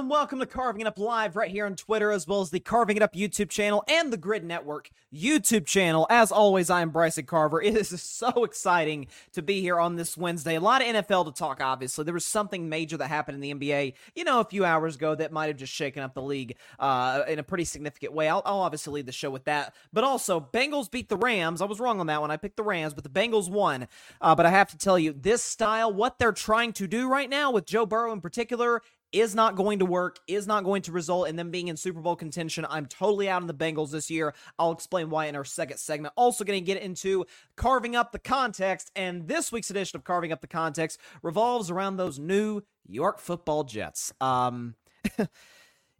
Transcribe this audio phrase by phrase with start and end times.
[0.00, 2.58] and welcome to Carving It Up Live right here on Twitter, as well as the
[2.58, 6.06] Carving It Up YouTube channel and the Gryd Network YouTube channel.
[6.08, 7.60] As always, I am Bryson Carver.
[7.70, 10.54] It is so exciting to be here on this Wednesday.
[10.54, 12.04] A lot of NFL to talk, obviously.
[12.04, 15.14] There was something major that happened in the NBA, you know, a few hours ago
[15.14, 18.26] that might have just shaken up the league uh, in a pretty significant way.
[18.26, 19.74] I'll, I'll obviously lead the show with that.
[19.92, 21.60] But also, Bengals beat the Rams.
[21.60, 22.30] I was wrong on that one.
[22.30, 23.86] I picked the Rams, but the Bengals won.
[24.22, 27.28] Uh, but I have to tell you, this style, what they're trying to do right
[27.28, 28.80] now with Joe Burrow in particular,
[29.12, 32.00] is not going to work, is not going to result in them being in Super
[32.00, 32.66] Bowl contention.
[32.68, 34.34] I'm totally out on the Bengals this year.
[34.58, 36.14] I'll explain why in our second segment.
[36.16, 40.32] Also, going to get into carving up the context, and this week's edition of Carving
[40.32, 44.12] Up the Context revolves around those New York football Jets.
[44.20, 44.74] Um,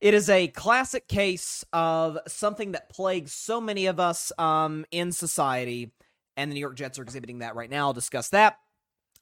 [0.01, 5.13] It is a classic case of something that plagues so many of us um, in
[5.13, 5.93] society,
[6.39, 7.89] and the New York Jets are exhibiting that right now.
[7.89, 8.57] I'll discuss that.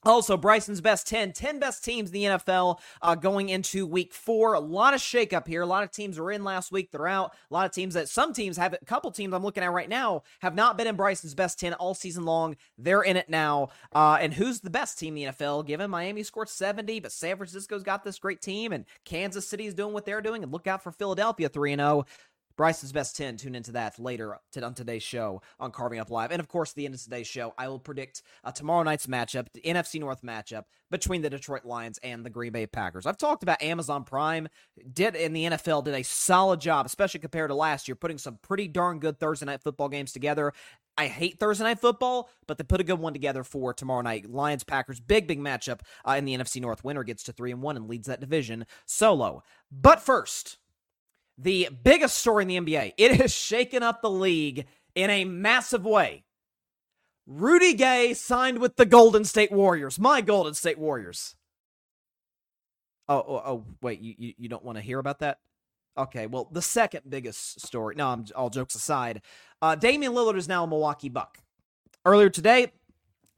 [0.05, 4.55] Also, Bryson's best 10, 10 best teams in the NFL uh, going into week four.
[4.55, 5.63] A lot of shakeup here.
[5.63, 7.35] A lot of teams were in last week, they're out.
[7.51, 9.89] A lot of teams that some teams have, a couple teams I'm looking at right
[9.89, 12.57] now have not been in Bryson's best 10 all season long.
[12.79, 13.71] They're in it now.
[13.93, 15.67] Uh, and who's the best team in the NFL?
[15.67, 19.75] Given Miami scored 70, but San Francisco's got this great team, and Kansas City is
[19.75, 20.45] doing what they're doing.
[20.45, 22.05] And look out for Philadelphia 3 0.
[22.59, 23.37] Bryce's best 10.
[23.37, 26.33] Tune into that later on today's show on Carving Up Live.
[26.33, 29.47] And of course, the end of today's show, I will predict uh, tomorrow night's matchup,
[29.55, 33.07] the NFC North matchup between the Detroit Lions and the Green Bay Packers.
[33.07, 34.49] I've talked about Amazon Prime
[34.93, 38.41] did in the NFL did a solid job, especially compared to last year, putting some
[38.43, 40.53] pretty darn good Thursday night football games together.
[40.97, 44.29] I hate Thursday night football, but they put a good one together for tomorrow night.
[44.29, 46.83] Lions Packers, big big matchup uh, in the NFC North.
[46.83, 49.45] Winner gets to three and one and leads that division solo.
[49.71, 50.59] But first
[51.39, 52.95] the biggest story in the NBA.
[52.99, 56.25] It has shaken up the league in a massive way.
[57.27, 59.99] Rudy Gay signed with the Golden State Warriors.
[59.99, 61.37] My Golden State Warriors.
[63.09, 65.39] Oh, oh, oh wait, you, you, you don't want to hear about that?
[65.97, 67.95] Okay, well, the second biggest story.
[67.97, 69.23] No, I'm all jokes aside.
[69.61, 71.39] Uh, Damian Lillard is now a Milwaukee Buck.
[72.05, 72.73] Earlier today,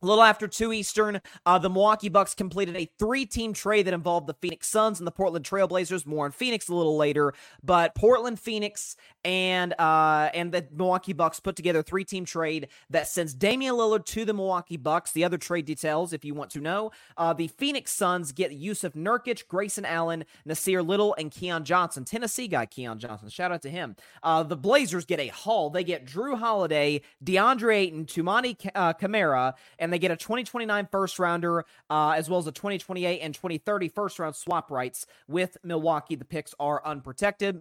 [0.03, 3.95] a little after 2 Eastern, uh, the Milwaukee Bucks completed a three team trade that
[3.95, 6.07] involved the Phoenix Suns and the Portland Trailblazers.
[6.07, 7.35] More on Phoenix a little later.
[7.63, 12.69] But Portland, Phoenix, and uh, and the Milwaukee Bucks put together a three team trade
[12.89, 15.13] that sends Damian Lillard to the Milwaukee Bucks.
[15.13, 18.95] The other trade details, if you want to know, uh, the Phoenix Suns get Jusuf
[18.95, 22.05] Nurkic, Grayson Allen, Nassir Little, and Keon Johnson.
[22.05, 23.29] Tennessee guy Keon Johnson.
[23.29, 23.97] Shout out to him.
[24.23, 25.71] Uh, the Blazers get a haul.
[25.71, 30.87] They get Jrue Holiday, DeAndre Ayton, Toumani uh, Camara, and and they get a 2029
[30.93, 35.57] first rounder, uh, as well as a 2028 and 2030 first round swap rights with
[35.65, 36.15] Milwaukee.
[36.15, 37.61] The picks are unprotected.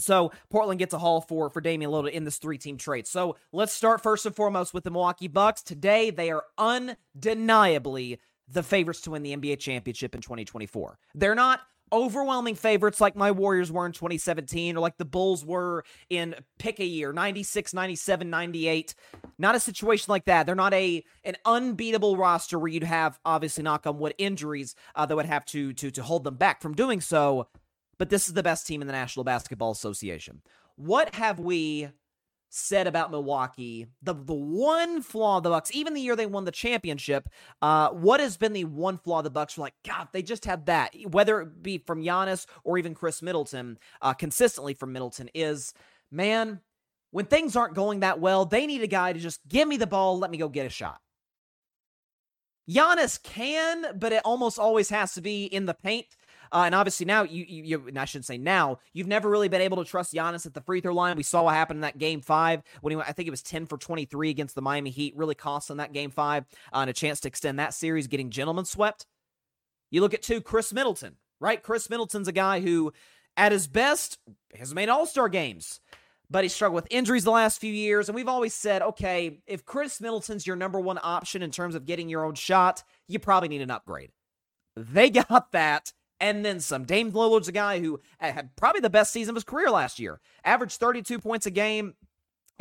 [0.00, 3.06] So Portland gets a haul for for Damian Lillard in this three team trade.
[3.06, 5.62] So let's start first and foremost with the Milwaukee Bucks.
[5.62, 8.18] Today they are undeniably
[8.48, 10.98] the favorites to win the NBA championship in 2024.
[11.14, 11.60] They're not
[11.92, 16.80] overwhelming favorites like my Warriors were in 2017 or like the Bulls were in pick
[16.80, 18.94] a year 96 97 98
[19.38, 20.46] not a situation like that.
[20.46, 25.04] They're not a an unbeatable roster where you'd have obviously knock on wood injuries uh,
[25.06, 27.48] that would have to to to hold them back from doing so.
[27.98, 30.42] But this is the best team in the National Basketball Association.
[30.76, 31.88] What have we
[32.54, 36.44] said about Milwaukee, the the one flaw of the Bucks, even the year they won
[36.44, 37.28] the championship,
[37.62, 39.56] uh, what has been the one flaw of the Bucks?
[39.56, 40.94] We're like, God, they just have that.
[41.10, 45.72] Whether it be from Giannis or even Khris Middleton, uh, consistently from Middleton, is
[46.10, 46.60] man,
[47.10, 49.86] when things aren't going that well, they need a guy to just give me the
[49.86, 51.00] ball, let me go get a shot.
[52.68, 56.06] Giannis can, but it almost always has to be in the paint.
[56.52, 59.62] Uh, and obviously now you, you, you I shouldn't say now, you've never really been
[59.62, 61.16] able to trust Giannis at the free throw line.
[61.16, 63.66] We saw what happened in that game five when he I think it was 10
[63.66, 66.92] for 23 against the Miami Heat, really cost them that game five uh, and a
[66.92, 69.06] chance to extend that series, getting gentlemen swept.
[69.90, 71.62] You look at two, Khris Middleton, right?
[71.62, 72.92] Khris Middleton's a guy who,
[73.36, 74.18] at his best,
[74.54, 75.80] has made all star games
[76.32, 78.08] but he struggled with injuries the last few years.
[78.08, 81.84] And we've always said, okay, if Khris Middleton's your number one option in terms of
[81.84, 84.10] getting your own shot, you probably need an upgrade.
[84.74, 85.92] They got that
[86.22, 86.84] and then some.
[86.84, 90.20] Dame Lillard's a guy who had probably the best season of his career last year.
[90.44, 91.94] Averaged 32 points a game,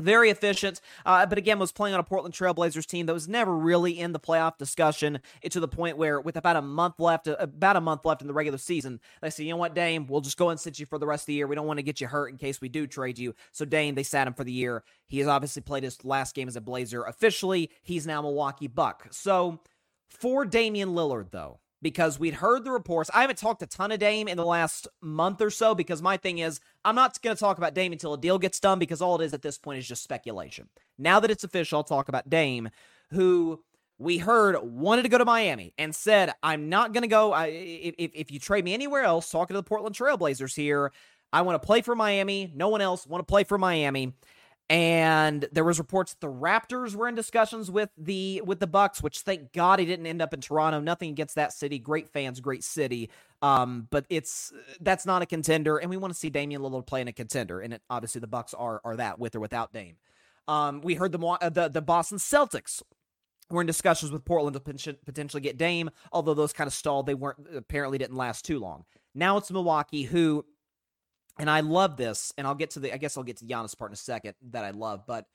[0.02, 3.56] very efficient, uh, but again was playing on a Portland Trailblazers team that was never
[3.56, 5.20] really in the playoff discussion.
[5.48, 8.28] To the point where, with about a month left, uh, about a month left in
[8.28, 10.08] the regular season, they said, "You know what, Dame?
[10.08, 11.46] We'll just go and sit you for the rest of the year.
[11.46, 13.94] We don't want to get you hurt in case we do trade you." So Dame,
[13.94, 14.84] they sat him for the year.
[15.06, 17.70] He has obviously played his last game as a Blazer officially.
[17.84, 19.08] He's now Milwaukee Buck.
[19.12, 19.60] So
[20.10, 23.10] for Damian Lillard, though, because we'd heard the reports.
[23.14, 26.18] I haven't talked a ton of Dame in the last month or so because my
[26.18, 29.02] thing is I'm not going to talk about Dame until a deal gets done because
[29.02, 30.70] all it is at this point is just speculation.
[30.98, 32.70] Now that it's official, I'll talk about Dame,
[33.12, 33.64] who
[33.98, 37.34] we heard wanted to go to Miami and said, I'm not going to go.
[37.34, 40.92] I, if, if you trade me anywhere else, talking to the Portland Trailblazers here,
[41.34, 42.52] I want to play for Miami.
[42.54, 44.14] No one else want to play for Miami.
[44.72, 49.20] And there was reports the Raptors were in discussions with the with the Bucks, which
[49.20, 50.80] thank God he didn't end up in Toronto.
[50.80, 53.10] Nothing against that city, great fans, great city.
[53.42, 57.02] Um, but it's that's not a contender, and we want to see Damian Lillard play
[57.02, 57.60] in a contender.
[57.60, 59.98] And it, obviously, the Bucks are are that with or without Dame.
[60.48, 62.82] Um, we heard the the the Boston Celtics
[63.50, 67.08] were in discussions with Portland to potentially get Dame, although those kind of stalled.
[67.08, 68.86] They weren't apparently didn't last too long.
[69.14, 70.46] Now it's Milwaukee, who
[71.42, 73.52] and I love this, and I'll get to the I guess I'll get to the
[73.52, 75.26] Giannis part in a second that I love, but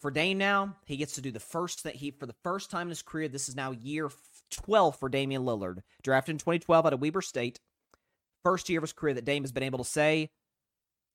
[0.00, 2.82] for Dame now, he gets to do the first that he for the first time
[2.82, 3.28] in his career.
[3.28, 4.10] This is now year
[4.50, 7.58] 12 for Damian Lillard, drafted in 2012 out of Weber State.
[8.44, 10.28] First year of his career that Dame has been able to say,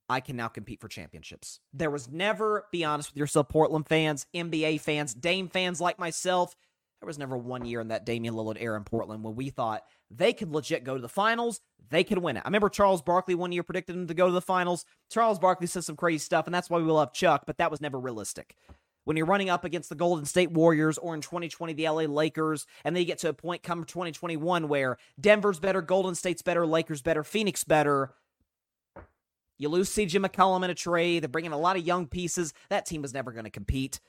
[0.09, 1.59] I can now compete for championships.
[1.71, 6.55] There was never, be honest with yourself, Portland fans, NBA fans, Dame fans like myself,
[6.99, 9.83] there was never one year in that Damian Lillard era in Portland when we thought
[10.13, 11.61] they could legit go to the finals.
[11.89, 12.43] They could win it.
[12.45, 14.85] I remember Charles Barkley one year predicted them to go to the finals.
[15.09, 17.81] Charles Barkley said some crazy stuff, and that's why we love Chuck, but that was
[17.81, 18.55] never realistic.
[19.03, 22.67] When you're running up against the Golden State Warriors or in 2020 the LA Lakers,
[22.85, 26.67] and then you get to a point come 2021 where Denver's better, Golden State's better,
[26.67, 28.13] Lakers better, Phoenix better.
[29.57, 31.23] You lose CJ McCollum in a trade.
[31.23, 32.53] They're bringing a lot of young pieces.
[32.69, 33.99] That team was never going to compete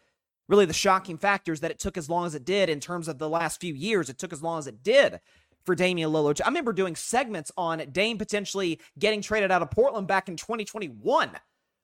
[0.49, 3.09] really the shocking factor is that it took as long as it did in terms
[3.09, 4.09] of the last few years.
[4.09, 5.21] It took as long as it did
[5.65, 6.41] for Damian Lillard.
[6.45, 11.31] I remember doing segments on Dame potentially getting traded out of Portland back in 2021.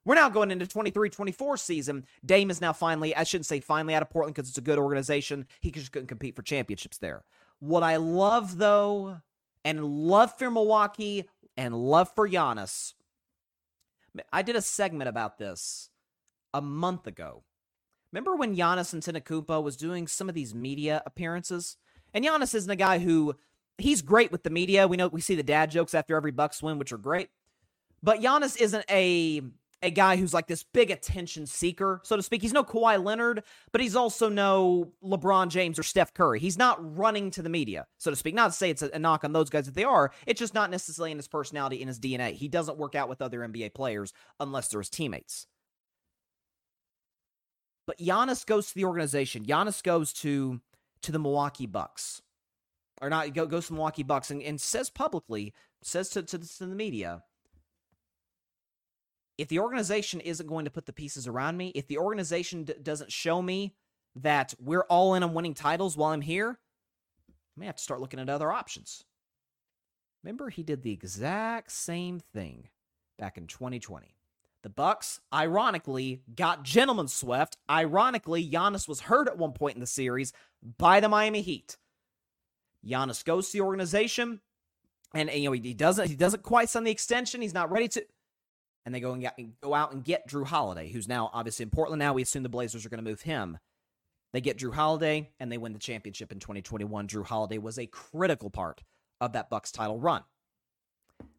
[0.05, 2.07] We're now going into 23 24 season.
[2.25, 4.79] Dame is now finally, I shouldn't say finally out of Portland because it's a good
[4.79, 5.47] organization.
[5.61, 7.25] He just couldn't compete for championships there.
[7.61, 9.19] What I love, though,
[9.65, 12.95] and love for Milwaukee and love for Giannis,
[14.33, 15.91] I did a segment about this
[16.55, 17.43] a month ago
[18.13, 21.77] Remember when Giannis and Antetokounmpo was doing some of these media appearances?
[22.15, 23.37] And Giannis isn't a guy who
[23.79, 24.87] he's great with the media.
[24.87, 27.31] We know we see the dad jokes after every Bucks win, which are great.
[28.03, 29.43] But Giannis isn't a
[29.83, 32.43] a guy who's like this big attention seeker, so to speak.
[32.43, 36.41] He's no Kawhi Leonard, but he's also no LeBron James or Steph Curry.
[36.41, 38.35] He's not running to the media, so to speak.
[38.35, 40.11] Not to say it's a, knock on those guys that they are.
[40.27, 42.33] It's just not necessarily in his personality, in his DNA.
[42.33, 45.47] He doesn't work out with other NBA players unless they're his teammates.
[47.87, 49.45] But Giannis goes to the organization.
[49.45, 50.61] Giannis goes to
[51.03, 52.23] to the Milwaukee Bucks,
[53.01, 53.33] or not?
[53.35, 56.75] Go, goes to the Milwaukee Bucks and, and says publicly, says to, to, to the
[56.75, 57.23] media,
[59.37, 62.75] if the organization isn't going to put the pieces around me, if the organization d-
[62.83, 63.75] doesn't show me
[64.17, 66.59] that we're all in on winning titles while I'm here,
[67.31, 69.05] I may have to start looking at other options.
[70.25, 72.69] Remember, he did the exact same thing
[73.17, 74.15] back in 2020.
[74.63, 77.57] The Bucks, ironically, got gentlemen swept.
[77.71, 80.33] Ironically, Giannis was hurt at one point in the series
[80.79, 81.77] by the Miami Heat.
[82.87, 84.41] Giannis goes to the organization,
[85.15, 87.41] and, and you know he, he, doesn't he doesn't quite sign the extension.
[87.41, 88.05] He's not ready to,
[88.87, 91.71] and they go and get, go out and get Jrue Holiday, who's now obviously in
[91.71, 92.01] Portland.
[92.01, 93.59] Now we assume the Blazers are going to move him.
[94.33, 97.09] They get Jrue Holiday, and they win the championship in 2021.
[97.09, 98.83] Jrue Holiday was a critical part
[99.21, 100.23] of that Bucks title run.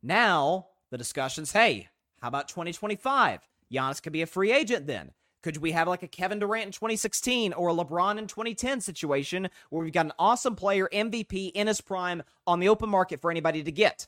[0.01, 1.87] Now the discussions, hey,
[2.21, 3.47] how about 2025?
[3.71, 5.11] Giannis could be a free agent then.
[5.41, 9.49] Could we have like a Kevin Durant in 2016 or a LeBron in 2010 situation
[9.69, 13.31] where we've got an awesome player, MVP in his prime on the open market for
[13.31, 14.07] anybody to get?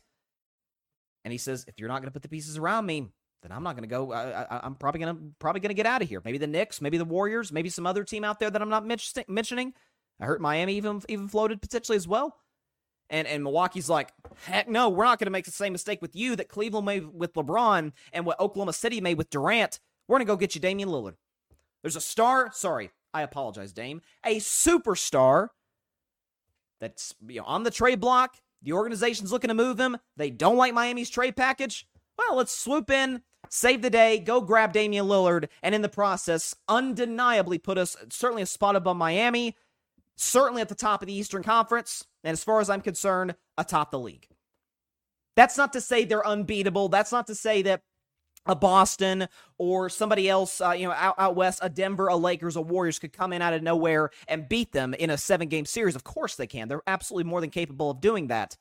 [1.23, 3.07] And he says, if you're not going to put the pieces around me,
[3.43, 4.11] then I'm not going to go.
[4.11, 6.21] I, am probably going to probably going to get out of here.
[6.23, 8.85] Maybe the Knicks, maybe the Warriors, maybe some other team out there that I'm not
[9.27, 9.73] mentioning.
[10.19, 12.37] I heard Miami even even floated potentially as well.
[13.09, 14.13] And and Milwaukee's like,
[14.45, 17.13] heck no, we're not going to make the same mistake with you that Cleveland made
[17.13, 19.79] with LeBron and what Oklahoma City made with Durant.
[20.07, 21.15] We're going to go get you Damian Lillard.
[21.81, 22.51] There's a star.
[22.53, 24.01] Sorry, I apologize, Dame.
[24.25, 25.49] A superstar
[26.79, 28.37] that's you know, on the trade block.
[28.63, 29.97] The organization's looking to move him.
[30.17, 31.87] They don't like Miami's trade package.
[32.17, 36.53] Well, let's swoop in, save the day, go grab Damian Lillard, and in the process,
[36.67, 39.57] undeniably put us certainly a spot above Miami,
[40.15, 43.91] certainly at the top of the Eastern Conference and as far as I'm concerned, atop
[43.91, 44.27] the league.
[45.35, 46.89] That's not to say they're unbeatable.
[46.89, 47.81] That's not to say that
[48.45, 52.55] a Boston or somebody else, uh, you know, out, out west, a Denver, a Lakers,
[52.55, 55.65] a Warriors could come in out of nowhere and beat them in a seven game
[55.65, 55.95] series.
[55.95, 56.67] Of course they can.
[56.67, 58.57] They're absolutely more than capable of doing that.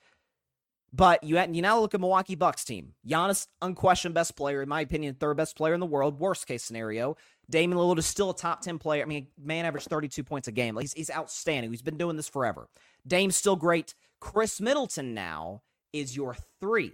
[0.92, 2.94] But you, you now look at Milwaukee Bucks team.
[3.06, 6.18] Giannis, unquestioned best player, in my opinion, third best player in the world.
[6.18, 7.16] Worst case scenario.
[7.48, 9.02] Damian Lillard is still a top 10 player.
[9.02, 10.76] I mean, man averaged 32 points a game.
[10.76, 11.70] He's, he's outstanding.
[11.70, 12.68] He's been doing this forever.
[13.06, 13.94] Dame's still great.
[14.20, 16.92] Khris Middleton now is your three.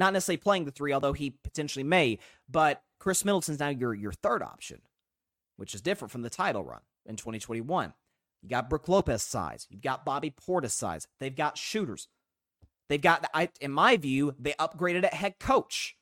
[0.00, 4.12] Not necessarily playing the three, although he potentially may, but Khris Middleton's now your, your
[4.12, 4.80] third option,
[5.58, 7.92] which is different from the title run in 2021.
[8.40, 9.66] You got Brook Lopez size.
[9.68, 11.06] You've got Bobby Portis size.
[11.20, 12.08] They've got shooters.
[12.88, 15.96] They've got, I, in my view, they upgraded at head coach.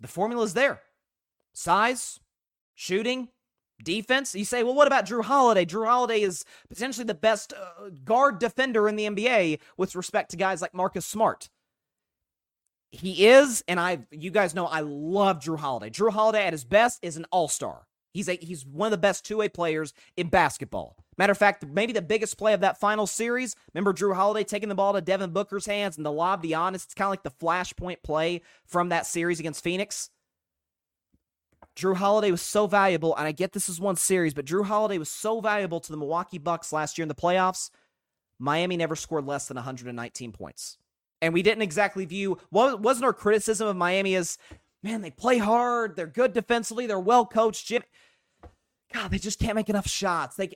[0.00, 0.82] The formula is there.
[1.54, 2.18] Size,
[2.74, 3.28] shooting,
[3.84, 4.34] defense.
[4.34, 5.64] You say, well, what about Jrue Holiday?
[5.64, 10.36] Jrue Holiday is potentially the best uh, guard defender in the NBA with respect to
[10.36, 11.48] guys like Marcus Smart.
[12.92, 15.90] He is, and I, you guys know, I love Jrue Holiday.
[15.90, 17.86] Jrue Holiday at his best is an all star.
[18.12, 20.96] He's a he's one of the best two way players in basketball.
[21.16, 23.56] Matter of fact, maybe the biggest play of that final series.
[23.72, 26.86] Remember Jrue Holiday taking the ball to Devin Booker's hands and the lob, the honest.
[26.86, 30.10] It's kind of like the flashpoint play from that series against Phoenix.
[31.74, 34.98] Jrue Holiday was so valuable, and I get this is one series, but Jrue Holiday
[34.98, 37.70] was so valuable to the Milwaukee Bucks last year in the playoffs.
[38.38, 40.76] Miami never scored less than 119 points.
[41.22, 44.36] And we didn't exactly view what wasn't our criticism of Miami as
[44.82, 47.66] man, they play hard, they're good defensively, they're well coached.
[47.66, 47.82] Jim,
[48.92, 50.36] God, they just can't make enough shots.
[50.36, 50.50] They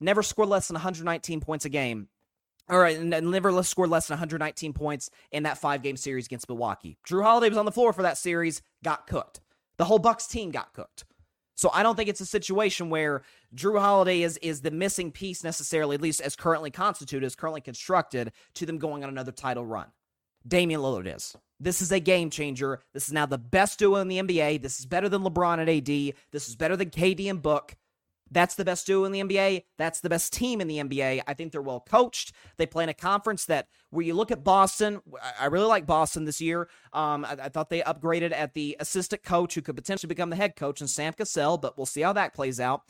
[0.00, 2.08] never score less than 119 points a game.
[2.68, 6.24] All right, and never less scored less than 119 points in that five game series
[6.24, 6.96] against Milwaukee.
[7.06, 9.40] Jrue Holiday was on the floor for that series, got cooked.
[9.76, 11.04] The whole Bucks team got cooked.
[11.54, 13.22] So I don't think it's a situation where
[13.54, 17.60] Jrue Holiday is is the missing piece necessarily, at least as currently constituted, as currently
[17.60, 19.86] constructed, to them going on another title run.
[20.46, 21.36] Damian Lillard is.
[21.60, 22.80] This is a game changer.
[22.92, 24.60] This is now the best duo in the NBA.
[24.60, 26.14] This is better than LeBron and AD.
[26.32, 27.76] This is better than KD and Book.
[28.30, 29.64] That's the best duo in the NBA.
[29.78, 31.22] That's the best team in the NBA.
[31.26, 32.32] I think they're well coached.
[32.56, 35.00] They play in a conference that, where you look at Boston,
[35.38, 36.68] I really like Boston this year.
[36.92, 40.36] Um, I, I, thought they upgraded at the assistant coach who could potentially become the
[40.36, 42.82] head coach in Sam Cassell, but we'll see how that plays out.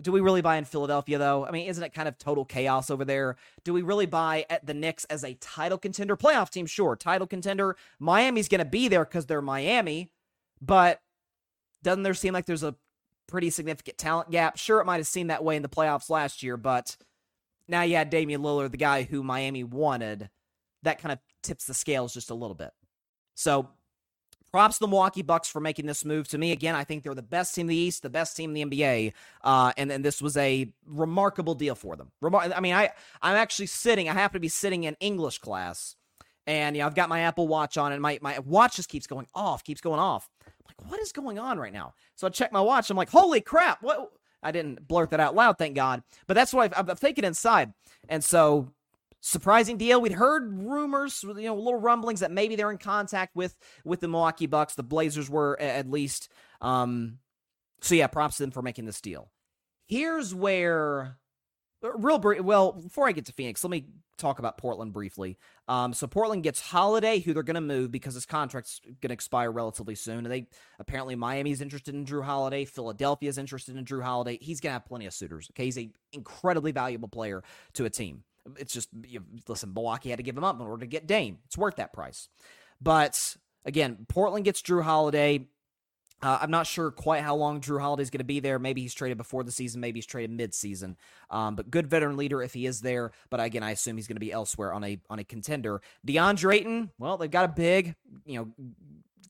[0.00, 1.46] Do we really buy in Philadelphia, though?
[1.46, 3.36] I mean, isn't it kind of total chaos over there?
[3.62, 6.16] Do we really buy at the Knicks as a title contender?
[6.16, 6.96] Playoff team, sure.
[6.96, 7.76] Title contender.
[8.00, 10.10] Miami's going to be there because they're Miami,
[10.60, 11.00] but
[11.84, 12.74] doesn't there seem like there's a
[13.26, 14.56] pretty significant talent gap.
[14.56, 16.96] Sure, it might have seemed that way in the playoffs last year, but
[17.68, 20.30] now you had Damian Lillard, the guy who Miami wanted.
[20.82, 22.70] That kind of tips the scales just a little bit.
[23.34, 23.68] So
[24.54, 26.28] props to the Milwaukee Bucks for making this move.
[26.28, 28.54] To me, again, I think they're the best team in the East, the best team
[28.54, 29.12] in the NBA,
[29.42, 32.12] uh, and and this was a remarkable deal for them.
[32.22, 32.90] Remar- I mean, I
[33.20, 34.08] I'm actually sitting.
[34.08, 35.96] I happen to be sitting in English class,
[36.46, 39.08] and you know, I've got my Apple Watch on, and my my watch just keeps
[39.08, 40.28] going off, keeps going off.
[40.84, 41.94] I'm what is going on right now?
[42.14, 42.90] So I check my watch.
[42.90, 43.82] I'm like, holy crap!
[43.82, 44.10] What?
[44.42, 46.02] I didn't blurt that out loud, thank God.
[46.26, 47.72] But that's what I've, I've taken inside,
[48.08, 48.70] and so
[49.20, 50.02] surprising deal.
[50.02, 54.08] We'd heard rumors, you know, little rumblings that maybe they're in contact with with the
[54.08, 54.74] Milwaukee Bucks.
[54.74, 56.28] The Blazers were at least.
[56.60, 57.18] Um,
[57.80, 59.30] so yeah, props to them for making this deal.
[59.86, 61.18] Here's where
[61.82, 62.42] real brief.
[62.42, 63.86] Well, before I get to Phoenix, let me
[64.16, 65.38] talk about Portland briefly.
[65.68, 69.14] Um, so Portland gets Holiday, who they're going to move because his contract's going to
[69.14, 70.18] expire relatively soon.
[70.18, 70.46] And they
[70.78, 74.38] apparently Miami's interested in Jrue Holiday, Philadelphia's interested in Jrue Holiday.
[74.40, 75.48] He's going to have plenty of suitors.
[75.52, 77.42] Okay, he's a incredibly valuable player
[77.74, 78.24] to a team.
[78.58, 81.06] It's just you know, listen, Milwaukee had to give him up in order to get
[81.06, 81.38] Dame.
[81.46, 82.28] It's worth that price.
[82.80, 85.46] But again, Portland gets Jrue Holiday.
[86.24, 88.58] Uh, I'm not sure quite how long Jrue Holiday is going to be there.
[88.58, 89.82] Maybe he's traded before the season.
[89.82, 90.96] Maybe he's traded mid-season.
[91.30, 93.12] Um, but good veteran leader if he is there.
[93.28, 95.82] But again, I assume he's going to be elsewhere on a on a contender.
[96.06, 96.90] DeAndre Ayton.
[96.98, 98.48] Well, they've got a big, you know,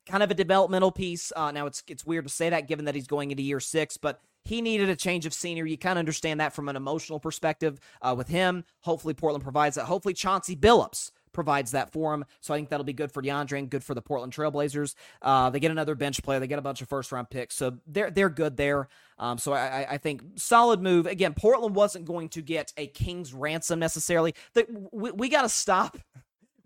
[0.06, 1.32] kind of a developmental piece.
[1.34, 3.96] Uh, now it's it's weird to say that given that he's going into year six,
[3.96, 5.72] but he needed a change of scenery.
[5.72, 8.64] You kind of understand that from an emotional perspective uh, with him.
[8.82, 9.86] Hopefully, Portland provides that.
[9.86, 12.25] Hopefully, Chauncey Billups provides that for him.
[12.41, 14.95] So I think that'll be good for DeAndre and good for the Portland Trailblazers.
[15.21, 16.41] Uh, they get another bench player.
[16.41, 17.55] They get a bunch of first round picks.
[17.57, 18.88] So they're they're good there.
[19.19, 21.07] Um, so I, I think solid move.
[21.07, 24.35] Again, Portland wasn't going to get a king's ransom necessarily.
[24.55, 25.99] The, we, we got to stop.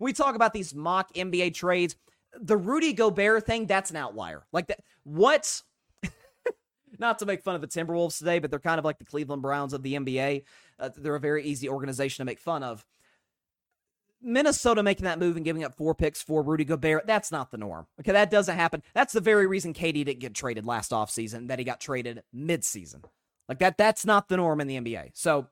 [0.01, 1.97] We talk about these mock NBA trades.
[2.39, 4.45] The Rudy Gobert thing, that's an outlier.
[4.53, 4.79] Like that.
[5.03, 5.61] What?
[6.99, 9.41] Not to make fun of the Timberwolves today, but they're kind of like the Cleveland
[9.41, 10.43] Browns of the NBA.
[10.79, 12.85] Uh, they're a very easy organization to make fun of.
[14.21, 17.57] Minnesota making that move and giving up four picks for Rudy Gobert, that's not the
[17.57, 17.87] norm.
[17.99, 18.83] Okay, that doesn't happen.
[18.93, 23.03] That's the very reason KD didn't get traded last offseason, that he got traded midseason.
[23.47, 25.11] Like that, that's not the norm in the NBA.
[25.13, 25.47] So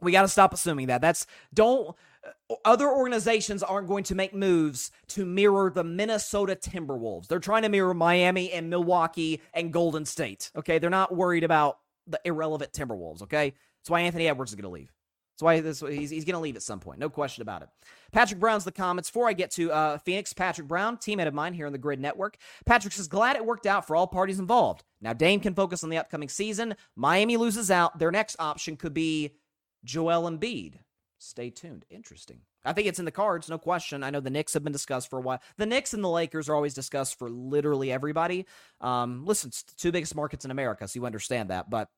[0.00, 1.00] we got to stop assuming that.
[1.00, 7.28] That's don't uh, other organizations aren't going to make moves to mirror the Minnesota Timberwolves.
[7.28, 10.50] They're trying to mirror Miami and Milwaukee and Golden State.
[10.56, 13.22] Okay, they're not worried about the irrelevant Timberwolves.
[13.22, 14.92] Okay, that's why Anthony Edwards is going to leave.
[15.38, 16.98] That's why this, he's, he's going to leave at some point.
[16.98, 17.68] No question about it.
[18.10, 19.08] Patrick Brown's the comments.
[19.08, 22.00] Before I get to uh, Phoenix, Patrick Brown, teammate of mine here on the Gryd
[22.00, 22.38] Network.
[22.66, 24.82] Patrick says, glad it worked out for all parties involved.
[25.00, 26.74] Now Dame can focus on the upcoming season.
[26.96, 28.00] Miami loses out.
[28.00, 29.36] Their next option could be
[29.84, 30.74] Joel Embiid.
[31.18, 31.84] Stay tuned.
[31.88, 32.40] Interesting.
[32.64, 34.02] I think it's in the cards, no question.
[34.02, 35.40] I know the Knicks have been discussed for a while.
[35.56, 38.44] The Knicks and the Lakers are always discussed for literally everybody.
[38.80, 41.70] Um, listen, it's the two biggest markets in America, so you understand that.
[41.70, 41.88] But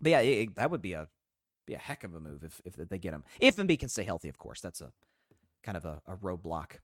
[0.00, 1.08] But yeah, it, that would be a
[1.66, 3.24] be a heck of a move if if they get him.
[3.40, 4.60] If Embiid can stay healthy, of course.
[4.60, 4.92] That's a
[5.62, 6.78] kind of a, a roadblock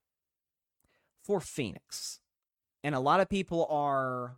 [1.23, 2.21] for Phoenix.
[2.85, 4.37] And a lot of people are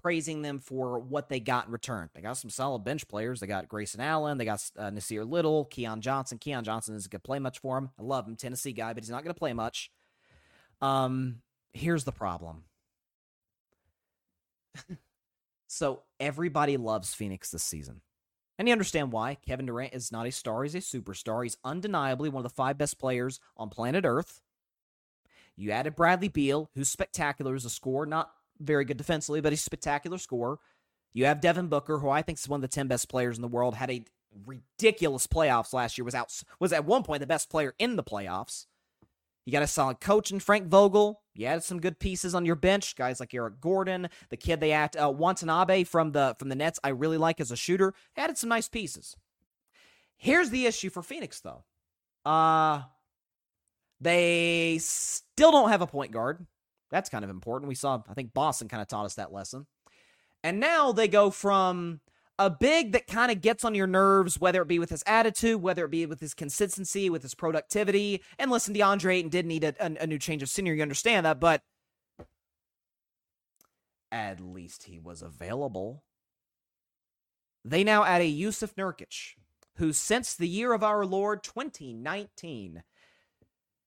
[0.00, 2.10] praising them for what they got in return.
[2.14, 3.40] They got some solid bench players.
[3.40, 4.38] They got Grayson Allen.
[4.38, 6.38] They got uh, Nassir Little, Keon Johnson.
[6.38, 7.90] Keon Johnson isn't going to play much for him.
[7.98, 9.90] I love him, Tennessee guy, but he's not going to play much.
[10.80, 12.64] Um, here's the problem.
[15.68, 18.00] so everybody loves Phoenix this season.
[18.62, 19.38] And you understand why.
[19.44, 21.42] Kevin Durant is not a star, he's a superstar.
[21.42, 24.40] He's undeniably one of the five best players on planet Earth.
[25.56, 29.62] You added Bradley Beal, who's spectacular as a scorer, not very good defensively, but he's
[29.62, 30.60] a spectacular scorer.
[31.12, 33.42] You have Devin Booker, who I think is one of the 10 best players in
[33.42, 34.04] the world, had a
[34.46, 38.04] ridiculous playoffs last year, was out was at one point the best player in the
[38.04, 38.66] playoffs.
[39.44, 41.20] You got a solid coach in Frank Vogel.
[41.34, 44.72] You added some good pieces on your bench, guys like Eric Gordon, the kid they
[44.72, 46.78] added uh, Watanabe from the from the Nets.
[46.84, 47.94] I really like as a shooter.
[48.16, 49.16] Added some nice pieces.
[50.16, 51.64] Here's the issue for Phoenix, though.
[52.24, 52.82] Uh
[54.00, 56.44] they still don't have a point guard.
[56.90, 57.68] That's kind of important.
[57.68, 59.66] We saw, I think Boston kind of taught us that lesson.
[60.42, 62.00] And now they go from
[62.46, 65.62] a big that kind of gets on your nerves, whether it be with his attitude,
[65.62, 68.20] whether it be with his consistency, with his productivity.
[68.36, 70.76] And listen, DeAndre Ayton did need a, a, a new change of scenery.
[70.76, 71.62] You understand that, but
[74.10, 76.02] at least he was available.
[77.64, 79.34] They now add a Jusuf Nurkic,
[79.76, 82.82] who since the year of our Lord 2019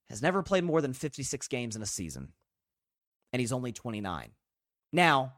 [0.09, 2.31] has never played more than 56 games in a season
[3.33, 4.31] and he's only 29.
[4.93, 5.33] Now,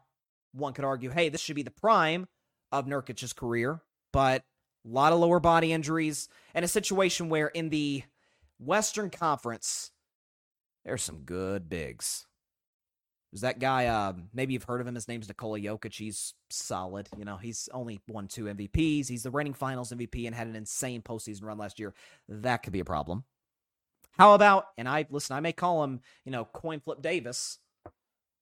[0.54, 2.28] one could argue, hey, this should be the prime
[2.72, 3.82] of Nurkic's career,
[4.12, 4.44] but
[4.86, 8.04] a lot of lower body injuries and a situation where in the
[8.60, 9.92] Western Conference,
[10.86, 12.26] there's some good bigs.
[13.32, 14.96] There's that guy, uh, maybe you've heard of him.
[14.96, 15.94] His name's Nikola Jokic.
[15.94, 17.10] He's solid.
[17.18, 19.10] You know, he's only won two MVPs.
[19.10, 21.94] He's the reigning finals MVP and had an insane postseason run last year.
[22.30, 23.26] That could be a problem.
[24.18, 27.60] How about, and I listen, I may call him, you know, coin flip Davis.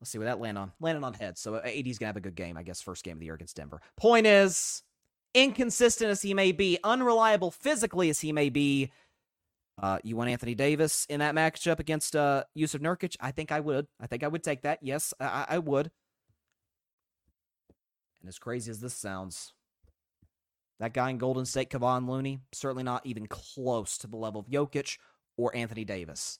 [0.06, 0.72] Let's see where that land on.
[0.80, 1.42] Landed on heads.
[1.42, 2.80] So AD's gonna have a good game, I guess.
[2.80, 3.82] First game of the year against Denver.
[3.98, 4.84] Point is,
[5.34, 8.92] inconsistent as he may be, unreliable physically as he may be,
[9.82, 13.16] uh, you want Anthony Davis in that matchup against uh, Jusuf Nurkic?
[13.20, 13.88] I think I would.
[14.00, 14.78] I think I would take that.
[14.84, 15.90] Yes, I, I would.
[18.22, 19.54] And as crazy as this sounds,
[20.80, 24.46] that guy in Golden State, Kevon Looney, certainly not even close to the level of
[24.50, 25.00] Jokic
[25.36, 26.38] or Anthony Davis.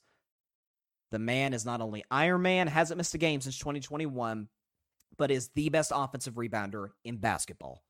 [1.12, 4.48] The man is not only Iron Man, hasn't missed a game since 2021,
[5.18, 7.84] but is the best offensive rebounder in basketball.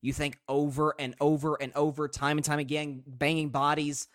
[0.00, 4.08] You think over and over and over, time and time again, banging bodies,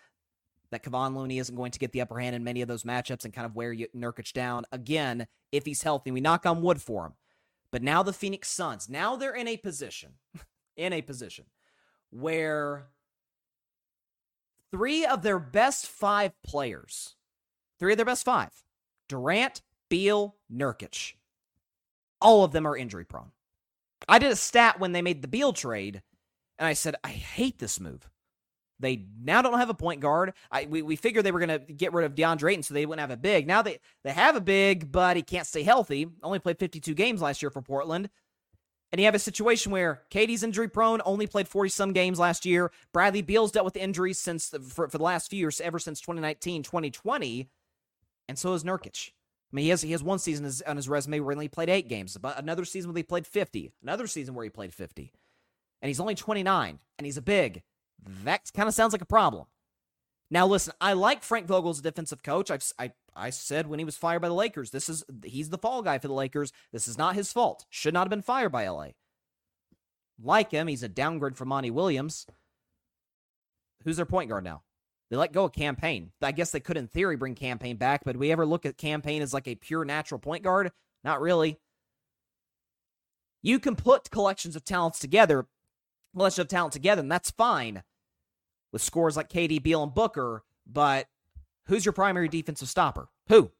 [0.70, 3.24] that Kevon Looney isn't going to get the upper hand in many of those matchups
[3.24, 6.10] and kind of wear Nurkic down again if he's healthy.
[6.10, 7.12] We knock on wood for him.
[7.70, 10.14] But now the Phoenix Suns, now they're in a position,
[10.76, 11.44] in a position
[12.10, 12.86] where
[14.70, 17.16] three of their best five players
[17.84, 18.50] Three of their best five
[19.10, 21.16] Durant, Beal, Nurkic.
[22.18, 23.32] All of them are injury prone.
[24.08, 26.00] I did a stat when they made the Beal trade,
[26.58, 28.08] and I said, I hate this move.
[28.80, 30.32] They now don't have a point guard.
[30.50, 32.86] I, we, we figured they were going to get rid of DeAndre Ayton so they
[32.86, 33.46] wouldn't have a big.
[33.46, 36.06] Now they, they have a big, but he can't stay healthy.
[36.22, 38.08] Only played 52 games last year for Portland.
[38.92, 42.46] And you have a situation where KD's injury prone, only played 40 some games last
[42.46, 42.70] year.
[42.94, 46.00] Bradley Beal's dealt with injuries since the, for, for the last few years, ever since
[46.00, 47.50] 2019, 2020
[48.28, 49.10] and so is Nurkic.
[49.10, 51.68] I mean, he has he has one season on his resume where he only played
[51.68, 55.12] eight games, but another season where he played 50, another season where he played 50,
[55.80, 57.62] and he's only 29, and he's a big.
[58.24, 59.46] That kind of sounds like a problem.
[60.28, 62.50] Now, listen, I like Frank Vogel as a defensive coach.
[62.50, 65.58] I've, I I said when he was fired by the Lakers, this is he's the
[65.58, 66.52] fall guy for the Lakers.
[66.72, 67.64] This is not his fault.
[67.70, 68.88] Should not have been fired by LA.
[70.20, 72.26] Like him, he's a downgrade from Monty Williams.
[73.84, 74.62] Who's their point guard now?
[75.10, 76.10] They let go of Cam Payne.
[76.22, 78.78] I guess they could, in theory, bring Cam Payne back, but we ever look at
[78.78, 80.72] Cam Payne as like a pure natural point guard?
[81.02, 81.58] Not really.
[83.42, 85.46] You can put collections of talents together,
[86.16, 87.82] collection of talent together, and that's fine
[88.72, 91.06] with scores like KD, Beal, and Booker, but
[91.66, 93.08] who's your primary defensive stopper?
[93.28, 93.50] Who?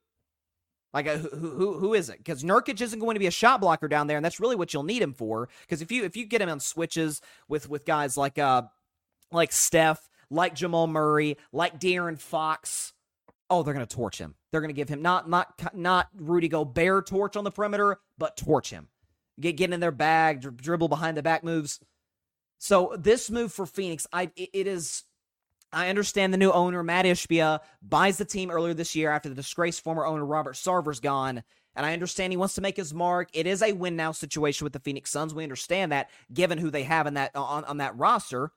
[0.95, 2.19] Like, uh, who, who, who is it?
[2.19, 4.73] Because Nurkic isn't going to be a shot blocker down there, and that's really what
[4.73, 5.49] you'll need him for.
[5.63, 8.63] Because if you if you get him on switches with with guys like uh
[9.33, 12.93] like Steph like Jamal Murray, like De'Aaron Fox.
[13.51, 14.35] Oh, they're going to torch him.
[14.51, 18.37] They're going to give him not not not Rudy Gobert torch on the perimeter, but
[18.37, 18.89] torch him.
[19.41, 21.81] Get get in their bag, dri- dribble behind the back moves.
[22.59, 25.03] So this move for Phoenix, I it, is.
[25.73, 29.35] I understand the new owner Matt Ishbia buys the team earlier this year after the
[29.35, 31.43] disgraced former owner Robert Sarver's gone.
[31.77, 33.29] And I understand he wants to make his mark.
[33.33, 35.35] It is a win now situation with the Phoenix Suns.
[35.35, 38.53] We understand that given who they have in that on, on that roster.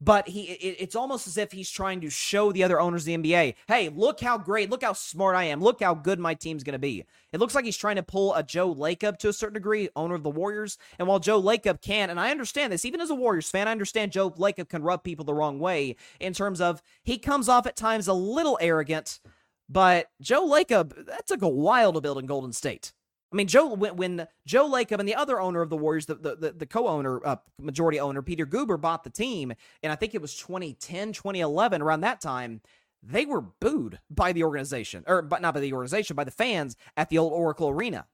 [0.00, 3.06] But he it, it's almost as if he's trying to show the other owners of
[3.06, 6.34] the NBA, hey, look how great, look how smart I am, look how good my
[6.34, 7.04] team's gonna be.
[7.32, 10.14] It looks like he's trying to pull a Joe Lacob to a certain degree, owner
[10.14, 10.78] of the Warriors.
[10.98, 13.72] And while Joe Lacob can, and I understand this, even as a Warriors fan, I
[13.72, 17.66] understand Joe Lacob can rub people the wrong way in terms of he comes off
[17.66, 19.20] at times a little arrogant
[19.68, 22.92] but Joe Lacob, that took a while to build in Golden State.
[23.34, 26.14] I mean, Joe when, when Joe Lacob and the other owner of the Warriors, the
[26.14, 30.22] the, the co-owner, uh, majority owner Peter Guber bought the team, and I think it
[30.22, 32.60] was 2010, 2011, around that time.
[33.02, 36.76] They were booed by the organization, or but not by the organization, by the fans
[36.96, 38.06] at the old Oracle Arena.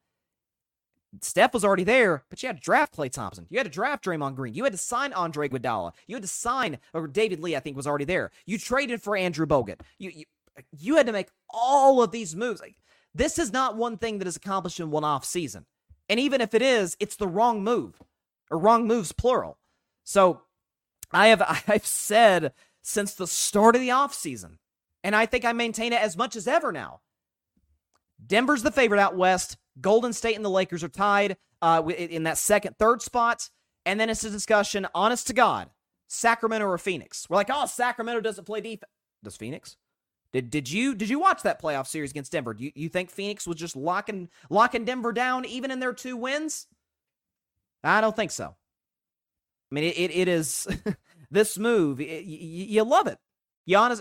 [1.21, 3.47] Steph was already there, but you had to draft Klay Thompson.
[3.51, 4.55] You had to draft Draymond Green.
[4.55, 5.93] You had to sign Andre Iguodala.
[6.07, 8.31] You had to sign, or David Lee, I think, was already there.
[8.47, 9.81] You traded for Andrew Bogut.
[9.99, 10.25] You, you
[10.79, 12.61] you had to make all of these moves.
[12.61, 12.77] Like,
[13.15, 15.67] this is not one thing that is accomplished in one off season.
[16.09, 18.01] And even if it is, it's the wrong move
[18.51, 19.59] or wrong moves, plural.
[20.05, 20.43] So
[21.13, 24.59] I have I've said since the start of the off season,
[25.05, 27.01] and I think I maintain it as much as ever now.
[28.25, 29.57] Denver's the favorite out west.
[29.81, 33.49] Golden State and the Lakers are tied uh, in that second, third spot.
[33.87, 35.71] And then it's a discussion, honest to God,
[36.07, 37.29] Sacramento or Phoenix.
[37.31, 38.93] We're like, oh, Sacramento doesn't play defense.
[39.23, 39.77] Does Phoenix?
[40.33, 42.55] Did did you did you watch that playoff series against Denver?
[42.55, 46.17] Do you, you think Phoenix was just locking locking Denver down even in their two
[46.17, 46.67] wins?
[47.83, 48.55] I don't think so.
[49.71, 50.69] I mean, it, it, it is
[51.31, 52.01] this move.
[52.01, 53.19] It, you, you, love it.
[53.69, 54.01] Giannis,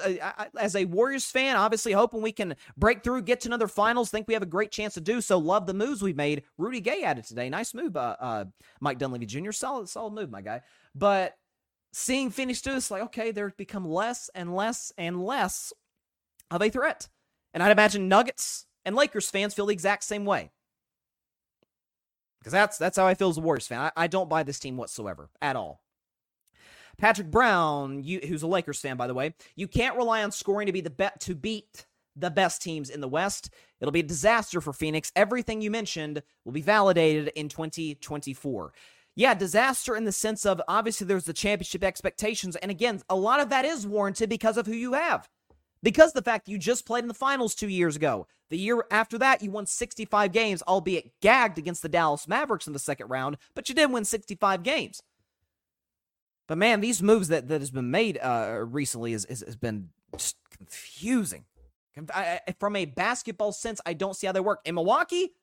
[0.57, 4.09] as a Warriors fan, obviously hoping we can break through, get to another finals.
[4.09, 5.37] Think we have a great chance to do so.
[5.37, 6.43] Love the moves we've made.
[6.57, 7.49] Rudy Gay added today.
[7.49, 8.45] Nice move, uh, uh,
[8.79, 9.51] Mike Dunleavy Jr.
[9.51, 10.61] Solid, solid move, my guy.
[10.95, 11.35] But
[11.93, 15.71] seeing Phoenix do this, like, okay, they're become less and less and less
[16.51, 17.07] of a threat.
[17.53, 20.51] And I'd imagine Nuggets and Lakers fans feel the exact same way.
[22.39, 23.81] Because that's that's how I feel as a Warriors fan.
[23.81, 25.81] I, I don't buy this team whatsoever at all.
[26.97, 30.65] Patrick Brown, you, who's a Lakers fan, by the way, you can't rely on scoring
[30.65, 31.85] to be the bet to beat
[32.15, 33.53] the best teams in the West.
[33.79, 35.11] It'll be a disaster for Phoenix.
[35.15, 38.73] Everything you mentioned will be validated in 2024.
[39.15, 42.55] Yeah, disaster in the sense of obviously there's the championship expectations.
[42.57, 45.29] And again, a lot of that is warranted because of who you have
[45.83, 48.27] because the fact you just played in the finals two years ago.
[48.49, 52.73] The year after that, you won 65 games, albeit gagged against the Dallas Mavericks in
[52.73, 55.03] the second round, but you did win 65 games.
[56.47, 59.89] But man, these moves that, that has been made uh, recently has, has, has been
[60.49, 61.45] confusing.
[62.13, 64.61] I, from a basketball sense, I don't see how they work.
[64.65, 65.33] In Milwaukee,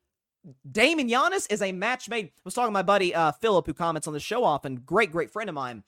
[0.70, 2.26] Damon Giannis is a match made.
[2.26, 5.12] I was talking to my buddy uh, Philip, who comments on the show often, great,
[5.12, 5.84] great friend of mine.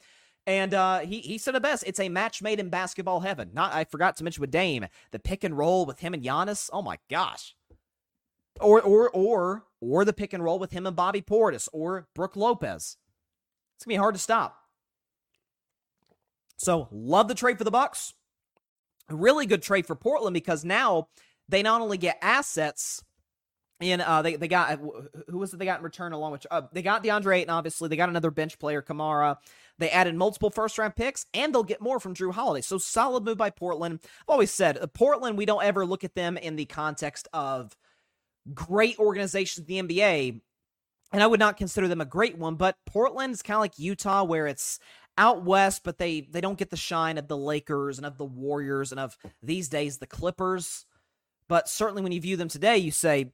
[0.49, 1.85] And uh, he he said the best.
[1.87, 3.51] It's a match made in basketball heaven.
[3.53, 6.71] Not I forgot to mention with Dame the pick and roll with him and Giannis.
[6.73, 7.55] Oh my gosh.
[8.59, 12.35] Or or or or the pick and roll with him and Bobby Portis or Brook
[12.35, 12.97] Lopez.
[13.77, 14.57] It's gonna be hard to stop.
[16.57, 18.15] So love the trade for the Bucks.
[19.11, 21.09] Really good trade for Portland because now
[21.47, 23.05] they not only get assets
[23.81, 24.79] and uh, they they got
[25.29, 27.89] who was it they got in return along with uh, they got DeAndre Ayton obviously
[27.89, 29.39] they got another bench player Camara
[29.79, 32.63] they added multiple first round picks, and they'll get more from Jrue Holiday.
[32.63, 34.01] So solid move by Portland.
[34.03, 37.77] I've always said uh, Portland, we don't ever look at them in the context of
[38.53, 40.41] great organizations the NBA.
[41.13, 43.79] And I would not consider them a great one, but Portland is kind of like
[43.79, 44.79] Utah, where it's
[45.17, 48.25] out west, but they they don't get the shine of the Lakers and of the
[48.25, 50.85] Warriors and of these days the Clippers.
[51.49, 53.33] But certainly when you view them today, you say,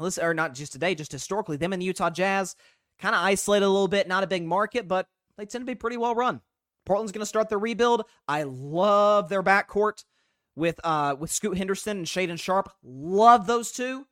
[0.00, 2.56] listen, or not just today, just historically, them and the Utah Jazz
[2.98, 5.74] kind of isolated a little bit, not a big market, but they tend to be
[5.74, 6.40] pretty well run.
[6.86, 8.04] Portland's going to start their rebuild.
[8.26, 10.04] I love their backcourt
[10.56, 12.70] with uh with Scoot Henderson and Shaedon Sharpe.
[12.82, 14.06] Love those two.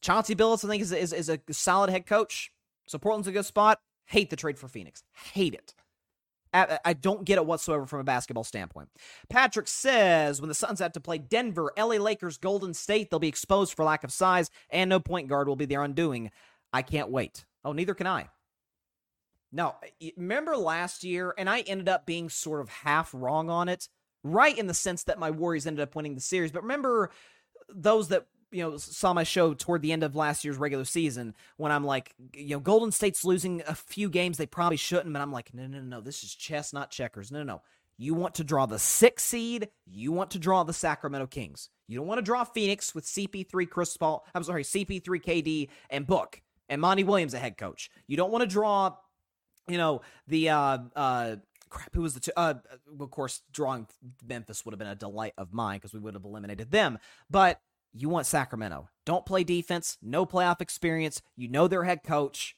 [0.00, 2.52] Chauncey Billups, I think, is, is, is a solid head coach.
[2.86, 3.80] So Portland's a good spot.
[4.06, 5.02] Hate the trade for Phoenix.
[5.32, 5.74] Hate it.
[6.54, 8.88] I don't get it whatsoever from a basketball standpoint.
[9.28, 13.28] Patrick says when the Suns have to play Denver, LA Lakers, Golden State, they'll be
[13.28, 16.30] exposed for lack of size, and no point guard will be their undoing.
[16.72, 17.44] I can't wait.
[17.64, 18.28] Oh, neither can I.
[19.52, 19.74] No,
[20.16, 23.88] remember last year, and I ended up being sort of half wrong on it,
[24.24, 26.50] right in the sense that my Warriors ended up winning the series.
[26.50, 27.10] But remember
[27.68, 31.34] those that you know saw my show toward the end of last year's regular season
[31.56, 35.20] when I'm like, you know, Golden State's losing a few games they probably shouldn't, but
[35.20, 37.32] I'm like, no, no, no, no, this is chess, not checkers.
[37.32, 37.62] No, no, no.
[37.96, 39.68] You want to draw the six seed.
[39.86, 41.68] You want to draw the Sacramento Kings.
[41.86, 44.26] You don't want to draw Phoenix with CP3 Chris Paul.
[44.34, 47.90] I'm sorry, CP3 KD and Book and Monty Williams, a head coach.
[48.06, 48.94] You don't want to draw
[49.68, 51.36] you know the uh uh
[51.70, 52.54] crap who was the two uh
[53.00, 53.86] of course drawing
[54.26, 56.98] memphis would have been a delight of mine because we would have eliminated them
[57.30, 57.60] but
[57.94, 58.88] you want Sacramento.
[59.06, 61.22] Don't play defense, no playoff experience.
[61.36, 62.56] You know their head coach.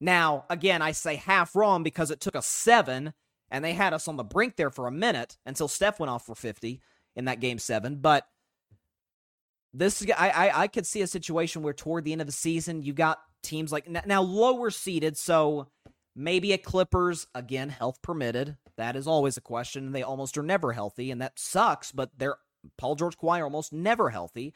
[0.00, 3.14] Now, again, I say half wrong because it took a seven
[3.50, 6.26] and they had us on the brink there for a minute until Steph went off
[6.26, 6.80] for 50
[7.16, 7.96] in that game seven.
[7.96, 8.26] But
[9.72, 12.82] this, I, I, I could see a situation where toward the end of the season,
[12.82, 15.16] you got teams like now lower seeded.
[15.16, 15.68] So
[16.14, 18.56] maybe a Clippers, again, health permitted.
[18.76, 19.92] That is always a question.
[19.92, 22.36] They almost are never healthy, and that sucks, but they're
[22.76, 24.54] Paul George Kawhi are almost never healthy.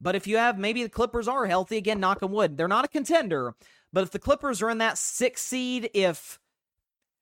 [0.00, 2.84] But if you have maybe the Clippers are healthy, again, knock on wood, they're not
[2.84, 3.54] a contender.
[3.92, 6.38] But if the Clippers are in that six seed, if,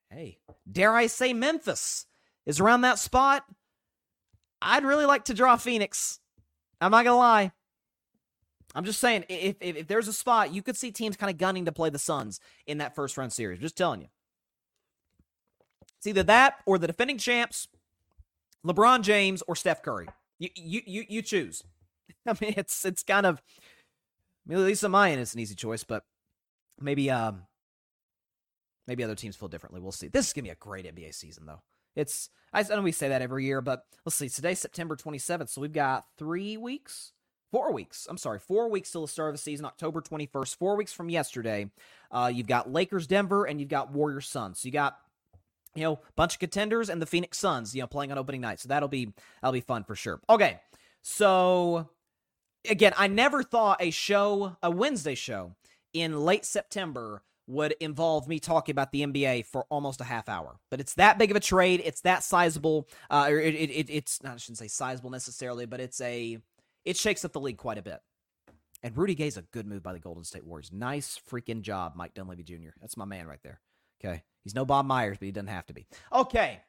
[0.09, 0.37] hey,
[0.71, 2.05] dare I say Memphis
[2.45, 3.43] is around that spot,
[4.61, 6.19] I'd really like to draw Phoenix.
[6.79, 7.51] I'm not going to lie.
[8.75, 11.37] I'm just saying, if, if, if, there's a spot, you could see teams kind of
[11.37, 13.59] gunning to play the Suns in that first round series.
[13.59, 14.07] Just telling you.
[15.97, 17.67] It's either that or the defending champs,
[18.65, 20.07] LeBron James or Steph Curry.
[20.39, 21.63] You you you, you choose.
[22.27, 23.41] I mean, it's it's kind of.
[24.49, 26.03] I mean, on my it's an easy choice, but
[26.79, 27.43] maybe um,
[28.87, 29.79] maybe other teams feel differently.
[29.79, 30.07] We'll see.
[30.07, 31.61] This is gonna be a great NBA season, though.
[31.95, 34.29] It's I, I know we say that every year, but let's see.
[34.29, 37.13] Today's September 27th, so we've got three weeks
[37.51, 38.07] four weeks.
[38.09, 40.55] I'm sorry, four weeks till the start of the season, October 21st.
[40.55, 41.69] Four weeks from yesterday.
[42.11, 44.59] Uh, you've got Lakers, Denver, and you've got Warriors, Suns.
[44.59, 44.97] So you got
[45.79, 47.73] you know bunch of contenders and the Phoenix Suns.
[47.73, 48.59] You know playing on opening night.
[48.59, 50.21] So that'll be that'll be fun for sure.
[50.29, 50.59] Okay,
[51.01, 51.89] so
[52.69, 55.55] again, I never thought a show, a Wednesday show
[55.93, 60.59] in late September would involve me talking about the NBA for almost a half hour.
[60.69, 61.81] But it's that big of a trade.
[61.83, 62.87] It's that sizable.
[63.09, 66.37] Uh, it, it, it, it's not, I shouldn't say sizable necessarily, but it's a
[66.85, 67.99] it shakes up the league quite a bit.
[68.81, 70.71] And Rudy Gay's a good move by the Golden State Warriors.
[70.71, 72.69] Nice freaking job, Mike Dunleavy Jr.
[72.79, 73.59] That's my man right there.
[74.03, 74.23] Okay.
[74.43, 75.85] He's no Bob Myers, but he doesn't have to be.
[76.13, 76.61] Okay.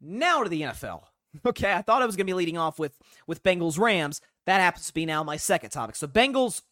[0.00, 1.02] Now to the NFL.
[1.44, 4.22] Okay, I thought I was going to be leading off with with Bengals Rams.
[4.46, 5.94] That happens to be now my second topic.
[5.94, 6.62] So Bengals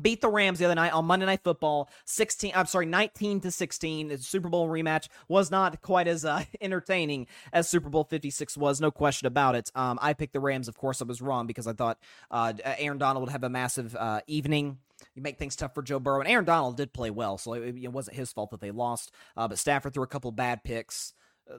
[0.00, 3.50] beat the Rams the other night on Monday Night Football, 16 I'm sorry, 19 to
[3.50, 4.08] 16.
[4.08, 8.80] The Super Bowl rematch was not quite as uh, entertaining as Super Bowl 56 was,
[8.80, 9.70] no question about it.
[9.74, 11.98] Um, I picked the Rams, of course I was wrong because I thought
[12.30, 14.78] uh, Aaron Donald would have a massive uh, evening.
[15.14, 17.76] You make things tough for Joe Burrow, and Aaron Donald did play well, so it,
[17.76, 19.10] it wasn't his fault that they lost.
[19.36, 21.12] Uh, but Stafford threw a couple bad picks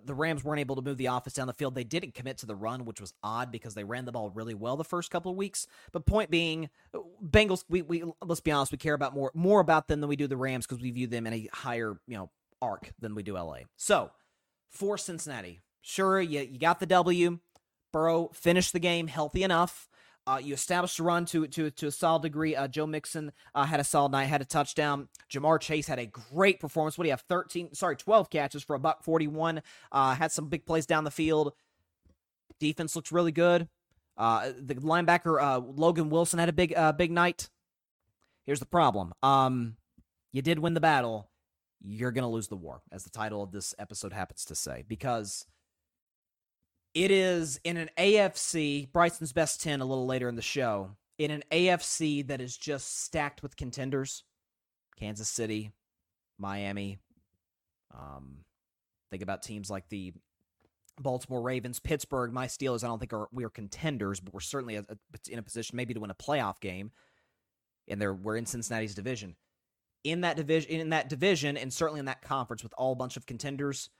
[0.05, 1.75] the Rams weren't able to move the offense down the field.
[1.75, 4.53] They didn't commit to the run, which was odd because they ran the ball really
[4.53, 5.65] well the first couple of weeks.
[5.91, 6.69] But point being,
[7.23, 10.15] Bengals, we, we let's be honest, we care about more more about them than we
[10.15, 12.29] do the Rams because we view them in a higher you know
[12.61, 13.59] arc than we do LA.
[13.77, 14.11] So
[14.69, 17.39] for Cincinnati, sure you you got the W.
[17.93, 19.87] Burrow finished the game healthy enough.
[20.27, 22.53] Uh, you established a run to to to a solid degree.
[22.53, 25.07] Uh, Joe Mixon uh, had a solid night, had a touchdown.
[25.31, 26.97] Ja'Marr Chase had a great performance.
[26.97, 27.21] What do you have?
[27.21, 29.61] Thirteen, sorry, twelve catches for a buck forty-one.
[29.89, 31.53] Uh, had some big plays down the field.
[32.59, 33.69] Defense looks really good.
[34.17, 37.49] Uh, the linebacker uh, Logan Wilson had a big big night.
[38.45, 39.13] Here's the problem.
[39.23, 39.77] Um,
[40.33, 41.29] you did win the battle.
[41.81, 45.45] You're gonna lose the war, as the title of this episode happens to say, because
[46.97, 51.29] it is in an AFC, Bryson's best 10 a little later in the show, in
[51.29, 54.23] an AFC that is just stacked with contenders
[54.97, 55.71] Kansas City,
[56.39, 56.97] Miami.
[57.93, 58.37] Um,
[59.11, 60.11] think about teams like the
[60.99, 62.83] Baltimore Ravens, Pittsburgh, my Steelers.
[62.83, 64.97] I don't think are we are contenders, but we're certainly a, a,
[65.29, 66.89] in a position maybe to win a playoff game.
[67.87, 69.35] And they're we're in Cincinnati's division.
[70.03, 73.27] In that division, in that division, and certainly in that conference with all bunch of
[73.27, 73.91] contenders,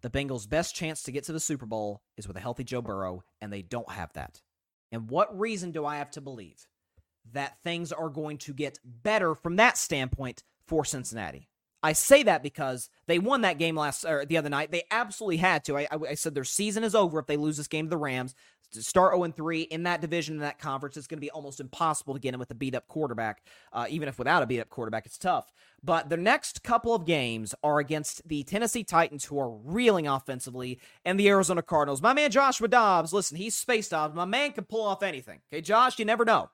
[0.00, 2.82] the Bengals' best chance to get to the Super Bowl is with a healthy Joe
[2.82, 4.40] Burrow, and they don't have that.
[4.90, 6.66] And what reason do I have to believe
[7.32, 11.48] that things are going to get better from that standpoint for Cincinnati?
[11.82, 14.70] I say that because they won that game last or the other night.
[14.70, 15.78] They absolutely had to.
[15.78, 17.96] I, I, I said their season is over if they lose this game to the
[17.96, 18.34] Rams
[18.74, 22.14] start 0 3 in that division, in that conference, it's going to be almost impossible
[22.14, 23.42] to get in with a beat up quarterback.
[23.72, 25.52] Uh, even if without a beat up quarterback, it's tough.
[25.82, 30.80] But the next couple of games are against the Tennessee Titans, who are reeling offensively,
[31.04, 32.00] and the Arizona Cardinals.
[32.00, 34.14] My man Joshua Dobbs, listen, he's space Dobbs.
[34.14, 35.40] My man can pull off anything.
[35.52, 36.50] Okay, Josh, you never know.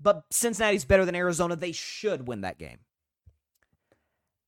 [0.00, 1.56] But Cincinnati's better than Arizona.
[1.56, 2.78] They should win that game.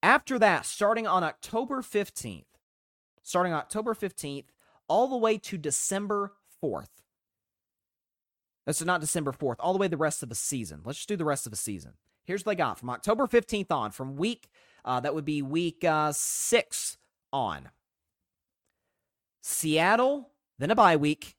[0.03, 2.45] After that, starting on October 15th,
[3.23, 4.47] starting October 15th,
[4.87, 6.33] all the way to December
[6.65, 6.89] 4th.
[8.67, 10.81] That's not December 4th, all the way the rest of the season.
[10.85, 11.93] Let's just do the rest of the season.
[12.25, 14.49] Here's what they got from October 15th on, from week,
[14.85, 16.97] uh, that would be week uh, six
[17.33, 17.69] on.
[19.43, 21.37] Seattle, then a bye week,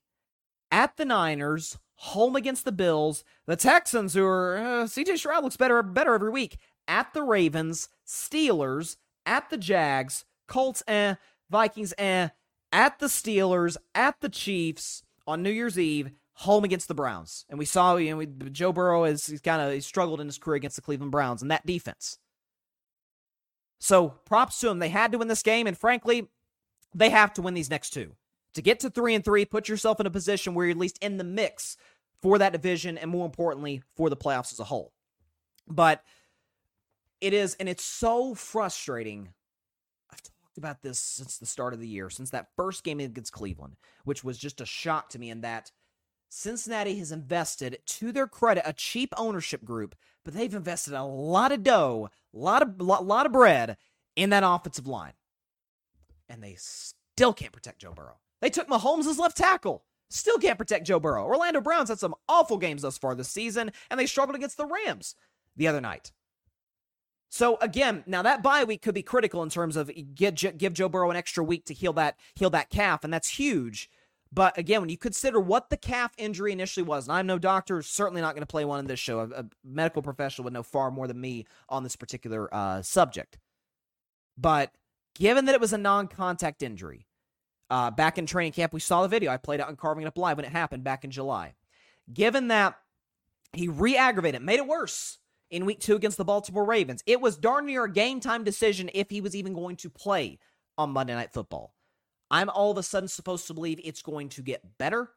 [0.71, 5.57] at the Niners, home against the Bills, the Texans, who are uh, CJ Stroud looks
[5.57, 6.57] better better every week,
[6.87, 11.15] at the Ravens, Steelers, at the Jags, Colts, eh,
[11.49, 12.29] Vikings, eh,
[12.71, 17.45] at the Steelers, at the Chiefs, on New Year's Eve, home against the Browns.
[17.49, 20.37] And we saw, you know, we, Joe Burrow has kind of he struggled in his
[20.37, 22.17] career against the Cleveland Browns and that defense.
[23.79, 24.79] So props to them.
[24.79, 26.27] They had to win this game, and frankly,
[26.93, 28.15] they have to win these next two.
[28.55, 30.97] To get to three and three, put yourself in a position where you're at least
[31.01, 31.77] in the mix
[32.21, 34.93] for that division and more importantly, for the playoffs as a whole.
[35.67, 36.01] But
[37.21, 39.29] it is, and it's so frustrating.
[40.55, 43.75] Talked about this since the start of the year, since that first game against Cleveland,
[44.05, 45.71] which was just a shock to me in that
[46.29, 51.51] Cincinnati has invested, to their credit, a cheap ownership group, but they've invested a lot
[51.51, 53.75] of dough, a lot of lot, lot of bread
[54.15, 55.11] in that offensive line,
[56.29, 58.19] and they still can't protect Joe Burrow.
[58.39, 59.83] They took Mahomes as left tackle.
[60.09, 61.25] Still can't protect Joe Burrow.
[61.25, 64.67] Orlando Browns had some awful games thus far this season, and they struggled against the
[64.67, 65.15] Rams
[65.57, 66.13] the other night.
[67.35, 70.87] So again, now that bye week could be critical in terms of get, give Joe
[70.87, 73.89] Burrow an extra week to heal that heal that calf, and that's huge.
[74.31, 77.81] But again, when you consider what the calf injury initially was, and I'm no doctor,
[77.81, 79.19] certainly not going to play one in this show.
[79.19, 83.37] A, a, medical professional would know far more than me on this particular uh, subject.
[84.37, 84.71] But
[85.13, 87.05] given that it was a non contact injury,
[87.69, 89.29] uh, back in training camp, we saw the video.
[89.29, 91.55] I played it on Carving It Up Live when it happened back in July.
[92.13, 92.79] Given that
[93.51, 95.17] he re aggravated, made it worse
[95.51, 98.89] in week two against the Baltimore Ravens, it was darn near a game time decision
[98.93, 100.39] if he was even going to play
[100.77, 101.73] on Monday Night Football.
[102.31, 105.11] I'm all of a sudden supposed to believe it's going to get better.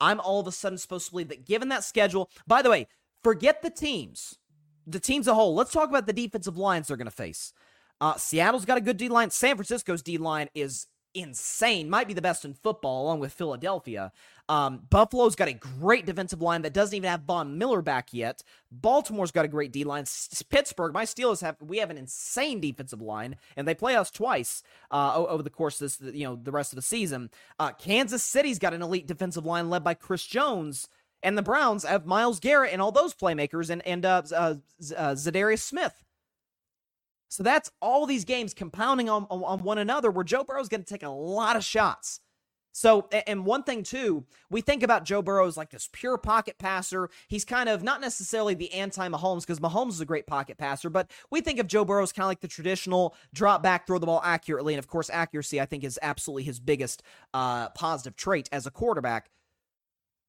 [0.00, 2.86] I'm all of a sudden supposed to believe that given that schedule, by the way,
[3.22, 4.38] forget the teams,
[4.86, 5.54] the teams as a whole.
[5.54, 7.52] Let's talk about the defensive lines they're going to face.
[8.00, 9.30] Uh, Seattle's got a good D line.
[9.30, 14.12] San Francisco's D line is insane, might be the best in football, along with Philadelphia.
[14.48, 18.42] Um, Buffalo's got a great defensive line that doesn't even have Von Miller back yet.
[18.70, 20.02] Baltimore's got a great D line.
[20.02, 24.10] S- Pittsburgh, my Steelers have we have an insane defensive line, and they play us
[24.10, 27.30] twice uh, over the course of this, you know, the rest of the season.
[27.58, 30.88] Uh, Kansas City's got an elite defensive line led by Chris Jones.
[31.22, 34.54] And the Browns have Myles Garrett and all those playmakers and and uh, uh,
[34.96, 36.05] uh Za'Darius Smith.
[37.28, 40.82] So that's all these games compounding on, on, on one another where Joe Burrow's going
[40.82, 42.20] to take a lot of shots.
[42.76, 46.58] So, and one thing too, we think about Joe Burrow as like this pure pocket
[46.58, 47.08] passer.
[47.26, 50.90] He's kind of not necessarily the anti Mahomes because Mahomes is a great pocket passer,
[50.90, 53.98] but we think of Joe Burrow as kind of like the traditional drop back, throw
[53.98, 54.74] the ball accurately.
[54.74, 58.70] And of course, accuracy, I think, is absolutely his biggest uh, positive trait as a
[58.70, 59.30] quarterback.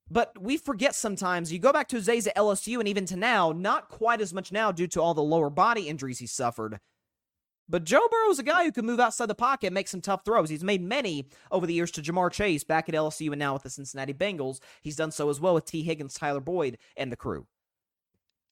[0.10, 3.52] But we forget sometimes, you go back to days at LSU and even to now,
[3.52, 6.80] not quite as much now due to all the lower body injuries he suffered.
[7.70, 10.00] But Joe Burrow is a guy who can move outside the pocket and make some
[10.00, 10.50] tough throws.
[10.50, 13.64] He's made many over the years to Ja'Marr Chase back at LSU and now with
[13.64, 14.60] the Cincinnati Bengals.
[14.82, 17.46] He's done so as well with Tee Higgins, Tyler Boyd, and the crew.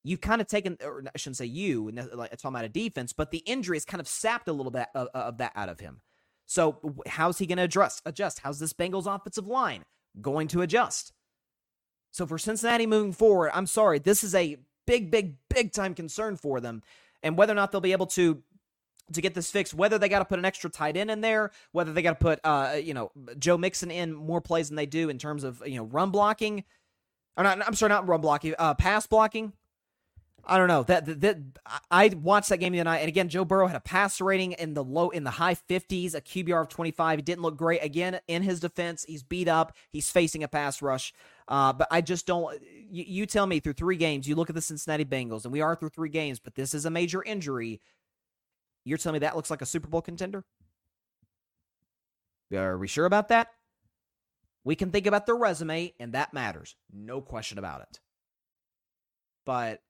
[0.04, 3.32] You've kind of taken, or I shouldn't say you, like, talking about a defense, but
[3.32, 6.02] the injury has kind of sapped a little bit of, of that out of him.
[6.46, 8.02] So how's he going to adjust?
[8.06, 8.40] Adjust?
[8.40, 9.84] How's this Bengals offensive line
[10.22, 11.14] going to adjust?
[12.16, 14.56] So for Cincinnati moving forward, I'm sorry, this is a
[14.88, 16.82] big, big, big time concern for them.
[17.22, 18.42] And whether or not they'll be able to
[19.12, 21.52] to get this fixed, whether they got to put an extra tight end in there,
[21.74, 24.86] whether they got to put, uh, you know, Joe Mixon in more plays than they
[24.86, 26.64] do in terms of, you know, run blocking,
[27.38, 29.52] or not, I'm sorry, not run blocking, uh, pass blocking.
[30.48, 31.38] I don't know that, that, that
[31.92, 34.54] I watched that game the other night, and again, Joe Burrow had a passer rating
[34.54, 37.20] in the low in the high 50s, a QBR of 25.
[37.20, 37.84] He didn't look great.
[37.84, 39.76] Again, in his defense, he's beat up.
[39.90, 41.14] He's facing a pass rush.
[41.48, 42.62] Uh, but I just don't.
[42.90, 45.62] You, you tell me through three games, you look at the Cincinnati Bengals, and we
[45.62, 47.82] are through three games, but this is a major injury.
[48.84, 50.44] You're telling me that looks like a Super Bowl contender?
[52.54, 53.50] Are we sure about that?
[54.64, 56.76] We can think about their resume, and that matters.
[56.92, 58.00] No question about it.
[59.46, 59.82] But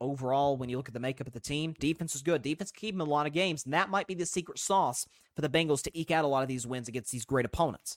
[0.00, 2.42] overall, when you look at the makeup of the team, defense is good.
[2.42, 5.42] Defense keep them a lot of games, and that might be the secret sauce for
[5.42, 7.96] the Bengals to eke out a lot of these wins against these great opponents.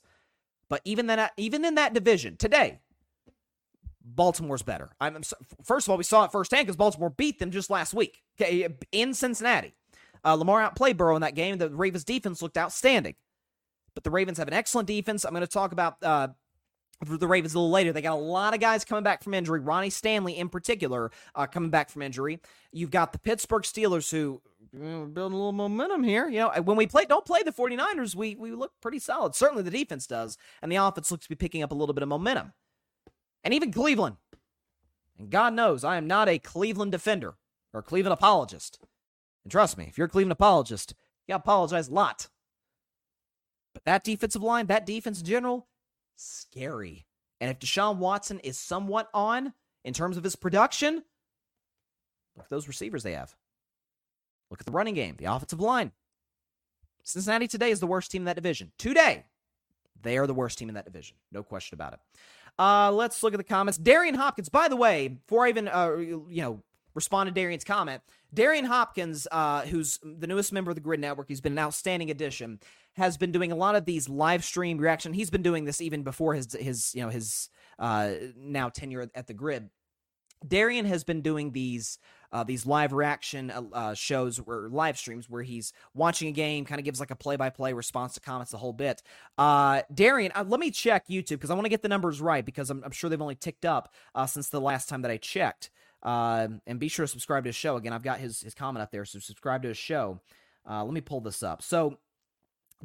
[0.70, 2.80] But even then, even in that division today,
[4.04, 4.90] Baltimore's better.
[5.00, 5.22] I'm
[5.64, 8.68] first of all, we saw it firsthand because Baltimore beat them just last week okay,
[8.92, 9.74] in Cincinnati.
[10.26, 11.58] Uh, Lamar outplayed Burrow in that game.
[11.58, 13.16] The Ravens' defense looked outstanding,
[13.94, 15.24] but the Ravens have an excellent defense.
[15.24, 16.30] I'm going to talk about uh,
[17.06, 17.94] the Ravens a little later.
[17.94, 19.60] They got a lot of guys coming back from injury.
[19.60, 22.40] Ronnie Stanley, in particular, uh, coming back from injury.
[22.72, 24.42] You've got the Pittsburgh Steelers who
[24.72, 26.28] building a little momentum here.
[26.28, 29.36] You know, when we play, don't play the 49ers, we we look pretty solid.
[29.36, 32.04] Certainly the defense does, and the offense looks to be picking up a little bit
[32.04, 32.54] of momentum.
[33.44, 34.18] And even Cleveland.
[35.18, 37.36] And God knows I am not a Cleveland defender
[37.74, 38.80] or Cleveland apologist.
[39.44, 40.94] And trust me, if you're a Cleveland apologist,
[41.28, 42.28] you apologize a lot.
[43.74, 45.68] But that defensive line, that defense in general,
[46.18, 47.06] scary.
[47.40, 49.54] And if Deshaun Watson is somewhat on
[49.84, 51.04] in terms of his production,
[52.36, 53.36] look at those receivers they have.
[54.50, 55.92] Look at the running game, the offensive line.
[57.04, 58.72] Cincinnati today is the worst team in that division.
[58.78, 59.26] Today,
[60.02, 61.16] they are the worst team in that division.
[61.32, 62.00] No question about it.
[62.60, 63.78] Uh, let's look at the comments.
[63.78, 66.64] Darian Hopkins, by the way, before I even, uh, you know,
[66.98, 68.02] respond to Darian's comment,
[68.34, 72.10] Darian Hopkins, uh, who's the newest member of the Gryd Network, he's been an outstanding
[72.10, 72.60] addition,
[72.94, 75.14] has been doing a lot of these live stream reaction.
[75.14, 79.28] He's been doing this even before his, his you know, his uh, now tenure at
[79.28, 79.70] the Gryd.
[80.46, 82.00] Darian has been doing these
[82.34, 86.66] uh, these live reaction uh, uh shows or live streams where he's watching a game,
[86.66, 89.02] kind of gives like a play by play response to comments, the whole bit.
[89.38, 92.46] Uh, Darian, uh, let me check YouTube because I want to get the numbers right
[92.46, 95.18] because I'm, I'm sure they've only ticked up uh, since the last time that I
[95.18, 95.70] checked.
[96.04, 97.76] Um, and be sure to subscribe to his show.
[97.76, 100.22] Again, I've got his his comment up there, so subscribe to his show.
[100.68, 101.62] let me pull this up.
[101.62, 101.98] So,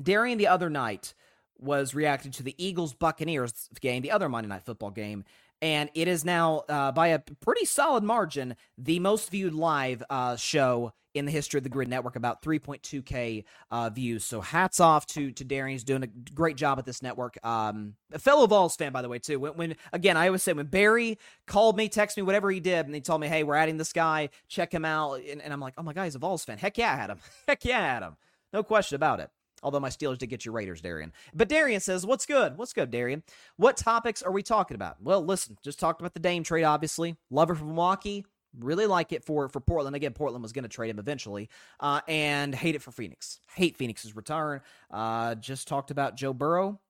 [0.02, 1.14] Darian the other night
[1.58, 5.24] was reacting to the Eagles Buccaneers game, the other Monday Night Football game,
[5.62, 10.36] and it is now uh, by a pretty solid margin the most viewed live uh,
[10.36, 14.24] show in the history of the Gryd Network, about 3.2k uh, views.
[14.24, 17.38] So hats off to to Darian, he's doing a great job at this network.
[17.44, 19.38] Um, a fellow Vols fan, by the way, too.
[19.38, 22.86] When, when again, I always say when Barry called me, texted me, whatever he did,
[22.86, 25.60] and he told me, "Hey, we're adding this guy, check him out," and, and I'm
[25.60, 26.58] like, "Oh my god, he's a Vols fan.
[26.58, 27.18] Heck yeah, Adam.
[27.46, 28.16] Heck yeah, Adam.
[28.52, 29.30] No question about it."
[29.62, 31.12] Although my Steelers did get your Raiders, Darian.
[31.32, 32.58] But Darian says, What's good?
[32.58, 33.22] What's good, Darian?
[33.56, 35.02] What topics are we talking about?
[35.02, 37.16] Well, listen, just talked about the Dame trade, obviously.
[37.30, 38.24] Lover from Milwaukee.
[38.58, 39.96] Really like it for, for Portland.
[39.96, 41.48] Again, Portland was going to trade him eventually.
[41.80, 43.40] Uh, and hate it for Phoenix.
[43.54, 44.60] Hate Phoenix's return.
[44.90, 46.80] Uh, just talked about Joe Burrow.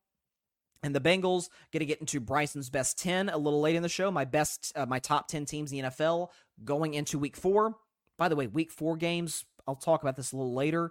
[0.83, 3.89] And the Bengals going to get into Bryson's best 10 a little late in the
[3.89, 4.11] show.
[4.11, 6.31] My best, uh, my top 10 teams in the NFL
[6.64, 7.77] going into week four.
[8.18, 10.91] By the way, week four games, I'll talk about this a little later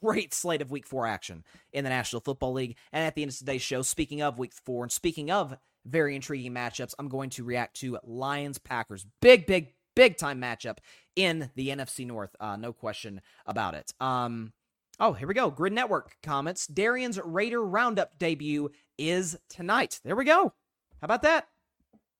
[0.00, 2.76] great slate of week four action in the National Football League.
[2.92, 6.14] And at the end of today's show, speaking of week four and speaking of very
[6.14, 9.06] intriguing matchups, I'm going to react to Lions Packers.
[9.20, 10.78] Big, big, big time matchup
[11.16, 12.34] in the NFC North.
[12.40, 13.92] Uh, no question about it.
[14.00, 14.52] Um,
[15.00, 15.50] oh, here we go.
[15.50, 16.66] Gryd Network comments.
[16.66, 20.00] Darian's Raider Roundup debut is tonight.
[20.04, 20.52] There we go.
[21.00, 21.48] How about that?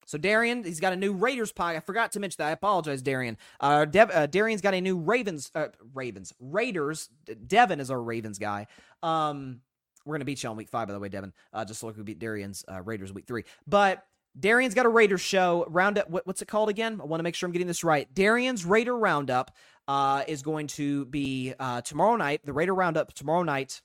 [0.06, 1.76] So Darian, he's got a new Raiders pie.
[1.76, 2.48] I forgot to mention that.
[2.48, 3.36] I apologize, Darian.
[3.60, 7.08] Uh, Dev, uh Darian's got a new Ravens, uh, Ravens, Raiders.
[7.46, 8.66] Devin is our Ravens guy.
[9.02, 9.60] Um,
[10.04, 11.32] we're gonna beat you on week five, by the way, Devin.
[11.52, 13.44] Uh, just like we beat Darian's uh, Raiders week three.
[13.66, 14.04] But
[14.38, 16.08] Darian's got a Raiders show roundup.
[16.08, 17.00] What, what's it called again?
[17.00, 18.12] I want to make sure I'm getting this right.
[18.14, 19.54] Darian's Raider Roundup
[19.86, 22.40] uh, is going to be uh, tomorrow night.
[22.44, 23.82] The Raider Roundup tomorrow night,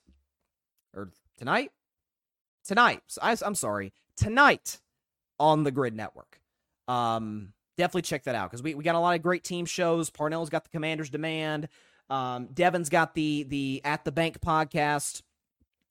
[0.94, 1.70] or tonight,
[2.64, 3.02] tonight.
[3.20, 4.80] I, I'm sorry, tonight
[5.38, 6.40] on the Gryd Network.
[6.86, 10.10] Um, definitely check that out because we, we got a lot of great team shows.
[10.10, 11.68] Parnell's got the Commander's Demand.
[12.10, 15.22] Um, Devin's got the the At the Bank podcast.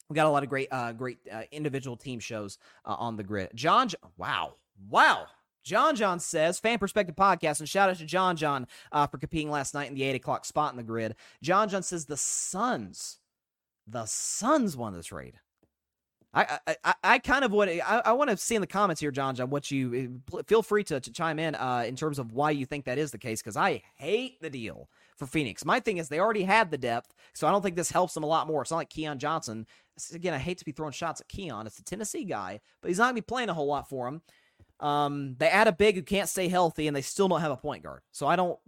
[0.09, 3.23] We got a lot of great uh, great uh, individual team shows uh, on the
[3.23, 3.53] Gryd.
[3.55, 4.53] John, wow,
[4.89, 5.27] wow.
[5.63, 9.51] John John says, fan perspective podcast, and shout out to John John uh, for competing
[9.51, 11.13] last night in the eight o'clock spot in the Gryd.
[11.43, 13.19] John John says the Suns,
[13.85, 15.39] the Suns won this raid.
[16.33, 19.11] I, I, I kind of want I, I want to see in the comments here,
[19.11, 22.33] John, John, what you eh, feel free to, to chime in uh, in terms of
[22.33, 25.65] why you think that is the case, because I hate the deal for Phoenix.
[25.65, 28.23] My thing is they already had the depth, so I don't think this helps them
[28.23, 28.61] a lot more.
[28.61, 29.65] It's not like Keon Johnson.
[30.13, 31.65] Again, I hate to be throwing shots at Keon.
[31.65, 34.21] It's a Tennessee guy, but he's not gonna be playing a whole lot for him.
[34.79, 37.57] Um, they add a big who can't stay healthy, and they still don't have a
[37.57, 38.01] point guard.
[38.11, 38.59] So I don't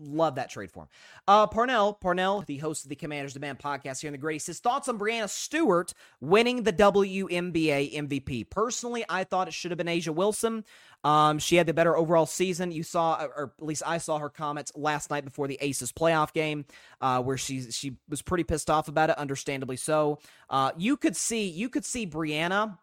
[0.00, 0.88] Love that trade for him.
[1.28, 4.58] Uh, Parnell, Parnell, the host of the Commanders Demand podcast here in the Grady, his
[4.58, 8.48] thoughts on Breanna Stewart winning the WNBA MVP.
[8.48, 10.64] Personally, I thought it should have been A'ja Wilson.
[11.04, 12.72] Um, she had the better overall season.
[12.72, 16.32] You saw, or at least I saw her comments last night before the Aces playoff
[16.32, 16.64] game,
[17.02, 20.20] uh, where she she was pretty pissed off about it, understandably so.
[20.48, 22.78] Uh, you could see you could see Brianna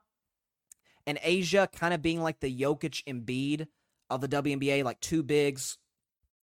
[1.08, 3.68] and Asia kind of being like the Jokic Embiid
[4.12, 5.78] of the WNBA, like two bigs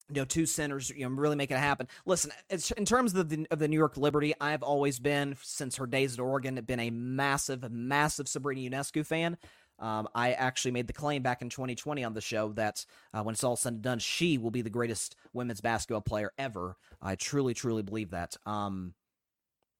[0.08, 1.88] you know, two centers, you know, really make it happen.
[2.04, 2.30] Listen,
[2.76, 6.14] in terms of the of the New York Liberty, I've always been since her days
[6.14, 9.36] at Oregon, been a massive, massive Sabrina Ionescu fan.
[9.78, 13.34] Um, I actually made the claim back in 2020 on the show that uh, when
[13.34, 16.76] it's all said and done, she will be the greatest women's basketball player ever.
[17.02, 18.36] I truly, truly believe that.
[18.46, 18.94] Um,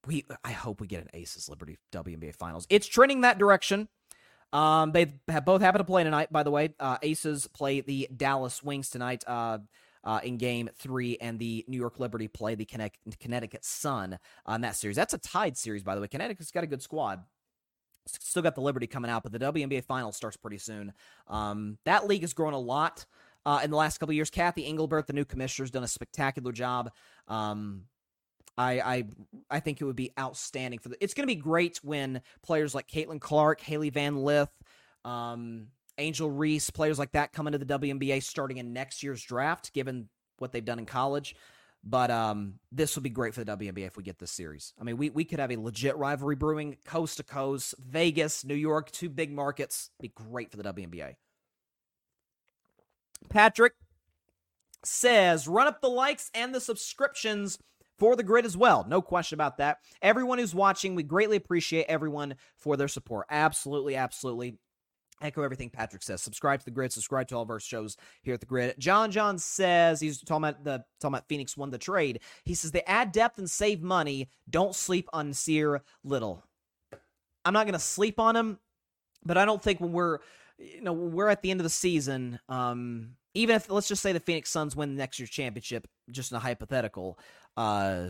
[0.07, 2.67] we, I hope we get an Aces Liberty WNBA Finals.
[2.69, 3.89] It's trending that direction.
[4.53, 6.33] Um, they have both happen to play tonight.
[6.33, 9.25] By the way, uh, Aces play the Dallas Wings tonight.
[9.27, 9.59] Uh,
[10.07, 14.77] uh, in game three, and the New York Liberty play the Connecticut Sun on that
[14.77, 14.97] series.
[14.97, 16.07] That's a tied series, by the way.
[16.07, 17.25] Connecticut's got a good squad.
[18.07, 20.93] Still got the Liberty coming out, but the WNBA final starts pretty soon.
[21.27, 23.05] Um, that league has grown a lot
[23.45, 24.31] uh, in the last couple years.
[24.31, 26.93] Cathy Engelbert, the new commissioner, has done a spectacular job.
[27.27, 27.83] Um,
[28.57, 29.05] I, I
[29.51, 30.97] I think it would be outstanding for the.
[31.03, 34.53] It's going to be great when players like Caitlin Clark, Hailey Van Lith,
[35.05, 35.67] um,
[35.99, 40.09] Angel Reese, players like that coming to the WNBA starting in next year's draft, given
[40.39, 41.35] what they've done in college.
[41.89, 44.75] But um, this would be great for the WNBA if we get this series.
[44.81, 48.57] I mean, we, we could have a legit rivalry brewing coast to coast, Vegas, New
[48.57, 49.91] York, two big markets.
[50.01, 51.15] Be great for the WNBA.
[53.31, 53.75] Patrick
[54.85, 57.59] says, run up the likes and the subscriptions
[57.99, 58.85] for the Gryd as well.
[58.89, 59.79] No question about that.
[60.03, 63.27] Everyone who's watching, we greatly appreciate everyone for their support.
[63.31, 64.59] Absolutely, absolutely.
[65.23, 66.21] Echo everything Patrick says.
[66.21, 66.93] Subscribe to the Gryd.
[66.93, 68.79] Subscribe to all of our shows here at the Gryd.
[68.79, 72.21] John John says he's talking about the talking about Phoenix won the trade.
[72.45, 74.29] He says they add depth and save money.
[74.49, 76.45] Don't sleep on Nassir Little.
[77.45, 78.59] I'm not gonna sleep on him,
[79.25, 80.19] but I don't think when we're
[80.59, 84.13] you know we're at the end of the season, um, even if let's just say
[84.13, 87.19] the Phoenix Suns win the next year's championship, just in a hypothetical,
[87.57, 88.09] uh,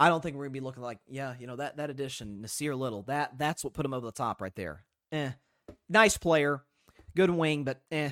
[0.00, 2.78] I don't think we're gonna be looking like yeah, you know that that addition Nassir
[2.78, 4.84] Little that that's what put him over the top right there.
[5.12, 5.32] Eh
[5.88, 6.62] nice player,
[7.16, 8.10] good wing, but eh.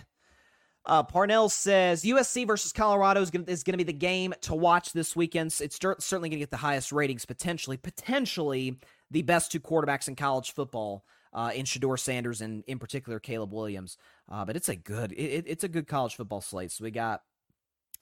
[0.85, 5.17] Uh, Parnell says USC versus Colorado is going to be the game to watch this
[5.17, 5.53] weekend.
[5.61, 8.79] It's certainly going to get the highest ratings, potentially, potentially
[9.11, 13.53] the best two quarterbacks in college football uh, in Shedeur Sanders and in particular Caleb
[13.53, 13.99] Williams.
[14.31, 16.73] Uh, but it's a good it, it's a good college football slate.
[16.73, 17.23] So we got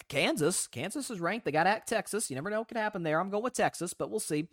[0.08, 0.66] Kansas.
[0.66, 1.44] Kansas is ranked.
[1.44, 2.30] They got at Texas.
[2.30, 3.20] You never know what could happen there.
[3.20, 4.48] I'm going with Texas, but we'll see.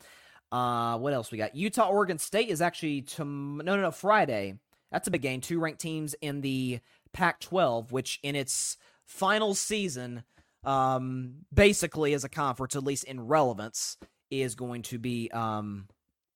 [0.52, 1.56] Uh, what else we got?
[1.56, 4.56] Utah Oregon State is actually to no no no Friday.
[4.92, 5.42] That's a big game.
[5.42, 6.80] Two ranked teams in the
[7.14, 10.24] Pac 12, which in its final season,
[10.64, 13.98] um, basically as a conference, at least in relevance,
[14.30, 15.88] is going to be um,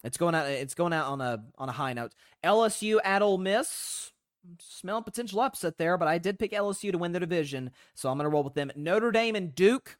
[0.03, 2.13] it's going out it's going out on a on a high note.
[2.43, 4.11] LSU at Ole Miss.
[4.59, 8.17] Smelling potential upset there, but I did pick LSU to win the division, so I'm
[8.17, 8.71] going to roll with them.
[8.75, 9.97] Notre Dame and Duke.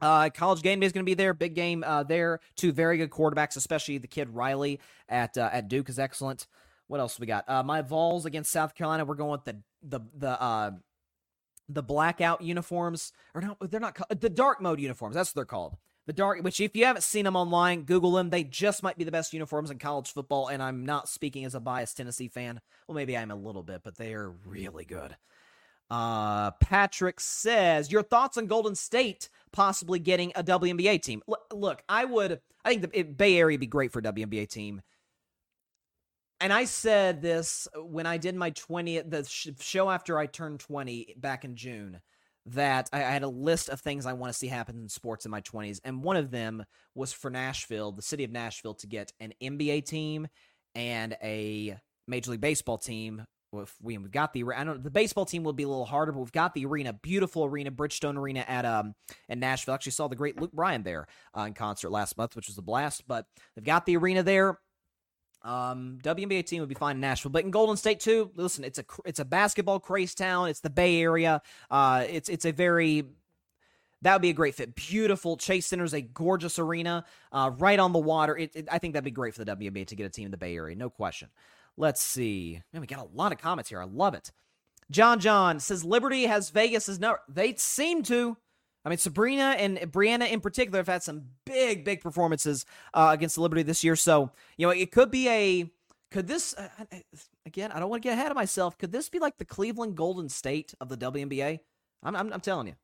[0.00, 1.32] Uh, college game day is going to be there.
[1.32, 2.40] Big game uh, there.
[2.56, 6.48] Two very good quarterbacks, especially the kid Riley at uh, at Duke is excellent.
[6.92, 7.48] What else we got?
[7.48, 9.06] Uh, my Vols against South Carolina.
[9.06, 10.72] We're going with the the the uh,
[11.66, 15.14] the blackout uniforms, or no, they're not the dark mode uniforms.
[15.14, 15.78] That's what they're called.
[16.04, 18.28] The dark, which if you haven't seen them online, Google them.
[18.28, 20.48] They just might be the best uniforms in college football.
[20.48, 22.60] And I'm not speaking as a biased Tennessee fan.
[22.86, 25.16] Well, maybe I'm a little bit, but they are really good.
[25.88, 31.22] Uh, Patrick says, Your thoughts on Golden State possibly getting a WNBA team?
[31.26, 34.82] L- look, I would, I think the Bay Area would be great for WNBA team
[36.42, 41.14] and I said this when I did my 20th the show after I turned 20
[41.16, 42.00] back in June
[42.46, 45.30] that I, had a list of things I want to see happen in sports in
[45.30, 46.64] my 20s and one of them
[46.96, 50.26] was for Nashville, the city of Nashville to get an NBA team
[50.74, 51.78] and a
[52.08, 53.24] Major League Baseball team.
[53.54, 56.10] If we, have got the I don't the baseball team will be a little harder,
[56.10, 58.94] but we've got the arena, beautiful arena, Bridgestone Arena at um
[59.28, 59.74] in Nashville.
[59.74, 62.62] Actually saw the great Luke Bryan there uh, in concert last month, which was a
[62.62, 63.06] blast.
[63.06, 64.58] But they've got the arena there
[65.44, 68.30] um, WNBA team would be fine in Nashville, but in Golden State too.
[68.36, 70.48] Listen, it's a it's a basketball craze town.
[70.48, 71.42] It's the Bay Area.
[71.70, 73.04] Uh, it's it's a very
[74.02, 74.74] that would be a great fit.
[74.74, 75.36] Beautiful.
[75.36, 78.36] Chase Center is a gorgeous arena, uh, right on the water.
[78.36, 80.30] It, it, I think that'd be great for the WNBA to get a team in
[80.32, 81.28] the Bay Area, no question.
[81.76, 82.60] Let's see.
[82.72, 83.80] Man, we got a lot of comments here.
[83.80, 84.30] I love it.
[84.90, 87.20] John John says Liberty has Vegas' as number.
[87.28, 88.36] They seem to.
[88.84, 93.36] I mean, Sabrina and Breanna in particular have had some big, big performances uh, against
[93.36, 93.96] the Liberty this year.
[93.96, 95.70] So, you know, it could be a.
[96.10, 96.68] Could this, uh,
[97.46, 98.76] again, I don't want to get ahead of myself.
[98.76, 101.60] Could this be like the Cleveland Golden State of the WNBA?
[102.02, 102.74] I'm, I'm, I'm telling you.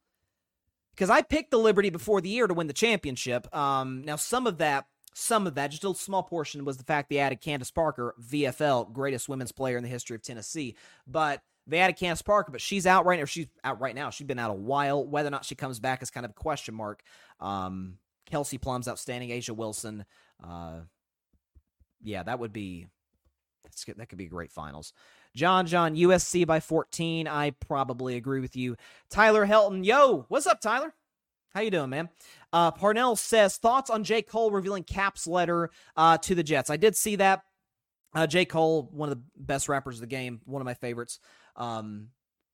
[0.95, 3.55] Because I picked the Liberty before the year to win the championship.
[3.55, 7.11] Um, now, some of that, some of that, just a small portion, was the fact
[7.11, 10.75] they added Candace Parker, VFL, greatest women's player in the history of Tennessee.
[11.07, 13.27] But they added Candace Parker, but she's out right now.
[13.27, 14.11] She's out right now.
[14.11, 15.05] She's been out a while.
[15.05, 17.03] Whether or not she comes back is kind of a question mark.
[17.41, 19.31] Um, Kelsey Plum's outstanding.
[19.31, 20.05] A'ja Wilson.
[20.43, 20.81] Uh,
[22.03, 22.87] yeah, that would be
[23.87, 24.93] that could be great finals.
[25.37, 27.29] John John USC by 14.
[27.29, 28.77] I probably agree with you.
[29.11, 29.85] Tyler Helton.
[29.85, 30.95] Yo, what's up, Tyler?
[31.55, 32.09] How you doing, man?
[32.53, 34.23] Uh, Parnell says thoughts on J.
[34.23, 36.71] Cole revealing Kap's letter uh, to the Jets.
[36.71, 37.43] I did see that.
[38.15, 38.45] Uh, J.
[38.45, 41.21] Cole, one of the best rappers of the game, one of my favorites.
[41.59, 42.09] Um,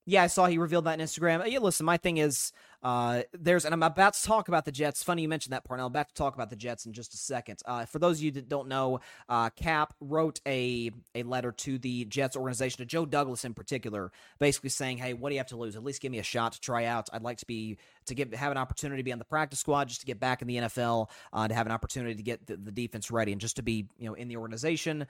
[0.06, 1.40] yeah, I saw he revealed that on Instagram.
[1.40, 2.52] Uh, yeah, listen, my thing is,
[2.82, 5.02] uh, there's, and I'm about to talk about the Jets.
[5.02, 5.86] Funny you mentioned that, Parnell.
[5.86, 7.60] I'm about to talk about the Jets in just a second.
[7.64, 9.00] Uh, for those of you that don't know,
[9.30, 14.12] uh, Kap wrote a a letter to the Jets organization, to Joe Douglas in particular,
[14.38, 15.74] basically saying, "Hey, what do you have to lose?
[15.74, 17.08] At least give me a shot to try out.
[17.10, 19.88] I'd like to be to get have an opportunity to be on the practice squad,
[19.88, 22.58] just to get back in the NFL, uh, to have an opportunity to get the,
[22.58, 25.06] the defense ready, and just to be, you know, in the organization."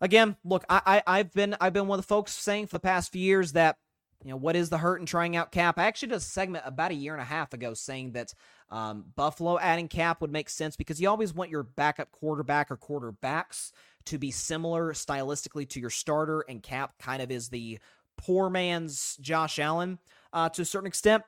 [0.00, 2.80] Again, look, I, I I've been I've been one of the folks saying for the
[2.80, 3.76] past few years that
[4.24, 5.78] you know, what is the hurt in trying out Kap?
[5.78, 8.32] I actually did a segment about a year and a half ago saying that
[8.70, 12.76] um, Buffalo adding Kap would make sense because you always want your backup quarterback or
[12.76, 13.72] quarterbacks
[14.06, 17.78] to be similar stylistically to your starter, and Kap kind of is the
[18.16, 19.98] poor man's Josh Allen
[20.32, 21.22] uh, to a certain extent.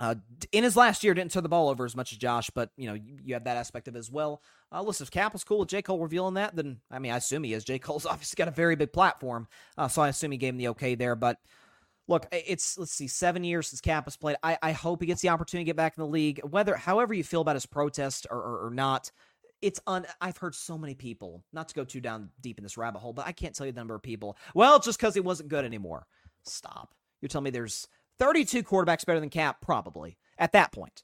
[0.00, 0.14] Uh,
[0.52, 2.86] in his last year, didn't turn the ball over as much as Josh, but you
[2.86, 4.42] know you, you have that aspect of it as well.
[4.70, 7.16] Uh, listen, if Kap was cool with J Cole revealing that, then I mean I
[7.16, 7.64] assume he is.
[7.64, 10.58] J Cole's obviously got a very big platform, uh, so I assume he gave him
[10.58, 11.16] the okay there.
[11.16, 11.38] But
[12.06, 14.36] look, it's let's see, seven years since Kap has played.
[14.42, 16.40] I, I hope he gets the opportunity to get back in the league.
[16.48, 19.10] Whether however you feel about his protest or, or, or not,
[19.62, 20.06] it's un.
[20.20, 23.12] I've heard so many people, not to go too down deep in this rabbit hole,
[23.12, 24.36] but I can't tell you the number of people.
[24.54, 26.06] Well, just because he wasn't good anymore.
[26.44, 26.94] Stop.
[27.20, 27.88] You're telling me there's
[28.18, 29.60] 32 quarterbacks better than Kap?
[29.60, 31.02] Probably at that point.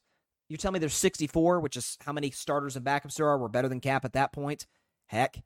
[0.49, 3.49] You tell me there's 64, which is how many starters and backups there are, were
[3.49, 4.67] better than Kap at that point.
[5.07, 5.43] Heck,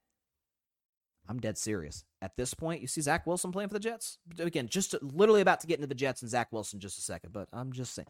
[1.28, 2.04] I'm dead serious.
[2.20, 4.18] At this point, you see Zach Wilson playing for the Jets.
[4.38, 7.32] Again, just literally about to get into the Jets and Zach Wilson just a second,
[7.32, 8.08] but I'm just saying,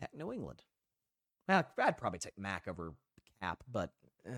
[0.00, 0.62] heck, New England.
[1.46, 2.94] Well, I'd probably take Mac over
[3.40, 3.90] Kap, but
[4.26, 4.32] eh,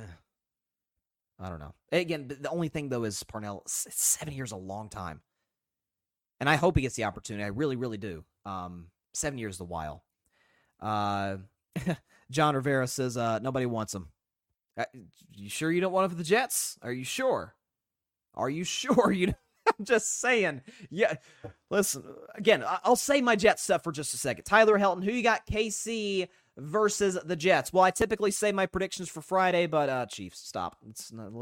[1.39, 1.75] I don't know.
[1.93, 3.63] Again, the only thing though is Parnell.
[3.67, 5.23] Seven years a long time,
[6.41, 7.45] and I hope he gets the opportunity.
[7.45, 8.25] I really, really do.
[8.47, 10.05] Um, seven years is a while.
[10.81, 11.39] Uh,
[12.31, 14.09] John Rivera says uh, nobody wants him.
[14.79, 14.85] Uh,
[15.35, 16.79] you sure you don't want him for the Jets?
[16.83, 17.55] Are you sure?
[18.35, 19.35] Are you sure you?
[19.67, 20.61] I'm just saying.
[20.91, 21.15] Yeah.
[21.71, 22.05] Listen
[22.37, 22.65] again.
[22.85, 24.45] I'll say my Jets stuff for just a second.
[24.45, 25.47] Tyler Helton, who you got?
[25.47, 27.73] KC versus the Jets.
[27.73, 30.39] Well, I typically say my predictions for Friday, but uh, Chiefs.
[30.39, 30.77] Stop.
[30.89, 31.33] It's not.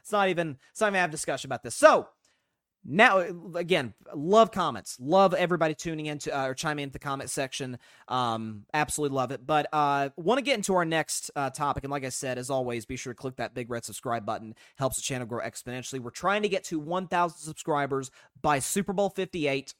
[0.00, 0.56] It's not even.
[0.70, 1.74] It's not even have discussion about this.
[1.74, 2.08] So
[2.84, 3.24] now
[3.54, 7.78] again love comments love everybody tuning in to uh, or chiming into the comment section
[8.08, 11.90] um absolutely love it but uh want to get into our next uh, topic and
[11.92, 14.96] like i said as always be sure to click that big red subscribe button helps
[14.96, 18.10] the channel grow exponentially we're trying to get to 1000 subscribers
[18.40, 19.74] by super bowl 58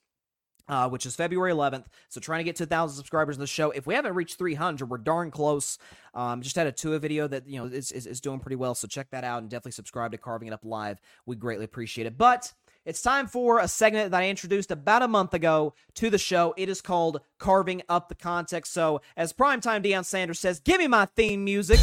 [0.68, 1.86] uh, which is February 11th.
[2.08, 3.70] So trying to get to 1,000 subscribers in the show.
[3.72, 5.76] If we haven't reached 300, we're darn close.
[6.14, 8.74] Um, just had a Tua video that you know is, is, is doing pretty well.
[8.74, 11.00] So check that out and definitely subscribe to Carving It Up Live.
[11.26, 12.16] We greatly appreciate it.
[12.16, 12.52] But
[12.84, 16.52] it's time for a segment that I introduced about a month ago to the show.
[16.56, 18.72] It is called Carving Up the Context.
[18.72, 21.78] So, as primetime Deion Sanders says, give me my theme music.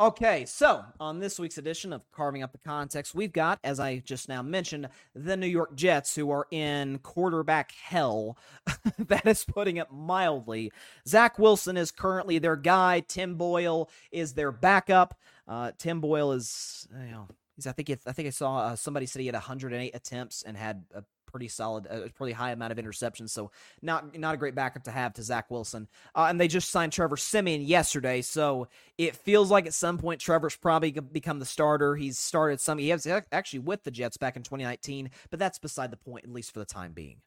[0.00, 3.98] Okay, so on this week's edition of Carving Up the Context, we've got, as I
[3.98, 8.38] just now mentioned, the New York Jets, who are in quarterback hell.
[8.98, 10.70] that is putting it mildly.
[11.04, 13.00] Zach Wilson is currently their guy.
[13.00, 15.18] Tim Boyle is their backup.
[15.48, 17.26] Uh, Tim Boyle is, you know,
[17.56, 17.66] he's.
[17.66, 17.90] I think.
[17.90, 21.48] I think I saw uh, somebody said he had 108 attempts and had a pretty
[21.48, 23.30] solid, a pretty high amount of interceptions.
[23.30, 23.50] So
[23.82, 25.88] not not a great backup to have to Zach Wilson.
[26.14, 30.20] Uh, and they just signed Trevor Siemian yesterday, so it feels like at some point
[30.20, 31.94] Trevor's probably become the starter.
[31.96, 32.78] He's started some.
[32.78, 36.32] He has actually with the Jets back in 2019, but that's beside the point, at
[36.32, 37.20] least for the time being.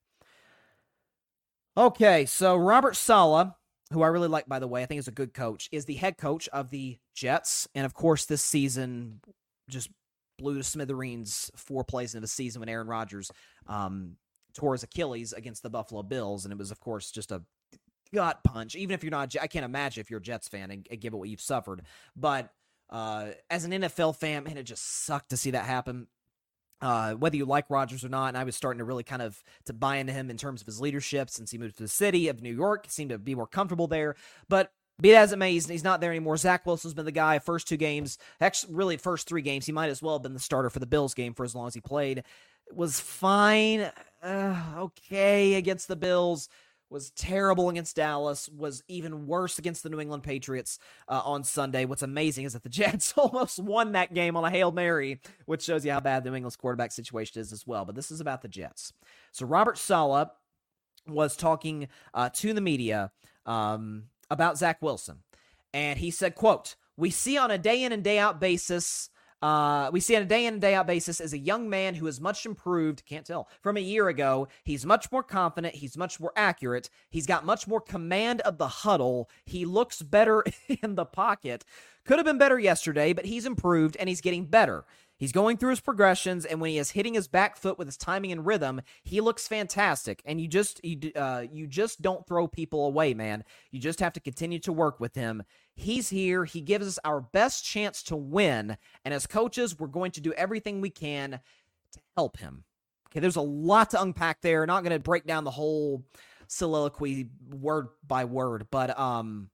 [1.78, 3.54] Okay, so Robert Saleh,
[3.94, 5.96] who I really like, by the way, I think is a good coach, is the
[5.96, 7.68] head coach of the Jets.
[7.74, 9.22] And of course, this season
[9.70, 9.90] just
[10.42, 13.32] blew to smithereens four plays into the season when Aaron Rodgers
[13.68, 14.16] um,
[14.54, 17.42] tore his Achilles against the Buffalo Bills, and it was, of course, just a
[18.14, 18.76] gut punch.
[18.76, 21.20] Even if you're not, I can't imagine if you're a Jets fan and, and given
[21.20, 21.84] what you've suffered.
[22.16, 22.50] But
[22.90, 26.08] uh, as an NFL fan, man, it just sucked to see that happen.
[26.82, 29.42] Uh, whether you like Rodgers or not, and I was starting to really kind of
[29.66, 32.28] to buy into him in terms of his leadership since he moved to the city
[32.28, 34.16] of New York, seemed to be more comfortable there.
[34.50, 34.72] But
[35.02, 36.38] be as it may, he's, he's not there anymore.
[36.38, 39.66] Zach Wilson's been the guy first two games, actually, really first three games.
[39.66, 41.68] He might as well have been the starter for the Bills game for as long
[41.68, 42.24] as he played.
[42.74, 43.92] Was fine,
[44.24, 46.48] uh, okay against the Bills.
[46.90, 48.50] Was terrible against Dallas.
[48.50, 50.78] Was even worse against the New England Patriots
[51.08, 51.86] uh, on Sunday.
[51.86, 55.64] What's amazing is that the Jets almost won that game on a hail mary, which
[55.64, 57.86] shows you how bad the New England's quarterback situation is as well.
[57.86, 58.92] But this is about the Jets.
[59.32, 60.28] So Robert Saleh
[61.08, 63.12] was talking uh, to the media
[63.46, 65.20] um, about Zach Wilson.
[65.74, 69.12] And he said, quote, we see on a day in and day out basis
[69.42, 71.96] uh, we see on a day in and day out basis as a young man
[71.96, 74.48] who is much improved, can't tell, from a year ago.
[74.64, 75.74] He's much more confident.
[75.74, 76.90] He's much more accurate.
[77.10, 79.30] He's got much more command of the huddle.
[79.46, 80.44] He looks better
[80.84, 81.66] in the pocket.
[82.06, 84.86] Could have been better yesterday, but he's improved and he's getting better.
[85.22, 87.96] He's going through his progressions, and when he is hitting his back foot with his
[87.96, 90.24] timing and rhythm, he looks fantastic.
[90.26, 93.44] And you just you uh, you just don't throw people away, man.
[93.70, 95.44] You just have to continue to work with him.
[95.76, 96.46] He's here.
[96.46, 100.34] He gives us our best chance to win, and as coaches, we're going to do
[100.34, 101.40] everything we can
[101.92, 102.64] to help him.
[103.12, 104.66] Okay, there's a lot to unpack there.
[104.66, 106.04] Not going to break down the whole
[106.48, 109.52] soliloquy word by word, but um,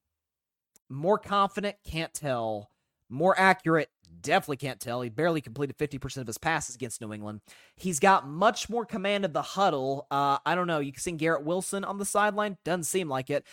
[0.88, 2.72] more confident, can't tell.
[3.10, 3.90] More accurate,
[4.22, 5.02] definitely can't tell.
[5.02, 7.42] He barely completed 50% of his passes against New England.
[7.76, 10.08] He's got much more command of the huddle.
[10.12, 10.80] Uh, I don't know.
[10.80, 12.58] You can see Garrett Wilson on the sideline.
[12.66, 13.46] Doesn't seem like it.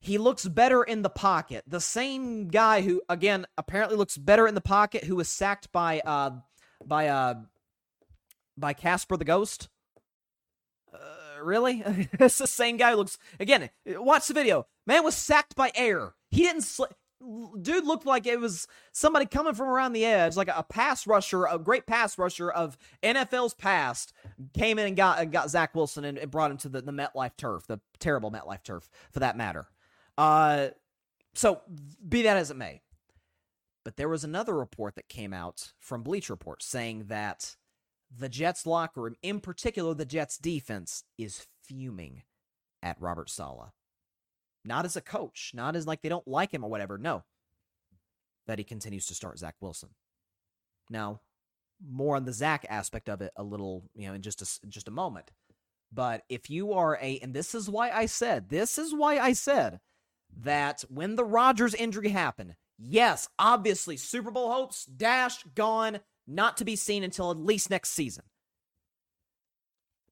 [0.00, 1.62] he looks better in the pocket.
[1.66, 6.00] The same guy who, again, apparently looks better in the pocket, who was sacked by
[6.00, 6.30] uh
[6.84, 7.34] by uh
[8.56, 9.68] by Casper the Ghost.
[10.92, 11.82] Uh, really?
[12.12, 13.70] it's the same guy who looks again.
[13.86, 14.66] Watch the video.
[14.86, 16.14] Man was sacked by air.
[16.30, 16.66] He didn't.
[17.60, 21.44] Dude looked like it was somebody coming from around the edge, like a, pass rusher,
[21.44, 24.14] a great pass rusher of NFL's past,
[24.54, 26.92] came in and got and got Zach Wilson and, and brought him to the, the
[26.92, 29.66] MetLife turf, the terrible MetLife turf for that matter.
[30.16, 30.68] Uh,
[31.34, 31.60] so
[32.08, 32.80] be that as it may,
[33.84, 37.56] but there was another report that came out from Bleacher Report saying that
[38.16, 42.22] the Jets locker room, in particular the Jets defense, is fuming
[42.82, 43.72] at Robert Saleh.
[44.64, 46.98] Not as a coach, not as like they don't like him or whatever.
[46.98, 47.24] No.
[48.46, 49.90] That he continues to start Zach Wilson.
[50.90, 51.20] Now,
[51.88, 54.88] more on the Zach aspect of it a little, you know, in just a, just
[54.88, 55.30] a moment.
[55.92, 59.32] But if you are a, and this is why I said, this is why I
[59.32, 59.80] said
[60.42, 66.64] that when the Rodgers injury happened, yes, obviously Super Bowl hopes dashed, gone, not to
[66.64, 68.24] be seen until at least next season.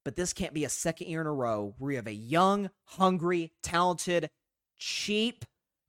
[0.05, 2.71] But this can't be a second year in a row where you have a young,
[2.85, 4.31] hungry, talented,
[4.79, 5.45] cheap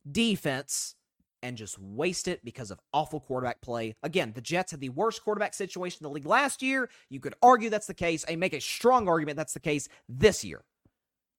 [0.10, 0.96] defense
[1.42, 3.96] and just waste it because of awful quarterback play.
[4.04, 6.90] Again, the Jets had the worst quarterback situation in the league last year.
[7.10, 8.24] You could argue that's the case.
[8.26, 10.64] and make a strong argument that's the case this year.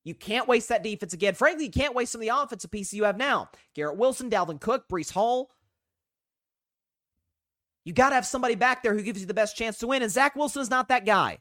[0.05, 1.35] You can't waste that defense again.
[1.35, 3.51] Frankly, you can't waste some of the offensive pieces you have now.
[3.75, 5.51] Garrett Wilson, Dalvin Cook, Breece Hall.
[7.85, 10.03] You got to have somebody back there who gives you the best chance to win,
[10.03, 11.39] and Zach Wilson is not that guy.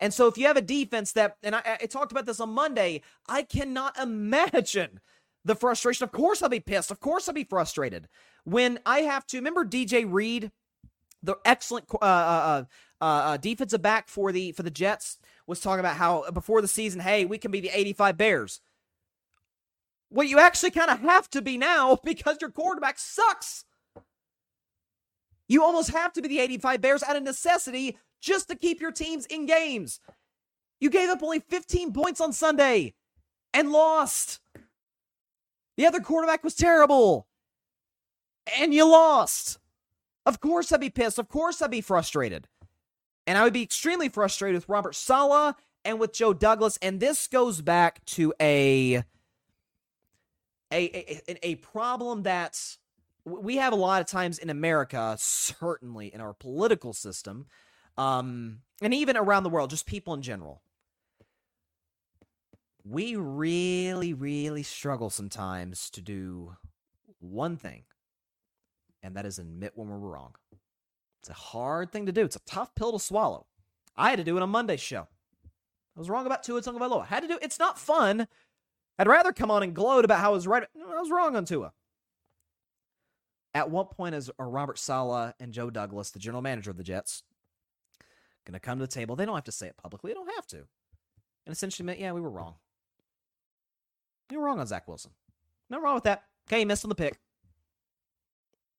[0.00, 2.50] And so if you have a defense that, and I, I talked about this on
[2.50, 5.00] Monday, I cannot imagine
[5.44, 6.04] the frustration.
[6.04, 6.90] Of course, I'll be pissed.
[6.90, 8.08] Of course, I'll be frustrated
[8.44, 9.38] when I have to.
[9.38, 10.50] Remember DJ Reed,
[11.22, 12.64] the excellent uh, uh,
[13.00, 16.68] uh, uh, defensive back for the for the Jets, was talking about how before the
[16.68, 18.60] season, hey, we can be the 85 Bears.
[20.10, 23.64] Well, you actually kind of have to be now because your quarterback sucks.
[25.48, 28.92] You almost have to be the 85 Bears out of necessity just to keep your
[28.92, 30.00] teams in games.
[30.80, 32.94] You gave up only 15 points on Sunday
[33.52, 34.40] and lost.
[35.76, 37.26] The other quarterback was terrible.
[38.58, 39.58] And you lost.
[40.26, 41.18] Of course I'd be pissed.
[41.18, 42.48] Of course I'd be frustrated.
[43.26, 45.54] And I would be extremely frustrated with Robert Saleh
[45.84, 46.78] and with Joe Douglas.
[46.82, 49.04] And this goes back to a
[50.72, 52.58] a, a, a problem that
[53.24, 57.46] we have a lot of times in America, certainly in our political system,
[57.98, 60.62] um, and even around the world, just people in general
[62.84, 66.56] we really, really struggle sometimes to do
[67.20, 67.84] one thing,
[69.02, 70.34] and that is admit when we're wrong.
[71.20, 72.24] It's a hard thing to do.
[72.24, 73.46] It's a tough pill to swallow.
[73.96, 75.06] I had to do it on Monday's show.
[75.96, 77.06] I was wrong about Tua Tagovailoa.
[77.06, 77.34] Had to do.
[77.34, 77.44] It.
[77.44, 78.26] It's not fun.
[78.98, 80.64] I'd rather come on and gloat about how I was right.
[80.64, 81.72] I was wrong on Tua.
[83.54, 86.82] At what point is uh, Robert Saleh and Joe Douglas, the general manager of the
[86.82, 87.22] Jets,
[88.46, 89.14] going to come to the table?
[89.14, 90.10] They don't have to say it publicly.
[90.10, 90.64] They don't have to.
[91.46, 92.54] And essentially yeah, we were wrong.
[94.32, 95.10] You're wrong on Zach Wilson.
[95.68, 96.24] Nothing wrong with that.
[96.48, 97.20] Okay, missed on the pick.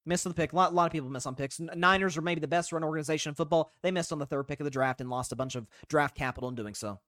[0.03, 0.51] Missed on the pick.
[0.51, 1.59] A lot, a lot of people miss on picks.
[1.59, 3.71] Niners are maybe the best run organization in football.
[3.83, 6.15] They missed on the third pick of the draft and lost a bunch of draft
[6.15, 6.99] capital in doing so.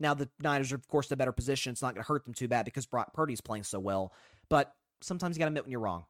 [0.00, 1.72] Now the Niners are, of course, in a better position.
[1.72, 4.14] It's not going to hurt them too bad because Brock Purdy's playing so well.
[4.48, 6.06] But sometimes you got to admit when you're wrong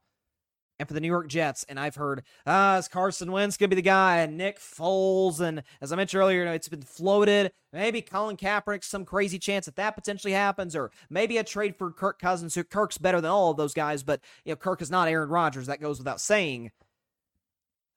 [0.81, 1.65] and for the New York Jets.
[1.69, 4.19] And I've heard, ah, is Carson Wentz going to be the guy?
[4.19, 5.39] And Nick Foles.
[5.39, 7.53] And as I mentioned earlier, you know, it's been floated.
[7.73, 11.93] Maybe Colin Kaepernick, some crazy chance that that potentially happens, or maybe a trade for
[11.93, 14.91] Kirk Cousins, who Kirk's better than all of those guys, but you know, Kirk is
[14.91, 15.67] not Aaron Rodgers.
[15.67, 16.73] That goes without saying.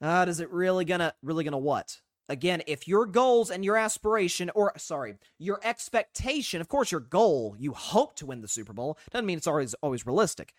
[0.01, 2.01] Uh, does it really gonna really gonna what?
[2.29, 7.55] Again, if your goals and your aspiration, or sorry, your expectation, of course, your goal,
[7.57, 10.53] you hope to win the Super Bowl, doesn't mean it's always always realistic.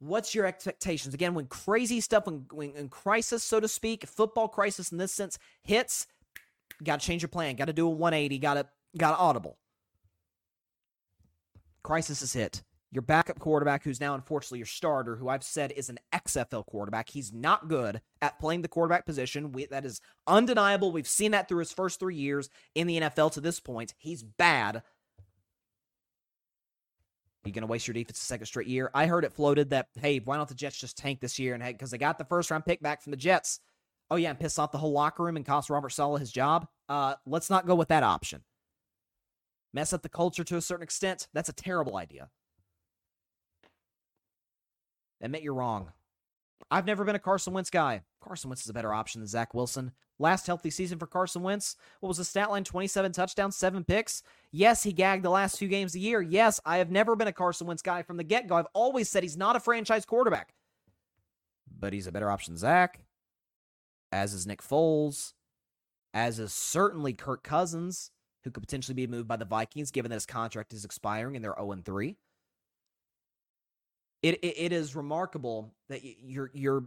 [0.00, 1.14] What's your expectations?
[1.14, 5.12] Again, when crazy stuff, when, when, when crisis, so to speak, football crisis in this
[5.12, 6.06] sense hits,
[6.84, 7.56] got to change your plan.
[7.56, 8.38] Got to do a 180.
[8.38, 9.58] Got to got to audible.
[11.82, 12.62] Crisis is hit.
[12.90, 17.10] Your backup quarterback, who's now unfortunately your starter, who I've said is an XFL quarterback.
[17.10, 19.52] He's not good at playing the quarterback position.
[19.52, 20.90] We, that is undeniable.
[20.90, 23.92] We've seen that through his first three years in the NFL to this point.
[23.98, 24.82] He's bad.
[27.48, 28.90] You going to waste your defense a second straight year?
[28.94, 31.54] I heard it floated that, hey, why don't the Jets just tank this year?
[31.54, 33.60] And hey, because they got the first round pick back from the Jets.
[34.10, 36.66] Oh, yeah, and piss off the whole locker room and cost Robert Saleh his job.
[36.88, 38.42] Uh, let's not go with that option.
[39.74, 41.28] Mess up the culture to a certain extent.
[41.34, 42.28] That's a terrible idea.
[45.20, 45.92] Admit you're wrong.
[46.70, 48.02] I've never been a Carson Wentz guy.
[48.20, 49.92] Carson Wentz is a better option than Zach Wilson.
[50.18, 52.64] Last healthy season for Carson Wentz, what was the stat line?
[52.64, 54.22] 27 touchdowns, seven picks.
[54.50, 56.20] Yes, he gagged the last few games of the year.
[56.20, 58.56] Yes, I have never been a Carson Wentz guy from the get go.
[58.56, 60.54] I've always said he's not a franchise quarterback,
[61.78, 63.00] but he's a better option than Zach,
[64.10, 65.34] as is Nick Foles,
[66.12, 68.10] as is certainly Kirk Cousins,
[68.42, 71.44] who could potentially be moved by the Vikings given that his contract is expiring and
[71.44, 72.16] they're 0 3.
[74.22, 76.84] It, it, it is remarkable that you're you're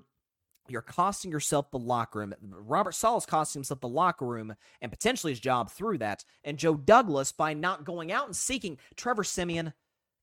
[0.68, 2.34] you're costing yourself the locker room.
[2.42, 6.24] Robert Saleh is costing himself the locker room and potentially his job through that.
[6.44, 9.74] And Joe Douglas by not going out and seeking Trevor Siemian.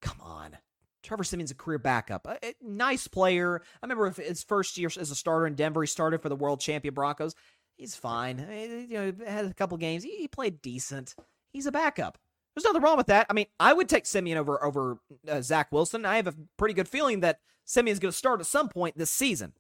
[0.01, 0.57] Come on.
[1.03, 2.27] Trevor Siemian's a career backup.
[2.27, 3.63] A, a nice player.
[3.83, 6.61] I remember his first year as a starter in Denver, he started for the world
[6.61, 7.35] champion Broncos.
[7.77, 8.41] He's fine.
[8.41, 10.03] Eh, eh, you know, had a couple games.
[10.03, 11.15] He played decent.
[11.53, 12.19] He's a backup.
[12.59, 13.27] There's nothing wrong with that.
[13.31, 14.99] I mean, I would take Siemian over over
[15.29, 16.05] uh, Zach Wilson.
[16.05, 19.11] I have a pretty good feeling that Siemian's going to start at some point this
[19.11, 19.53] season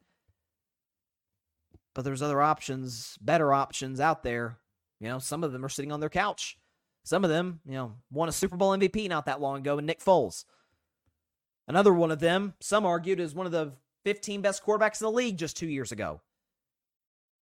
[1.98, 4.56] but there's other options, better options out there.
[5.00, 6.56] You know, some of them are sitting on their couch.
[7.02, 9.86] Some of them, you know, won a Super Bowl MVP not that long ago, and
[9.88, 10.44] Nick Foles.
[11.66, 13.72] Another one of them, some argued, is one of the
[14.04, 16.20] 15 best quarterbacks in the league just two years ago.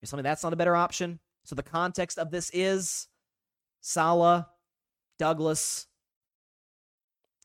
[0.04, 1.18] You tell me that's not a better option?
[1.46, 3.08] So the context of this is
[3.82, 4.46] Saleh,
[5.18, 5.88] Douglas,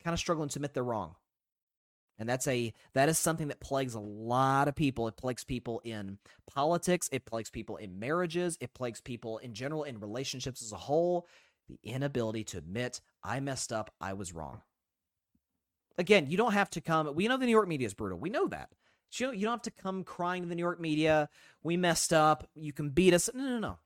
[0.02, 1.14] kind of struggling to admit they're wrong.
[2.18, 5.06] And that's a that is something that plagues a lot of people.
[5.06, 6.18] It plagues people in
[6.52, 10.76] politics, it plagues people in marriages, it plagues people in general in relationships as a
[10.76, 11.28] whole.
[11.68, 14.62] The inability to admit I messed up, I was wrong.
[15.98, 17.14] Again, you don't have to come.
[17.14, 18.18] We know the New York media is brutal.
[18.18, 18.70] We know that.
[19.12, 21.28] You don't, you don't have to come crying to the New York media.
[21.62, 22.48] We messed up.
[22.54, 23.28] You can beat us.
[23.34, 23.78] No, no, no.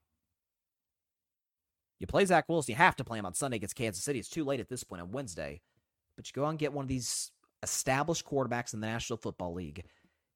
[2.03, 2.73] You play Zach Wilson.
[2.73, 4.19] You have to play him on Sunday against Kansas City.
[4.19, 5.61] It's too late at this point on Wednesday.
[6.17, 7.31] But you go out and get one of these
[7.63, 9.85] established quarterbacks in the National Football League.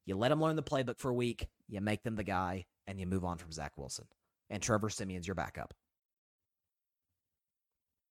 [0.04, 3.00] You let them learn the playbook for a week, you make them the guy, and
[3.00, 4.04] you move on from Zach Wilson.
[4.48, 5.74] And Trevor Siemian's your backup.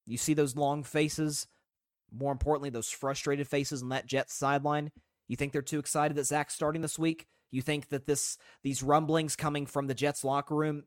[0.04, 1.46] You see those long faces,
[2.12, 4.90] more importantly, those frustrated faces on that Jets sideline.
[5.28, 7.24] You think they're too excited that Zach's starting this week?
[7.50, 10.84] You think that this these rumblings coming from the Jets locker room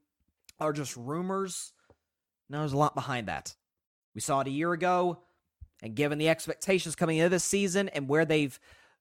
[0.60, 1.74] are just rumors?
[2.50, 3.56] No, there's a lot behind that.
[4.16, 5.20] We saw it a year ago.
[5.82, 8.60] And given the expectations coming into this season and where they've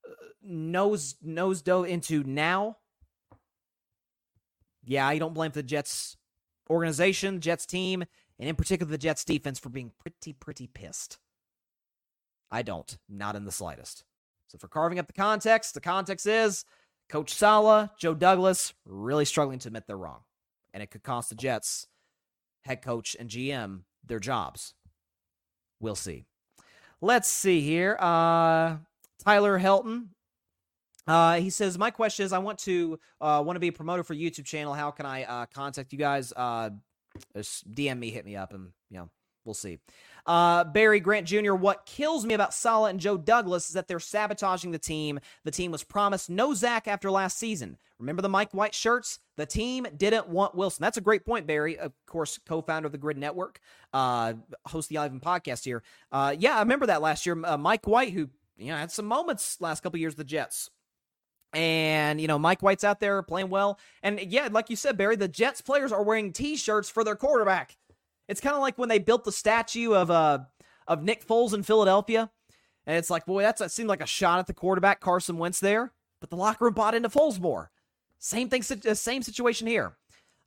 [0.09, 2.77] uh, nose nose dove into now,
[4.85, 6.17] yeah, I don't blame the Jets
[6.71, 8.05] organization, Jets team,
[8.39, 11.19] and in particular the Jets defense for being pretty pretty pissed.
[12.51, 14.05] I don't, not in the slightest.
[14.47, 16.65] So for carving up the context, the context is
[17.09, 20.21] Coach Saleh, Joe Douglas really struggling to admit they're wrong,
[20.73, 21.89] and it could cost the Jets
[22.69, 24.75] head coach and GM their jobs.
[25.81, 26.27] We'll see.
[27.01, 27.97] Let's see here.
[27.99, 28.77] Uh,
[29.25, 30.09] Tyler Helton.
[31.07, 34.05] Uh, he says, "My question is, I want to uh, want to be a promoter
[34.05, 34.75] for YouTube channel.
[34.75, 36.33] How can I uh, contact you guys?
[36.37, 36.71] Uh,
[37.35, 39.09] DM me, hit me up, and you know,
[39.45, 39.79] we'll see."
[40.29, 41.55] Uh, Barry Grant Jr.
[41.55, 45.19] What kills me about Saleh and Joe Douglas is that they're sabotaging the team.
[45.45, 47.79] The team was promised no Zach after last season.
[47.99, 49.21] Remember the Mike White shirts?
[49.39, 50.83] The team didn't want Wilson.
[50.83, 51.79] That's a great point, Barry.
[51.79, 53.59] Of course, co-founder of the Gryd Network,
[53.95, 54.35] uh,
[54.67, 55.83] host the Ivan podcast here.
[56.13, 57.43] Uh, yeah, I remember that last year.
[57.43, 60.69] Uh, Mike White, who you know had some moments last couple years, with the Jets.
[61.55, 63.79] And, you know, Mike White's out there playing well.
[64.03, 67.17] And yeah, like you said, Barry, the Jets players are wearing t shirts for their
[67.17, 67.79] quarterback.
[68.29, 70.41] It's kind of like when they built the statue of uh
[70.87, 72.31] of Nick Foles in Philadelphia,
[72.87, 75.61] and it's like, boy, that's that seemed like a shot at the quarterback Carson Wentz
[75.61, 77.71] there, but the locker room bought into Foles more.
[78.19, 79.97] Same thing, uh, same situation here.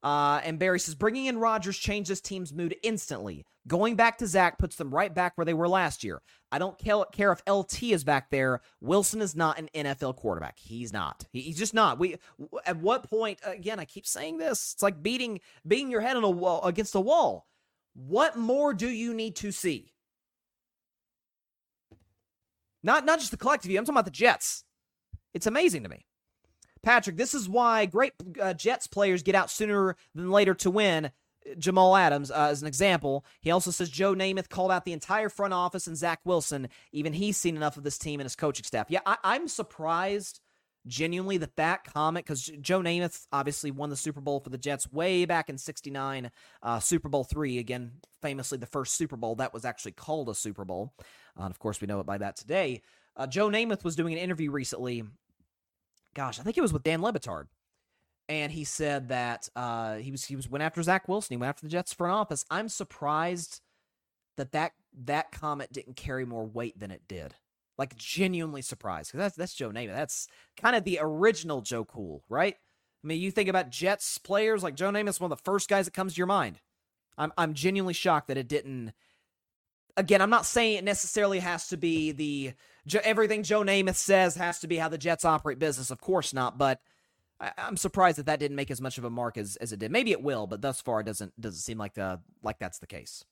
[0.03, 3.45] Uh, and Barry says bringing in Rodgers changed this team's mood instantly.
[3.67, 6.21] Going back to Zach puts them right back where they were last year.
[6.51, 8.61] I don't care if LT is back there.
[8.81, 10.57] Wilson is not an NFL quarterback.
[10.57, 11.25] He's not.
[11.31, 11.99] He's just not.
[11.99, 12.17] We
[12.65, 13.39] at what point?
[13.45, 14.73] Again, I keep saying this.
[14.73, 17.45] It's like beating beating your head on a wall against a wall.
[17.93, 19.93] What more do you need to see?
[22.83, 23.69] Not not just the collective.
[23.71, 24.63] I'm talking about the Jets.
[25.33, 26.05] It's amazing to me.
[26.83, 31.11] Patrick, this is why great uh, Jets players get out sooner than later to win.
[31.57, 35.29] Jamal Adams, uh, as an example, he also says Joe Namath called out the entire
[35.29, 36.69] front office and Zach Wilson.
[36.91, 38.87] Even he's seen enough of this team and his coaching staff.
[38.89, 40.39] Yeah, I- I'm surprised
[40.87, 44.91] genuinely that that comment because Joe Namath obviously won the Super Bowl for the Jets
[44.91, 46.31] way back in '69,
[46.63, 50.35] uh, Super Bowl three again, famously the first Super Bowl that was actually called a
[50.35, 50.93] Super Bowl,
[51.39, 52.81] uh, and of course we know it by that today.
[53.15, 55.03] Uh, Joe Namath was doing an interview recently.
[56.13, 57.45] Gosh, I think it was with Dan Le Batard,
[58.27, 61.35] and he said that uh, he was he was went after Zach Wilson.
[61.35, 62.45] He went after the Jets front office.
[62.49, 63.61] I'm surprised
[64.37, 64.73] that that
[65.05, 67.35] that comment didn't carry more weight than it did
[67.81, 69.95] like genuinely surprised because that's that's Joe Namath.
[69.95, 72.55] That's kind of the original Joe Cool, right?
[73.03, 75.85] I mean, you think about Jets players like Joe Namath, one of the first guys
[75.85, 76.61] that comes to your mind.
[77.17, 78.93] I'm I'm genuinely shocked that it didn't.
[79.97, 82.53] Again, I'm not saying it necessarily has to be the
[83.03, 85.89] everything Joe Namath says has to be how the Jets operate business.
[85.89, 86.81] Of course not, but
[87.39, 89.79] I, am surprised that that didn't make as much of a mark as, as it
[89.79, 89.91] did.
[89.91, 92.87] Maybe it will, but thus far it doesn't doesn't seem like the like that's the
[92.87, 93.25] case.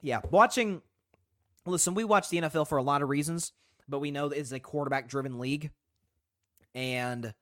[0.00, 0.82] Yeah, watching.
[1.66, 3.52] Listen, we watch the NFL for a lot of reasons,
[3.88, 5.70] but we know that it's a quarterback driven league,
[6.74, 7.34] and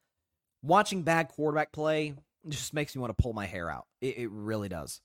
[0.62, 2.14] watching bad quarterback play
[2.49, 3.87] just makes me want to pull my hair out.
[4.01, 5.01] It, it really does.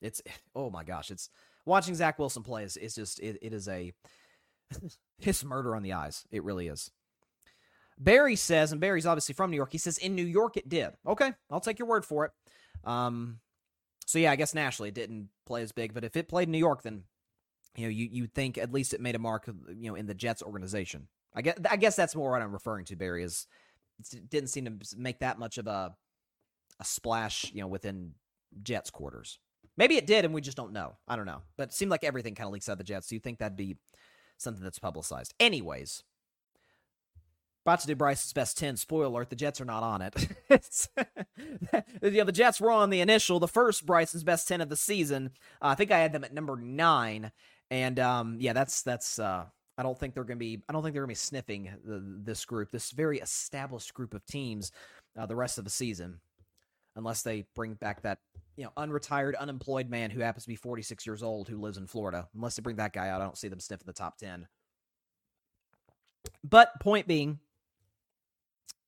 [0.00, 0.22] It's
[0.54, 1.30] oh my gosh, it's
[1.64, 3.92] watching Zach Wilson play is, is just it, it is a
[5.20, 6.24] it's murder on the eyes.
[6.30, 6.90] It really is.
[7.98, 9.72] Barry says, and Barry's obviously from New York.
[9.72, 10.90] He says in New York it did.
[11.06, 12.32] Okay, I'll take your word for it.
[12.84, 13.40] Um,
[14.06, 16.52] so yeah, I guess nationally it didn't play as big, but if it played in
[16.52, 17.04] New York, then
[17.76, 20.14] you know you you think at least it made a mark, you know, in the
[20.14, 21.08] Jets organization.
[21.34, 22.96] I guess I guess that's more what I'm referring to.
[22.96, 23.46] Barry is
[24.28, 25.94] didn't seem to make that much of a
[26.78, 28.12] a splash, you know, within
[28.62, 29.38] Jets quarters.
[29.76, 30.96] Maybe it did, and we just don't know.
[31.06, 31.42] I don't know.
[31.56, 33.08] But it seemed like everything kind of leaks out of the Jets.
[33.08, 33.76] So you think that'd be
[34.36, 35.34] something that's publicized.
[35.38, 36.02] Anyways,
[37.64, 38.76] about to do Bryce's best 10.
[38.76, 40.28] Spoiler alert, the Jets are not on it.
[42.02, 44.76] you know, the Jets were on the initial, the first Bryce's best 10 of the
[44.76, 45.30] season.
[45.60, 47.32] Uh, I think I had them at number nine.
[47.70, 49.44] And um, yeah, that's, that's, uh,
[49.78, 51.70] I don't think they're going to be, I don't think they're going to be sniffing
[51.84, 54.72] the, this group, this very established group of teams,
[55.18, 56.20] uh, the rest of the season
[56.96, 58.18] unless they bring back that
[58.56, 61.86] you know unretired unemployed man who happens to be 46 years old who lives in
[61.86, 62.28] Florida.
[62.34, 64.46] Unless they bring that guy out, I don't see them sniffing the top 10.
[66.44, 67.38] But point being,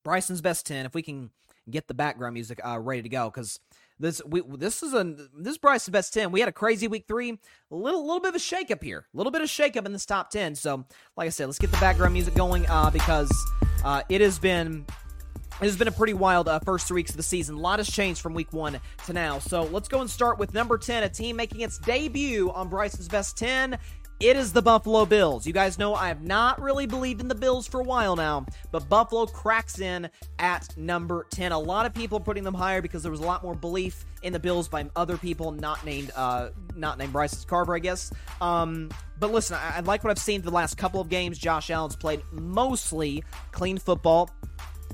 [0.05, 0.87] Bryson's best 10.
[0.87, 1.31] If we can
[1.71, 3.61] get the background music uh, ready to go, because
[3.99, 6.33] this we this is a this is Bryce's best 10.
[6.33, 7.39] We had a crazy week three,
[7.71, 10.07] a little little bit of a shakeup here, a little bit of shakeup in this
[10.07, 10.55] top 10.
[10.55, 10.85] So,
[11.17, 13.33] like I said, let's get the background music going uh, because
[13.85, 14.85] uh, it has been
[15.61, 17.55] it has been a pretty wild uh, first three weeks of the season.
[17.55, 19.39] A lot has changed from week one to now.
[19.39, 23.07] So let's go and start with number 10, a team making its debut on Bryce's
[23.07, 23.79] Best 10.
[24.23, 25.49] It is the Buffalo Bills.
[25.49, 28.47] You guys know I have not really believed in the Bills for a while now,
[28.71, 30.09] but Buffalo cracks in
[30.39, 31.51] at number 10.
[31.51, 34.33] A lot of people putting them higher because there was a lot more belief in
[34.33, 38.13] the Bills by other people not named uh not named Bryce Carver, I guess.
[38.41, 41.37] Um but listen, I, I like what I've seen the last couple of games.
[41.37, 44.31] Josh Allen's played mostly clean football.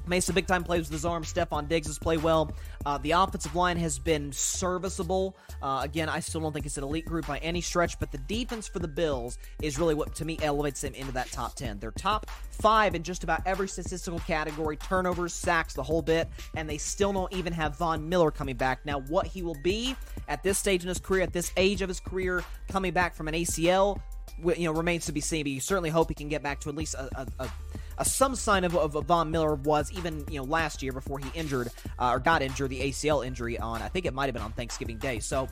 [0.09, 1.23] Made some big time plays with his arm.
[1.23, 2.51] Stefon Diggs has played well.
[2.87, 5.37] Uh, the offensive line has been serviceable.
[5.61, 8.19] Uh, again, I still don't think it's an elite group by any stretch, but the
[8.19, 11.79] defense for the Bills is really what, to me, elevates them into that top 10.
[11.79, 16.69] They're top five in just about every statistical category turnovers, sacks, the whole bit, and
[16.69, 18.87] they still don't even have Von Miller coming back.
[18.87, 19.95] Now, what he will be
[20.29, 23.29] at this stage in his career, at this age of his career, coming back from
[23.29, 24.01] an ACL,
[24.45, 25.45] you know, remains to be seen.
[25.45, 27.51] But you certainly hope he can get back to at least a, a,
[27.99, 31.27] a some sign of, of, Von Miller was even you know last year before he
[31.35, 31.69] injured
[31.99, 34.53] uh, or got injured the ACL injury on I think it might have been on
[34.53, 35.19] Thanksgiving Day.
[35.19, 35.49] So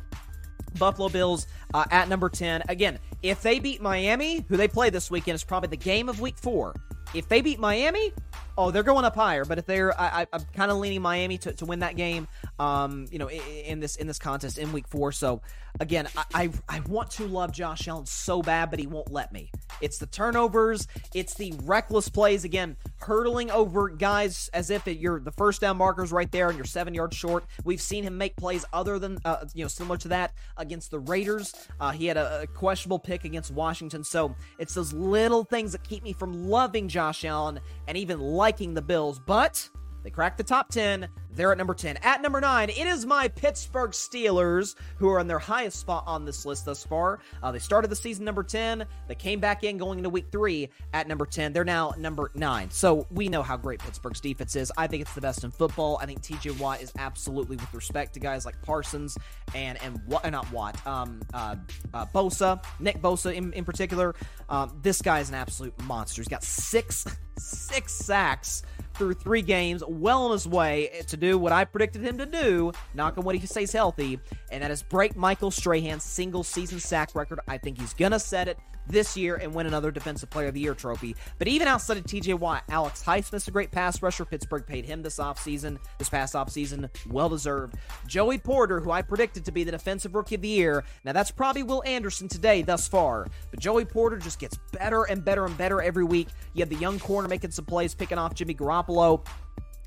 [0.78, 2.64] Buffalo Bills uh, at number 10.
[2.68, 6.20] Again, if they beat Miami, who they play this weekend, is probably the game of
[6.20, 6.74] week four.
[7.14, 8.12] If they beat Miami,
[8.59, 9.45] oh, they're going up higher.
[9.45, 12.28] But if they're, I, am kind of leaning Miami to, to win that game.
[12.59, 15.13] Um, you know, in, this in this contest in week four.
[15.13, 15.43] So
[15.81, 19.33] again, I, I, I want to love Josh Allen so bad, but he won't let
[19.33, 19.51] me.
[19.81, 22.45] It's the turnovers, it's the reckless plays.
[22.45, 26.57] Again, hurdling over guys as if it, you're the first down markers right there and
[26.57, 27.45] you're seven yards short.
[27.65, 30.99] We've seen him make plays other than uh, you know similar to that against the
[30.99, 31.55] Raiders.
[31.81, 34.03] Uh, he had a, a questionable pick against Washington.
[34.03, 38.75] So it's those little things that keep me from loving Josh Allen and even liking
[38.75, 39.21] the Bills.
[39.25, 39.69] But
[40.03, 41.09] they cracked the top 10.
[41.37, 41.99] They're at number 10.
[41.99, 46.24] At number 9, it is my Pittsburgh Steelers, who are in their highest spot on
[46.24, 47.20] this list thus far.
[47.43, 48.87] Uh, they started the season number 10.
[49.07, 51.53] They came back in going into week 3 at number 10.
[51.53, 52.70] They're now number 9.
[52.70, 54.72] So we know how great Pittsburgh's defense is.
[54.78, 55.99] I think it's the best in football.
[56.01, 59.18] I think TJ Watt is absolutely, with respect to guys like Parsons
[59.55, 61.57] and, and what, uh, not Watt, um, uh,
[61.93, 64.14] uh, Bosa, Nick Bosa in, in particular.
[64.49, 66.22] Um, this guy is an absolute monster.
[66.22, 67.05] He's got six,
[67.39, 68.62] six sacks
[68.97, 72.72] through three games, well on his way to do what I predicted him to do,
[72.95, 74.18] knock on wood he stays healthy,
[74.51, 77.41] and that is break Michael Strahan's single season sack record.
[77.49, 78.59] I think he's going to set it
[78.89, 81.16] this year and win another Defensive Player of the Year trophy.
[81.39, 84.24] But even outside of TJ Watt, Alex Highsmith's a great pass rusher.
[84.24, 86.89] Pittsburgh paid him this offseason, this past offseason.
[87.11, 87.77] Well deserved.
[88.07, 90.85] Joey Porter, who I predicted to be the Defensive Rookie of the Year.
[91.05, 93.27] Now, that's probably Will Anderson today thus far.
[93.51, 96.29] But Joey Porter just gets better and better and better every week.
[96.55, 99.27] You have the young corner making some plays, picking off Jimmy Garoppolo.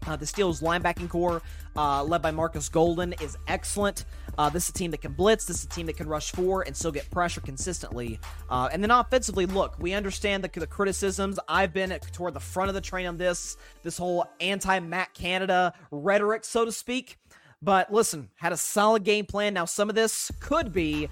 [0.08, 1.42] Uh, the Steelers linebacking corps,
[1.76, 4.06] uh, led by Markus Golden, is excellent.
[4.38, 5.46] Uh, this is a team that can blitz.
[5.46, 8.20] This is a team that can rush four and still get pressure consistently.
[8.50, 11.40] Uh, and then offensively, look, we understand the, the, criticisms.
[11.48, 15.74] I've been at, toward the front of the train on this, this whole anti-Matt Canada
[15.92, 17.18] rhetoric, so to speak.
[17.62, 19.54] But listen, had a solid game plan.
[19.54, 21.10] Now, some of this could be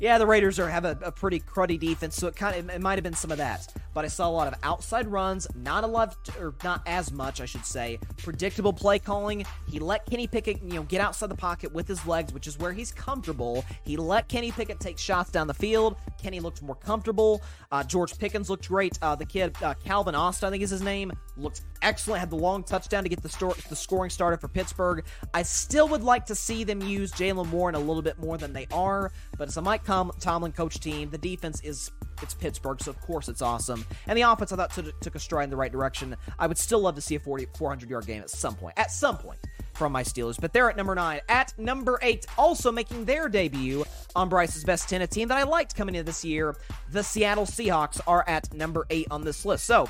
[0.00, 2.80] yeah, the Raiders are have a, a, pretty cruddy defense, so it kind of it
[2.80, 3.72] might have been some of that.
[3.92, 7.40] But I saw a lot of outside runs, not a lot, or not as much,
[7.40, 7.98] I should say.
[8.16, 9.44] Predictable play calling.
[9.68, 12.58] He let Kenny Pickett, you know, get outside the pocket with his legs, which is
[12.58, 13.64] where he's comfortable.
[13.84, 15.96] He let Kenny Pickett take shots down the field.
[16.22, 17.42] Kenny looked more comfortable.
[17.70, 18.98] Uh, George Pickens looked great.
[19.02, 22.20] Uh, the kid uh, Calvin Austin, I think is his name, looked excellent.
[22.20, 25.04] Had the long touchdown to get the, sto- the scoring started for Pittsburgh.
[25.34, 28.52] I still would like to see them use Jaylen Warren a little bit more than
[28.52, 31.08] they are, but it's a Mike Tomlin coach team.
[31.08, 33.86] The defense is it's Pittsburgh, so of course it's awesome.
[34.06, 36.14] And the offense I thought took, a stride in the right direction.
[36.38, 38.74] I would still love to see a 40, 400 yard game at some point.
[38.76, 39.38] At some point
[39.72, 40.38] from my Steelers.
[40.38, 41.22] But they're at number nine.
[41.30, 43.82] At number eight, also making their debut
[44.14, 46.54] on Bryce's Best 10, a team that I liked coming into this year.
[46.92, 49.64] The Seattle Seahawks are at number eight on this list.
[49.64, 49.88] So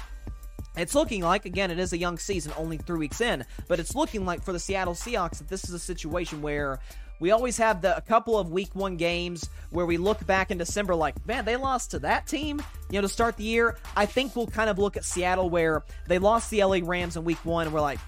[0.76, 3.96] it's looking like, again, it is a young season, only three weeks in, but it's
[3.96, 6.78] looking like for the Seattle Seahawks that this is a situation where
[7.20, 10.58] we always have the a couple of week one games where we look back in
[10.58, 12.60] December like, man, they lost to that team,
[12.90, 13.78] you know, to start the year.
[13.94, 17.24] I think we'll kind of look at Seattle where they lost the LA Rams in
[17.24, 18.00] week one, and we're like,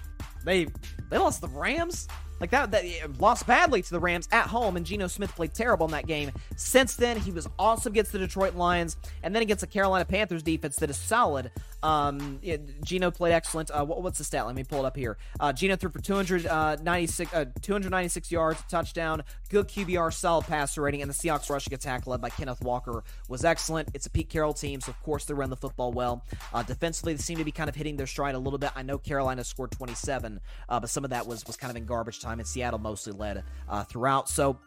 [0.43, 0.67] they
[1.09, 2.07] they lost the Rams.
[2.39, 2.83] Like that, that
[3.19, 6.31] lost badly to the Rams at home, and Geno Smith played terrible in that game.
[6.55, 10.43] Since then, he was awesome against the Detroit Lions, and then against the Carolina Panthers
[10.43, 11.51] defense that is solid.
[11.83, 12.39] Um,
[12.83, 13.69] Geno played excellent.
[13.69, 14.45] Uh, what, what's the stat?
[14.45, 15.17] Let me pull it up here.
[15.39, 21.09] Uh, Geno threw for 296, uh, 296 yards, touchdown, good QBR, solid passer rating, and
[21.09, 23.89] the Seahawks rushing attack led by Kenneth Walker was excellent.
[23.93, 26.23] It's a Pete Carroll team, so of course they run the football well.
[26.53, 28.71] Uh, defensively, they seem to be kind of hitting their stride a little bit.
[28.75, 31.85] I know Carolina scored 27, uh, but some of that was was kind of in
[31.85, 34.29] garbage time and Seattle mostly led uh, throughout.
[34.29, 34.57] So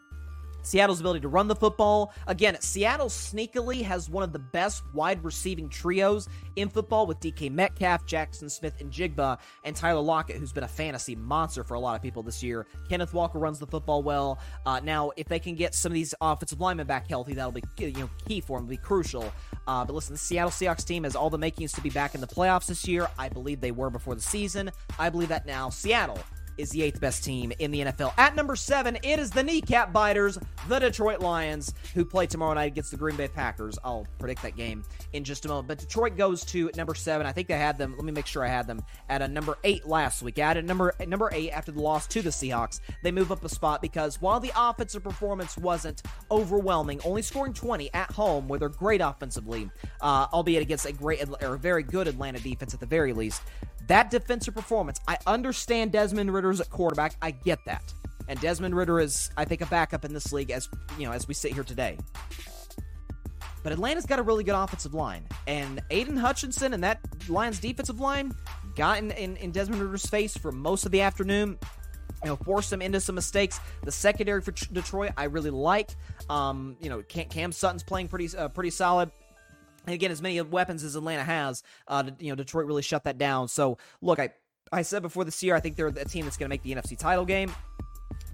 [0.67, 2.13] Seattle's ability to run the football.
[2.27, 6.27] Again, Seattle sneakily has one of the best wide receiving trios
[6.57, 11.63] in football with DK Metcalf, Jackson Smith-Njigba, and Tyler Lockett, who's been a fantasy monster
[11.63, 12.67] for a lot of people this year.
[12.89, 14.39] Kenneth Walker runs the football well.
[14.65, 17.63] Uh, now, if they can get some of these offensive linemen back healthy, that'll be
[17.77, 19.31] you know key for them, be crucial.
[19.67, 22.19] Uh, but listen, the Seattle Seahawks team has all the makings to be back in
[22.19, 23.07] the playoffs this year.
[23.17, 24.71] I believe they were before the season.
[24.99, 25.69] I believe that now.
[25.69, 26.19] Seattle
[26.57, 28.13] is the eighth best team in the NFL.
[28.17, 30.37] At number seven, it is the kneecap biters,
[30.67, 33.77] the Detroit Lions, who play tomorrow night against the Green Bay Packers.
[33.83, 34.83] I'll predict that game
[35.13, 35.67] in just a moment.
[35.67, 37.25] But Detroit goes to number seven.
[37.27, 37.95] I think they had them.
[37.95, 40.39] Let me make sure I had them at a number eight last week.
[40.39, 43.81] At number number eight after the loss to the Seahawks, they move up a spot
[43.81, 46.01] because while the offensive performance wasn't
[46.31, 49.69] overwhelming, only scoring 20 at home, where they're great offensively,
[50.01, 53.41] uh, albeit against a great or a very good Atlanta defense at the very least.
[53.87, 57.15] That defensive performance, I understand Desmond Ridder's at quarterback.
[57.21, 57.93] I get that.
[58.27, 61.27] And Desmond Ridder is, I think, a backup in this league as you know, as
[61.27, 61.97] we sit here today.
[63.63, 65.25] But Atlanta's got a really good offensive line.
[65.47, 68.33] And Aidan Hutchinson and that Lions defensive line
[68.75, 71.57] got in, in, in Desmond Ridder's face for most of the afternoon
[72.23, 73.59] you know, forced him into some mistakes.
[73.83, 75.91] The secondary for Detroit, I really like.
[76.29, 79.11] Um, you know, Cam Sutton's playing pretty uh, pretty solid.
[79.87, 83.17] And again, as many weapons as Atlanta has, uh, you know, Detroit really shut that
[83.17, 83.47] down.
[83.47, 84.31] So, look, I
[84.71, 86.75] I said before this year, I think they're a team that's going to make the
[86.75, 87.53] NFC title game.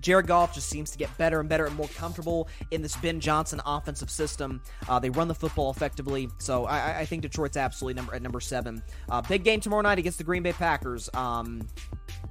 [0.02, 3.20] Jared Goff just seems to get better and better and more comfortable in this Ben
[3.20, 4.62] Johnson offensive system.
[4.90, 8.42] Uh, they run the football effectively, so I, I, think Detroit's absolutely number at number
[8.42, 8.84] seven.
[9.10, 11.66] Uh, big game tomorrow night against the Green Bay Packers, um,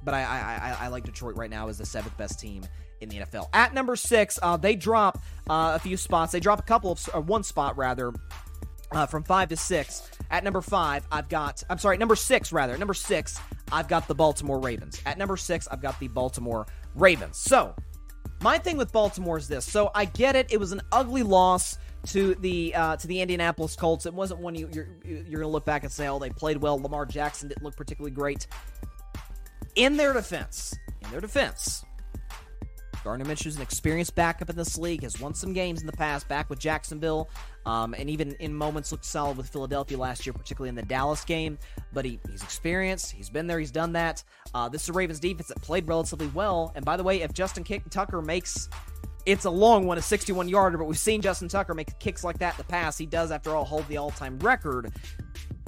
[0.03, 2.63] but I, I, I, like Detroit right now as the seventh best team
[3.01, 3.49] in the NFL.
[3.53, 5.17] At number six, uh, they drop
[5.49, 6.31] uh, a few spots.
[6.31, 8.13] They drop a couple of uh, one spot rather
[8.93, 10.09] uh, from five to six.
[10.31, 12.77] At number five, I've got, I'm sorry, number six, rather.
[12.77, 13.39] Number six,
[13.71, 15.01] I've got the Baltimore Ravens.
[15.05, 16.65] At number six, I've got the Baltimore
[16.95, 17.37] Ravens.
[17.37, 17.75] So,
[18.41, 19.65] my thing with Baltimore is this.
[19.65, 20.51] So, I get it.
[20.51, 21.77] It was an ugly loss
[22.07, 24.05] to the uh, to the Indianapolis Colts.
[24.05, 26.77] It wasn't one you, you're you're gonna look back and say, oh, they played well.
[26.77, 28.47] Lamar Jackson didn't look particularly great.
[29.75, 31.83] In their defense, in their defense,
[33.03, 36.27] Gardner Minshew's an experienced backup in this league, has won some games in the past,
[36.27, 37.29] back with Jacksonville,
[37.65, 41.23] um, and even in moments looked solid with Philadelphia last year, particularly in the Dallas
[41.25, 41.57] game.
[41.91, 44.23] But he, he's experienced, he's been there, he's done that.
[44.53, 46.71] Uh, this is a Ravens defense that played relatively well.
[46.75, 48.69] And by the way, if Justin Kick- Tucker makes
[49.25, 52.39] it's a long one, a 61 yarder, but we've seen Justin Tucker make kicks like
[52.39, 52.99] that in the past.
[52.99, 54.91] He does, after all, hold the all time record.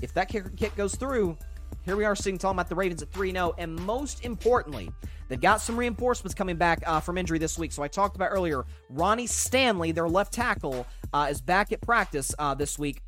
[0.02, 1.38] If that kick goes through,
[1.86, 3.54] here we are sitting talking about the Ravens at 3 0.
[3.58, 4.92] And most importantly,
[5.30, 7.72] they've got some reinforcements coming back uh, from injury this week.
[7.72, 12.34] So I talked about earlier, Ronnie Stanley, their left tackle, uh, is back at practice
[12.40, 13.02] uh, this week.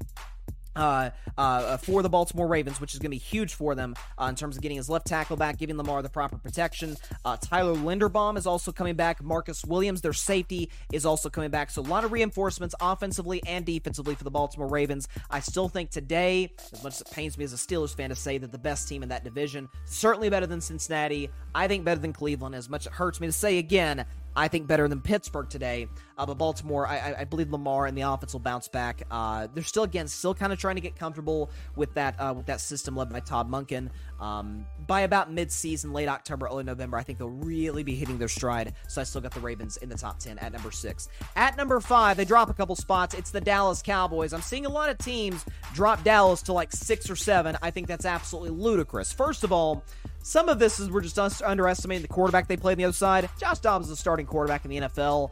[0.77, 4.25] Uh, uh, for the Baltimore Ravens, which is going to be huge for them uh,
[4.25, 6.95] in terms of getting his left tackle back, giving Lamar the proper protection.
[7.25, 9.23] Uh, Tyler Linderbaum is also coming back.
[9.23, 11.69] Marcus Williams, their safety, is also coming back.
[11.69, 15.07] So a lot of reinforcements offensively and defensively for the Baltimore Ravens.
[15.29, 18.15] I still think today, as much as it pains me as a Steelers fan to
[18.15, 21.29] say that the best team in that division, certainly better than Cincinnati.
[21.55, 22.55] I think better than Cleveland.
[22.55, 24.05] As much it hurts me to say again,
[24.37, 25.87] I think better than Pittsburgh today.
[26.15, 29.01] Uh, but Baltimore, I, I, believe Lamar and the offense will bounce back.
[29.09, 32.45] Uh, they're still again still kind of trying to get comfortable with that uh, with
[32.45, 33.89] that system led by Todd Monken.
[34.19, 38.27] Um, by about mid-season, late October, early November, I think they'll really be hitting their
[38.27, 38.73] stride.
[38.87, 41.09] So I still got the Ravens in the top ten at number six.
[41.35, 43.15] At number five, they drop a couple spots.
[43.15, 44.33] It's the Dallas Cowboys.
[44.33, 45.43] I'm seeing a lot of teams
[45.73, 47.57] drop Dallas to like six or seven.
[47.61, 49.11] I think that's absolutely ludicrous.
[49.11, 49.83] First of all.
[50.27, 53.29] Some of this is we're just underestimating the quarterback they play on the other side.
[53.39, 55.31] Josh Dobbs is a starting quarterback in the NFL.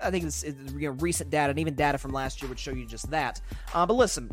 [0.00, 2.58] I think it's, it's you know, recent data and even data from last year would
[2.58, 3.40] show you just that.
[3.72, 4.28] Uh, but listen,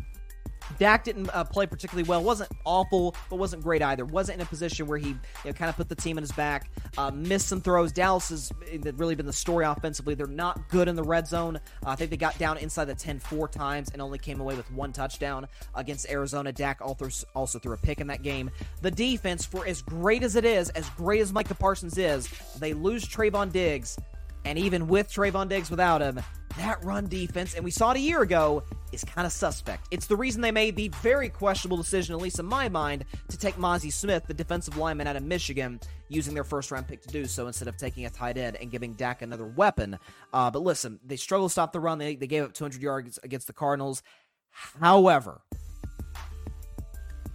[0.78, 2.22] Dak didn't uh, play particularly well.
[2.22, 4.04] wasn't awful, but wasn't great either.
[4.04, 6.32] wasn't in a position where he you know, kind of put the team in his
[6.32, 6.70] back.
[6.96, 7.92] Uh, missed some throws.
[7.92, 8.52] Dallas has
[8.96, 10.14] really been the story offensively.
[10.14, 11.56] They're not good in the red zone.
[11.56, 14.56] Uh, I think they got down inside the 10 four times and only came away
[14.56, 16.52] with one touchdown against Arizona.
[16.52, 18.50] Dak also threw a pick in that game.
[18.82, 22.28] The defense, for as great as it is, as great as Micah Parsons is,
[22.58, 23.98] they lose Trevon Diggs.
[24.44, 26.20] And even with Trevon Diggs without him,
[26.56, 28.62] that run defense, and we saw it a year ago,
[28.92, 29.86] is kind of suspect.
[29.90, 33.38] It's the reason they made the very questionable decision, at least in my mind, to
[33.38, 37.08] take Mazi Smith, the defensive lineman out of Michigan, using their first round pick to
[37.08, 39.98] do so instead of taking a tight end and giving Dak another weapon.
[40.32, 41.98] Uh, but listen, they struggled to stop the run.
[41.98, 44.02] They, they gave up 200 yards against the Cardinals.
[44.50, 45.42] However,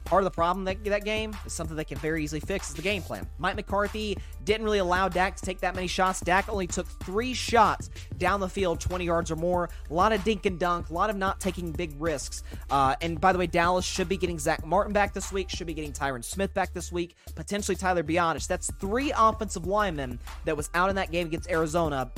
[0.06, 2.76] Part of the problem that that game is something they can very easily fix is
[2.76, 3.28] the game plan.
[3.40, 6.20] Mike McCarthy didn't really allow Dak to take that many shots.
[6.20, 9.68] Dak only took three shots down the field, 20 yards or more.
[9.90, 12.44] A lot of dink and dunk, a lot of not taking big risks.
[12.70, 15.68] Uh, and by the way, Dallas should be getting Zack Martin back this week, should
[15.68, 18.48] be getting Tyron Smith back this week, potentially Tyler Biadasz.
[18.48, 22.12] That's three offensive linemen that was out in that game against Arizona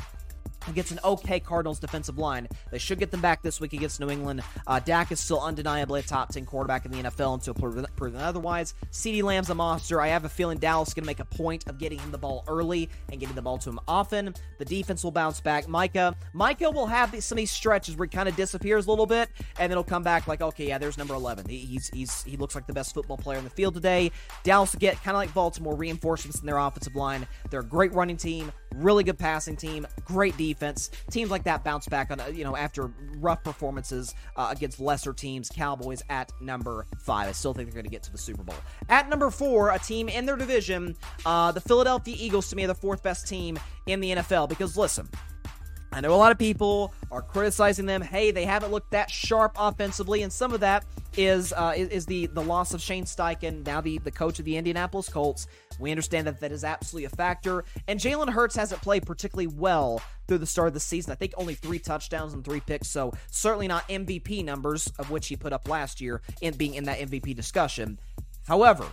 [0.67, 2.47] against an okay Cardinals defensive line.
[2.71, 4.41] They should get them back this week against New England.
[4.65, 8.73] Uh, Dak is still undeniably a top 10 quarterback in the NFL until proven, otherwise.
[8.91, 10.01] CeeDee Lamb's a monster.
[10.01, 12.17] I have a feeling Dallas is going to make a point of getting him the
[12.17, 14.33] ball early and getting the ball to him often.
[14.57, 15.67] The defense will bounce back.
[15.67, 18.89] Micah, Micah will have these, some of these stretches where he kind of disappears a
[18.89, 19.29] little bit,
[19.59, 21.47] and then he'll come back like, okay, yeah, there's number 11.
[21.47, 24.11] He, he's he's he looks like the best football player in the field today.
[24.43, 27.27] Dallas will get kind of like Baltimore reinforcements in their offensive line.
[27.49, 30.89] They're a great running team, really good passing team, great defense.
[31.11, 35.49] Teams like that bounce back on you know after rough performances uh, against lesser teams.
[35.49, 37.27] Cowboys at number five.
[37.27, 38.55] I still think they're going to get to the Super Bowl.
[38.89, 40.95] At number four, a team in their division,
[41.25, 44.77] uh, the Philadelphia Eagles to me are the fourth best team in the NFL because
[44.77, 45.07] listen.
[45.93, 48.01] I know a lot of people are criticizing them.
[48.01, 50.85] Hey, they haven't looked that sharp offensively, and some of that
[51.15, 54.45] is uh, is, is, the the loss of Shane Steichen, now the the coach of
[54.45, 55.47] the Indianapolis Colts.
[55.79, 60.01] We understand that that is absolutely a factor, and Jalen Hurts hasn't played particularly well
[60.27, 61.11] through the start of the season.
[61.11, 65.27] I think only three touchdowns and three picks, so certainly not MVP numbers of which
[65.27, 67.99] he put up last year in being in that MVP discussion.
[68.47, 68.85] However,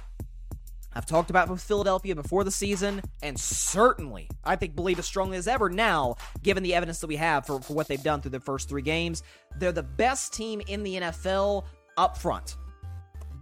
[0.95, 5.37] I've talked about with Philadelphia before the season, and certainly, I think, believe as strongly
[5.37, 8.31] as ever now, given the evidence that we have for, for what they've done through
[8.31, 9.23] the first three games.
[9.59, 11.65] They're the best team in the NFL
[11.97, 12.57] up front.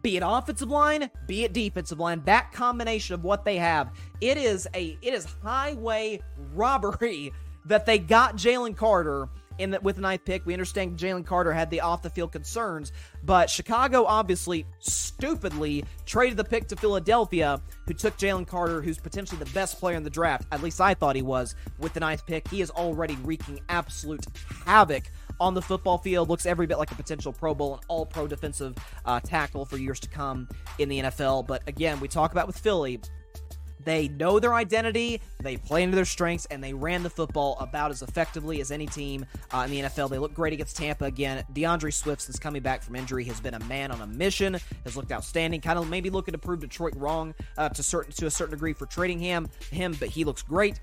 [0.03, 4.37] Be it offensive line, be it defensive line, that combination of what they have, it
[4.37, 6.20] is a it is highway
[6.55, 7.33] robbery
[7.65, 10.45] that they got Jalen Carter in the, with the ninth pick.
[10.47, 12.93] We understand Jalen Carter had the off the field concerns,
[13.23, 19.39] but Chicago obviously stupidly traded the pick to Philadelphia, who took Jalen Carter, who's potentially
[19.39, 20.47] the best player in the draft.
[20.53, 22.49] At least I thought he was with the ninth pick.
[22.49, 24.24] He is already wreaking absolute
[24.65, 25.05] havoc
[25.41, 26.29] on the football field.
[26.29, 29.77] Looks every bit like a potential Pro Bowl and all pro defensive uh, tackle for
[29.77, 30.49] years to come
[30.79, 31.47] in the NFL.
[31.47, 33.01] But again, we talk about with Philly
[33.85, 37.91] they know their identity, they play into their strengths, and they ran the football about
[37.91, 40.11] as effectively as any team uh, in the NFL.
[40.11, 41.45] They look great against Tampa again.
[41.53, 44.97] D'Andre Swift, since coming back from injury, has been a man on a mission, has
[44.97, 45.61] looked outstanding.
[45.61, 48.73] Kind of maybe looking to prove Detroit wrong uh, to certain to a certain degree
[48.73, 50.81] for trading him, him, but he looks great.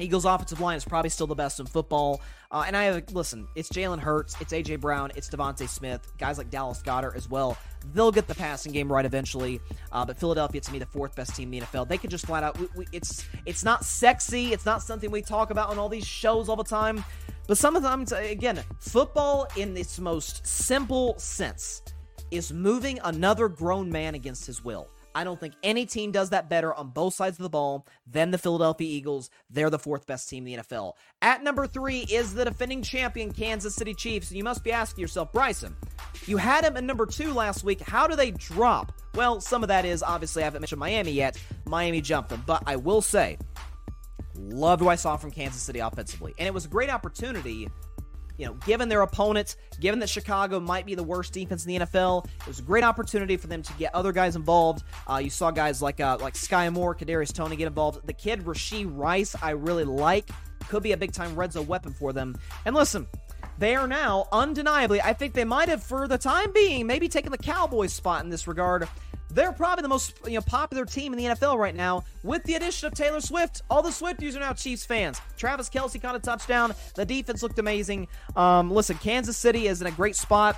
[0.00, 2.20] Eagles' offensive line is probably still the best in football.
[2.50, 4.76] Uh, and I have, listen, it's Jalen Hurts, it's A.J.
[4.76, 7.56] Brown, it's DeVonta Smith, guys like Dallas Goedert as well.
[7.92, 9.60] They'll get the passing game right eventually.
[9.92, 11.88] Uh, but Philadelphia, to me, the fourth best team in the NFL.
[11.88, 14.52] They could just flat out, we, we, it's it's not sexy.
[14.52, 17.04] It's not something we talk about on all these shows all the time.
[17.46, 21.82] But sometimes, again, football in its most simple sense
[22.30, 24.88] is moving another grown man against his will.
[25.14, 28.30] I don't think any team does that better on both sides of the ball than
[28.30, 29.30] the Philadelphia Eagles.
[29.48, 30.94] They're the fourth best team in the NFL.
[31.22, 34.30] At number three is the defending champion Kansas City Chiefs.
[34.30, 35.76] And you must be asking yourself, Bryson,
[36.26, 37.80] you had them at number two last week.
[37.80, 38.92] How do they drop?
[39.14, 41.40] Well, some of that is obviously I haven't mentioned Miami yet.
[41.66, 42.42] Miami jumped them.
[42.46, 43.38] But I will say,
[44.36, 46.34] loved what I saw from Kansas City offensively.
[46.38, 47.68] And it was a great opportunity
[48.36, 51.86] you know, given their opponents, given that Chicago might be the worst defense in the
[51.86, 54.84] NFL, it was a great opportunity for them to get other guys involved.
[55.08, 58.06] Uh, you saw guys like uh, like Sky Moore, Kadarius Toney get involved.
[58.06, 60.30] The kid Rashee Rice, I really like,
[60.68, 62.36] could be a big time red zone weapon for them.
[62.64, 63.06] And listen,
[63.58, 67.30] they are now undeniably, I think they might have, for the time being, maybe taken
[67.30, 68.88] the Cowboys spot in this regard.
[69.34, 72.04] They're probably the most you know popular team in the NFL right now.
[72.22, 75.20] With the addition of Taylor Swift, all the Swifties are now Chiefs fans.
[75.36, 76.72] Travis Kelce caught a touchdown.
[76.94, 78.06] The defense looked amazing.
[78.36, 80.56] Um, listen, Kansas City is in a great spot.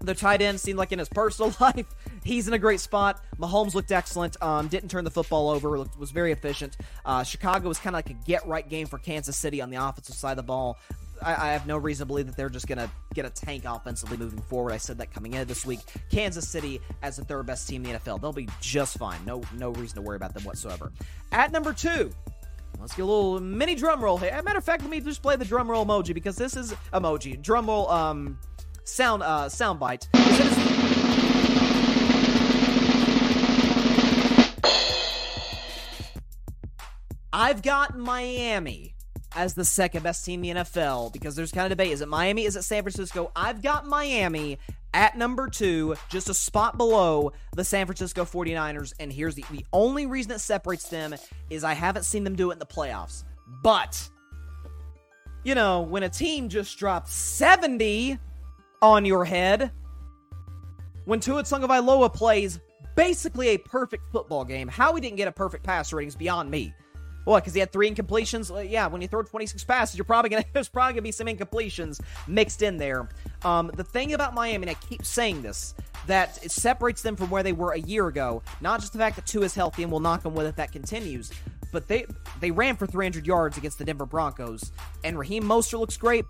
[0.00, 1.86] The tight end seemed like in his personal life,
[2.22, 3.24] he's in a great spot.
[3.38, 4.40] Mahomes looked excellent.
[4.40, 5.76] Um, didn't turn the football over.
[5.78, 6.76] Looked, was very efficient.
[7.04, 9.82] Uh, Chicago was kind of like a get right game for Kansas City on the
[9.82, 10.78] offensive side of the ball.
[11.22, 13.64] I, I have no reason to believe that they're just going to get a tank
[13.66, 14.72] offensively moving forward.
[14.72, 15.80] I said that coming into this week.
[16.10, 18.20] Kansas City as the third best team in the NFL.
[18.20, 19.24] They'll be just fine.
[19.24, 20.92] No, no reason to worry about them whatsoever.
[21.32, 22.10] At number two,
[22.78, 24.30] Let's get a little mini drum roll here.
[24.30, 26.56] As a matter of fact, let me just play the drum roll emoji because this
[26.56, 28.38] is emoji drum roll um
[28.84, 30.08] sound uh sound bite.
[37.32, 38.95] I've got Miami
[39.36, 41.92] as the second best team in the NFL because there's kind of debate.
[41.92, 42.44] Is it Miami?
[42.46, 43.30] Is it San Francisco?
[43.36, 44.58] I've got Miami
[44.94, 48.94] at number two, just a spot below the San Francisco 49ers.
[48.98, 51.14] And here's the, the only reason that separates them
[51.50, 53.24] is I haven't seen them do it in the playoffs.
[53.62, 54.08] But,
[55.44, 58.18] you know, when a team just drops 70
[58.80, 59.70] on your head,
[61.04, 62.58] when Tua Tagovailoa plays
[62.96, 66.50] basically a perfect football game, how he didn't get a perfect pass rating is beyond
[66.50, 66.74] me.
[67.26, 67.42] What?
[67.42, 68.70] Because he had three incompletions.
[68.70, 72.00] Yeah, when you throw 26 passes, you're probably gonna there's probably gonna be some incompletions
[72.28, 73.08] mixed in there.
[73.44, 75.74] Um, the thing about Miami, and I keep saying this,
[76.06, 78.44] that it separates them from where they were a year ago.
[78.60, 80.70] Not just the fact that Tua is healthy and will knock them with it that
[80.70, 81.32] continues,
[81.72, 82.06] but they
[82.38, 84.70] they ran for 300 yards against the Denver Broncos,
[85.02, 86.24] and Raheem Mostert looks great.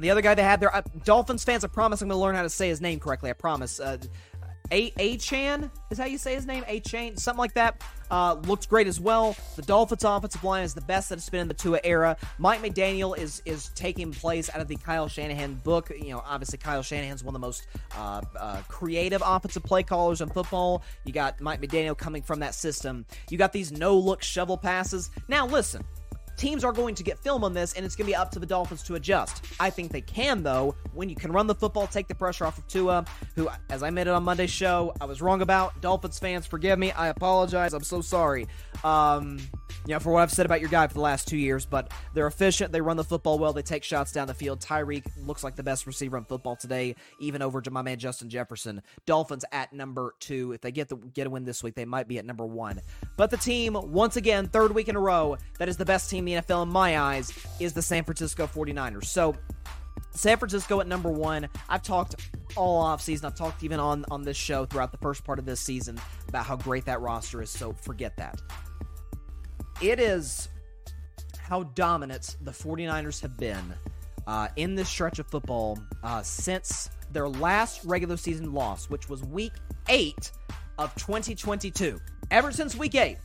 [0.00, 2.42] The other guy they had there, Dolphins fans, I promise I'm going to learn how
[2.42, 3.30] to say his name correctly.
[3.30, 3.80] I promise.
[3.80, 3.98] Uh,
[4.70, 6.64] a Achane is how you say his name.
[6.64, 7.82] Achane, something like that.
[8.10, 9.36] Uh, looked great as well.
[9.56, 12.16] The Dolphins' offensive line is the best that it's been in the Tua era.
[12.38, 15.90] Mike McDaniel is is taking place out of the Kyle Shanahan book.
[15.90, 17.66] You know, obviously Kyle Shanahan's one of the most
[17.96, 20.82] uh, uh, creative offensive play callers in football.
[21.04, 23.04] You got Mike McDaniel coming from that system.
[23.28, 25.10] You got these no look shovel passes.
[25.28, 25.84] Now listen,
[26.38, 28.38] teams are going to get film on this, and it's going to be up to
[28.38, 29.44] the Dolphins to adjust.
[29.60, 32.56] I think they can, though, when you can run the football, take the pressure off
[32.56, 33.04] of Tua,
[33.34, 35.80] who, as I admitted on Monday's show, I was wrong about.
[35.80, 36.92] Dolphins fans, forgive me.
[36.92, 37.74] I apologize.
[37.74, 38.46] I'm so sorry.
[38.84, 39.38] Um,
[39.86, 41.92] you know, for what I've said about your guy for the last two years, but
[42.14, 42.72] they're efficient.
[42.72, 43.52] They run the football well.
[43.52, 44.60] They take shots down the field.
[44.60, 48.82] Tyreek looks like the best receiver in football today, even over my man Justin Jefferson.
[49.06, 50.52] Dolphins at number two.
[50.52, 52.80] If they get the get a win this week, they might be at number one.
[53.16, 56.28] But the team, once again, third week in a row, that is the best team
[56.28, 59.04] in the NFL in my eyes, is the San Francisco 49ers.
[59.04, 59.34] So
[60.10, 61.48] San Francisco at number one.
[61.68, 62.16] I've talked
[62.56, 63.26] all off season.
[63.26, 66.46] I've talked even on on this show throughout the first part of this season about
[66.46, 67.50] how great that roster is.
[67.50, 68.40] So forget that.
[69.80, 70.48] It is
[71.38, 73.74] how dominant the 49ers have been
[74.26, 79.22] uh, in this stretch of football uh, since their last regular season loss, which was
[79.24, 79.52] week
[79.88, 80.32] eight
[80.78, 81.98] of 2022.
[82.30, 83.18] Ever since week eight,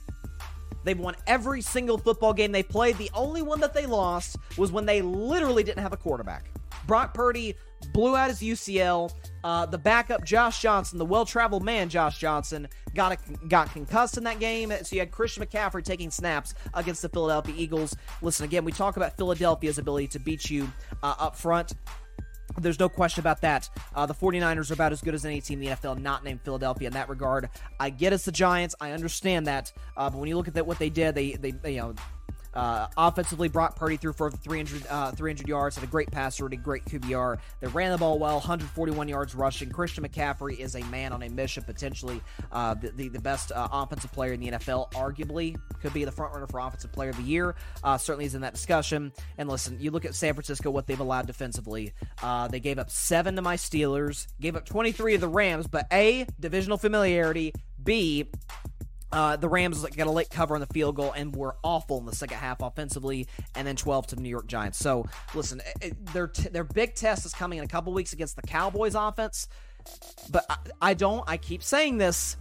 [0.83, 2.97] They've won every single football game they played.
[2.97, 6.49] The only one that they lost was when they literally didn't have a quarterback.
[6.85, 7.55] Brock Purdy
[7.91, 9.13] blew out his UCL.
[9.43, 14.23] Uh, the backup Josh Johnson, the well-traveled man Josh Johnson, got a, got concussed in
[14.23, 14.71] that game.
[14.83, 17.95] So you had Christian McCaffrey taking snaps against the Philadelphia Eagles.
[18.21, 21.73] Listen again, we talk about Philadelphia's ability to beat you uh, up front.
[22.59, 23.69] There's no question about that.
[23.95, 26.41] Uh, the 49ers are about as good as any team in the NFL, not named
[26.41, 27.49] Philadelphia in that regard.
[27.79, 28.75] I get it's the Giants.
[28.79, 29.71] I understand that.
[29.97, 31.95] Uh, but when you look at that, what they did, they, they, they you know,
[32.53, 36.55] uh, offensively, Brock Purdy threw for 300, uh, 300 yards, had a great passer, a
[36.55, 37.39] great QBR.
[37.59, 39.69] They ran the ball well, 141 yards rushing.
[39.69, 42.21] Christian McCaffrey is a man on a mission, potentially
[42.51, 46.11] uh, the, the, the best uh, offensive player in the NFL, arguably could be the
[46.11, 47.55] front runner for offensive player of the year.
[47.83, 49.11] Uh, certainly is in that discussion.
[49.37, 51.93] And listen, you look at San Francisco, what they've allowed defensively.
[52.21, 55.87] Uh, they gave up seven to my Steelers, gave up 23 to the Rams, but
[55.91, 57.53] A, divisional familiarity.
[57.83, 58.29] B,
[59.13, 62.05] uh, the Rams got a late cover on the field goal and were awful in
[62.05, 64.79] the second half offensively, and then 12 to the New York Giants.
[64.79, 68.35] So, listen, it, their t- their big test is coming in a couple weeks against
[68.35, 69.47] the Cowboys offense.
[70.31, 71.23] But I, I don't.
[71.27, 72.37] I keep saying this.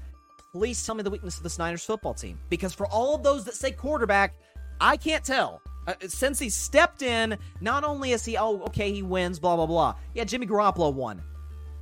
[0.52, 2.38] please tell me the weakness of this Niners football team.
[2.48, 4.34] Because for all of those that say quarterback,
[4.80, 5.60] I can't tell.
[5.86, 9.66] Uh, since he stepped in, not only is he, oh, okay, he wins, blah, blah,
[9.66, 9.94] blah.
[10.14, 11.22] Yeah, Jimmy Garoppolo won.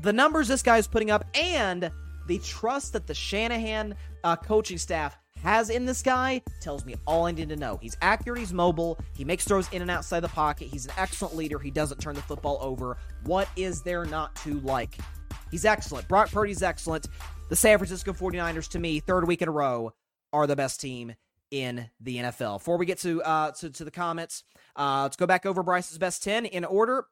[0.01, 1.91] The numbers this guy is putting up and
[2.27, 7.27] the trust that the Shanahan uh, coaching staff has in this guy tells me all
[7.27, 7.79] I need to know.
[7.81, 11.35] He's accurate, he's mobile, he makes throws in and outside the pocket, he's an excellent
[11.35, 12.99] leader, he doesn't turn the football over.
[13.25, 14.99] What is there not to like?
[15.51, 16.07] He's excellent.
[16.09, 17.09] Brock Purdy's excellent.
[17.49, 19.93] The San Francisco 49ers, to me, third week in a row,
[20.33, 21.15] are the best team
[21.51, 22.59] in the NFL.
[22.59, 24.45] Before we get to uh to, to the comments,
[24.77, 27.07] uh let's go back over Bryce's best 10 in order.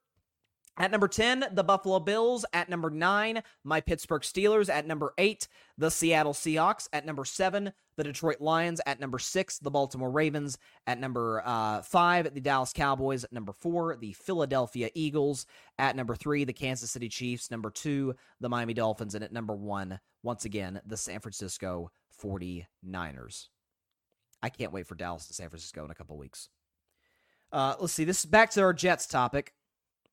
[0.78, 2.44] At number 10, the Buffalo Bills.
[2.52, 4.70] At number 9, my Pittsburgh Steelers.
[4.70, 6.88] At number 8, the Seattle Seahawks.
[6.92, 8.80] At number 7, the Detroit Lions.
[8.86, 10.56] At number 6, the Baltimore Ravens.
[10.86, 13.24] At number uh, 5, the Dallas Cowboys.
[13.24, 15.46] At number 4, the Philadelphia Eagles.
[15.80, 17.50] At number 3, the Kansas City Chiefs.
[17.50, 19.16] Number 2, the Miami Dolphins.
[19.16, 21.90] And at number 1, once again, the San Francisco
[22.22, 23.48] 49ers.
[24.40, 26.48] I can't wait for Dallas and San Francisco in a couple weeks.
[27.50, 28.04] Uh, let's see.
[28.04, 29.54] This is back to our Jets topic.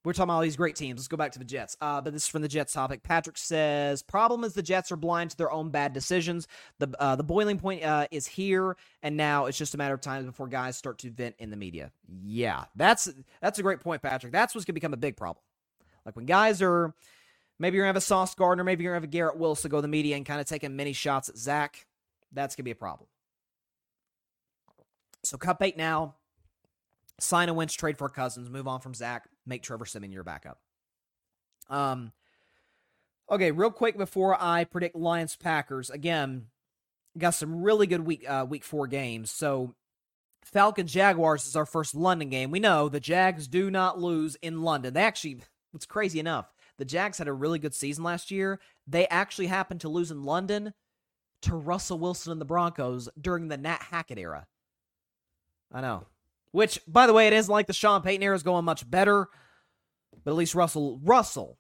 [0.06, 1.00] We're talking about all these great teams.
[1.00, 1.76] Let's go back to the Jets.
[1.82, 3.02] Uh, but this is from the Jets topic.
[3.02, 6.48] Patrick says, "Problem is the Jets are blind to their own bad decisions.
[6.78, 9.48] The uh, the boiling point uh, is here and now.
[9.48, 11.92] It's just a matter of time before guys start to vent in the media."
[12.24, 13.10] Yeah, that's
[13.42, 14.32] that's a great point, Patrick.
[14.32, 15.44] That's what's gonna become a big problem.
[16.06, 16.94] Like when guys are,
[17.58, 19.78] maybe you're gonna have a Sauce Gardner, maybe you're gonna have a Garrett Wilson go
[19.78, 21.88] to the media and kind of taking many shots at Zach.
[22.32, 23.10] That's gonna be a problem.
[25.24, 26.14] So cut bait now.
[27.20, 30.60] Sign a Wentz, trade for Cousins, move on from Zach, make Trevor Siemian your backup.
[31.70, 32.12] Um,
[33.30, 36.48] okay, real quick before I predict Lions Packers again,
[37.18, 39.32] got some really good week uh, week four games.
[39.32, 39.76] So
[40.44, 42.52] Falcons Jaguars is our first London game.
[42.52, 44.94] We know the Jags do not lose in London.
[44.94, 45.40] They actually,
[45.72, 48.60] what's crazy enough, the Jags had a really good season last year.
[48.86, 50.74] They actually happened to lose in London
[51.44, 54.46] to Russell Wilson and the Broncos during the Nat Hackett era.
[55.74, 56.06] I know.
[56.56, 59.28] Which, by the way, it isn't like the Sean Payton era is going much better,
[60.24, 61.58] but at least Russell Russell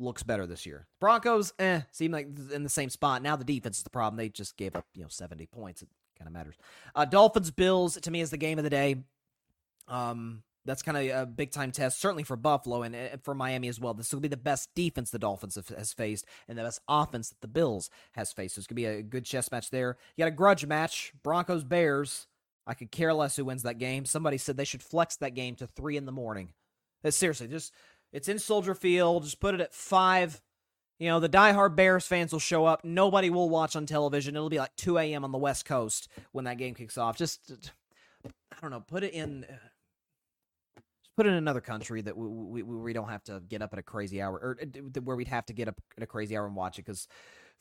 [0.00, 0.88] looks better this year.
[1.00, 3.22] Broncos, eh, seem like in the same spot.
[3.22, 4.16] Now the defense is the problem.
[4.16, 5.82] They just gave up, you know, 70 points.
[5.82, 5.88] It
[6.18, 6.56] kind of matters.
[6.92, 8.96] Uh, Dolphins Bills to me is the game of the day.
[9.86, 13.68] Um, that's kind of a big time test, certainly for Buffalo and, and for Miami
[13.68, 13.94] as well.
[13.94, 17.28] This will be the best defense the Dolphins have, has faced and the best offense
[17.28, 18.56] that the Bills has faced.
[18.56, 19.98] So it's going to be a good chess match there.
[20.16, 22.26] You got a grudge match Broncos Bears.
[22.66, 24.04] I could care less who wins that game.
[24.04, 26.50] Somebody said they should flex that game to three in the morning.
[27.02, 27.72] It's seriously, just
[28.12, 29.24] it's in Soldier Field.
[29.24, 30.40] Just put it at five.
[30.98, 32.84] You know, the diehard Bears fans will show up.
[32.84, 34.36] Nobody will watch on television.
[34.36, 35.24] It'll be like 2 a.m.
[35.24, 37.16] on the West Coast when that game kicks off.
[37.16, 39.44] Just, uh, I don't know, put it in.
[39.44, 39.56] Uh,
[41.16, 43.78] put it in another country that we, we, we don't have to get up at
[43.78, 46.46] a crazy hour, or uh, where we'd have to get up at a crazy hour
[46.46, 47.08] and watch it because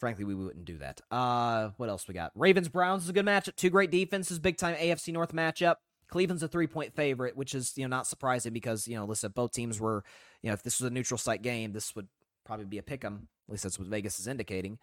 [0.02, 1.00] Frankly, we wouldn't do that.
[1.12, 2.32] Uh, what else we got?
[2.34, 3.56] Ravens Browns is a good matchup.
[3.56, 5.76] Two great defenses, big time AFC North matchup.
[6.10, 9.32] Cleveland's a three point favorite, which is you know not surprising because you know listen,
[9.32, 10.04] both teams were
[10.42, 12.08] you know if this was a neutral site game, this would
[12.46, 13.28] probably be a pick 'em.
[13.48, 14.80] At least that's what Vegas is indicating.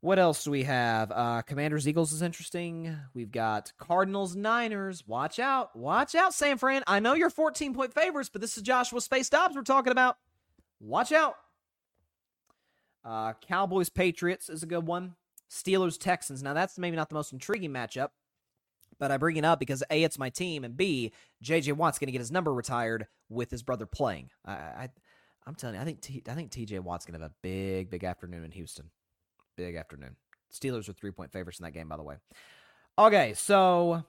[0.00, 1.12] What else do we have?
[1.12, 2.96] Uh, Commanders Eagles is interesting.
[3.14, 5.06] We've got Cardinals Niners.
[5.06, 6.82] Watch out, watch out, San Fran.
[6.88, 10.16] I know you're 14 point favorites, but this is Joshua Space Dobbs we're talking about.
[10.80, 11.36] Watch out.
[13.04, 15.14] Uh, Cowboys Patriots is a good one.
[15.50, 16.42] Steelers Texans.
[16.42, 18.10] Now that's maybe not the most intriguing matchup,
[18.98, 21.72] but I bring it up because a it's my team, and b J.J.
[21.72, 24.30] Watt's going to get his number retired with his brother playing.
[24.44, 24.88] I, I
[25.46, 26.80] I'm telling you, I think T, I think T.J.
[26.80, 28.90] Watt's going to have a big big afternoon in Houston.
[29.56, 30.16] Big afternoon.
[30.52, 32.16] Steelers are three point favorites in that game, by the way.
[32.98, 34.02] Okay, so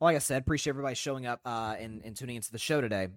[0.00, 3.08] like I said, appreciate everybody showing up uh, and, and tuning into the show today.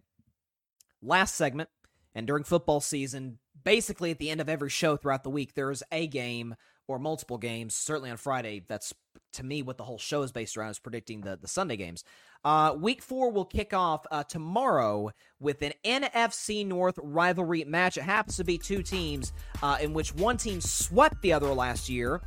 [1.01, 1.69] Last segment,
[2.15, 5.83] and during football season, basically at the end of every show throughout the week, there's
[5.91, 6.55] a game
[6.87, 7.75] or multiple games.
[7.75, 8.93] Certainly on Friday, that's
[9.33, 12.03] to me what the whole show is based around is predicting the the Sunday games.
[12.43, 17.97] Uh, week four will kick off uh, tomorrow with an NFC North rivalry match.
[17.97, 21.89] It happens to be two teams uh, in which one team swept the other last
[21.89, 22.21] year.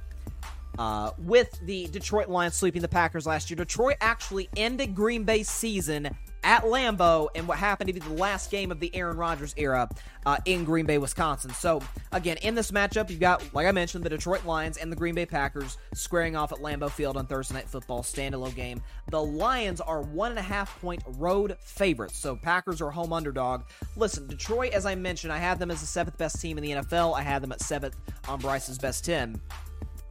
[0.79, 5.49] Uh, with the Detroit Lions sweeping the Packers last year, Detroit actually ended Green Bay's
[5.49, 6.11] season
[6.43, 9.89] at Lambeau in what happened to be the last game of the Aaron Rodgers era
[10.27, 11.51] uh, in Green Bay, Wisconsin.
[11.53, 14.97] So, again, in this matchup, you've got, like I mentioned, the Detroit Lions and the
[14.97, 18.83] Green Bay Packers squaring off at Lambeau Field on Thursday Night Football, standalone game.
[19.11, 23.63] The Lions are one and a half point road favorites, so Packers are home underdog.
[23.97, 26.71] Listen, Detroit, as I mentioned, I had them as the seventh best team in the
[26.71, 27.17] NFL.
[27.17, 27.97] I had them at seventh
[28.29, 29.41] on Bryce's best 10.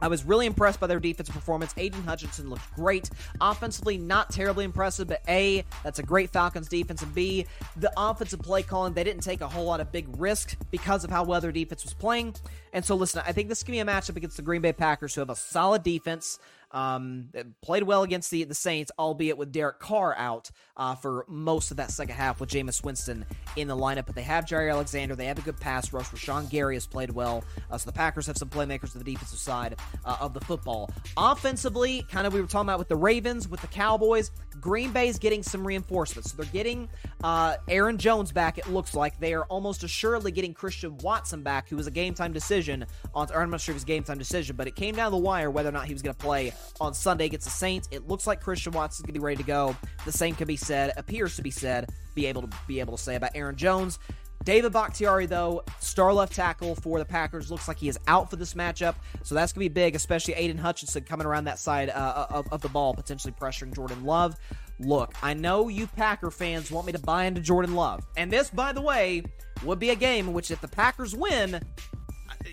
[0.00, 1.74] I was really impressed by their defensive performance.
[1.76, 3.10] Aidan Hutchinson looked great.
[3.40, 7.46] Offensively, not terribly impressive, but A, that's a great Falcons defense, and B,
[7.76, 11.10] the offensive play calling, they didn't take a whole lot of big risk because of
[11.10, 12.34] how well their defense was playing.
[12.72, 15.14] And so, listen, I think this can be a matchup against the Green Bay Packers,
[15.14, 16.38] who have a solid defense.
[16.72, 17.28] Um,
[17.62, 21.76] played well against the the Saints, albeit with Derek Carr out uh, for most of
[21.78, 23.24] that second half with Jameis Winston
[23.56, 24.06] in the lineup.
[24.06, 25.14] But they have Jaire Alexander.
[25.16, 26.06] They have a good pass rush.
[26.06, 27.44] Rashan Gary has played well.
[27.70, 30.90] Uh, so the Packers have some playmakers to the defensive side uh, of the football.
[31.16, 34.30] Offensively, kind of we were talking about with the Ravens, with the Cowboys,
[34.60, 36.30] Green Bay's getting some reinforcements.
[36.30, 36.88] So they're getting
[37.24, 38.58] uh, Aaron Jones back.
[38.58, 42.14] It looks like they are almost assuredly getting Christian Watson back, who was a game
[42.14, 43.28] time decision on.
[43.32, 45.18] I'm not sure if it was a game time decision, but it came down the
[45.18, 47.88] wire whether or not he was going to play on Sunday against the Saints.
[47.90, 49.76] It looks like Christian Watson's going to be ready to go.
[50.04, 53.02] The same can be said, appears to be said, be able to be able to
[53.02, 53.98] say about Aaron Jones.
[54.42, 58.36] David Bakhtiari, though, star left tackle for the Packers, looks like he is out for
[58.36, 58.94] this matchup.
[59.22, 62.50] So that's going to be big, especially Aidan Hutchinson coming around that side uh, of,
[62.50, 64.36] of the ball, potentially pressuring Jordan Love.
[64.78, 68.02] Look, I know you Packer fans want me to buy into Jordan Love.
[68.16, 69.24] And this, by the way,
[69.62, 71.60] would be a game in which if the Packers win,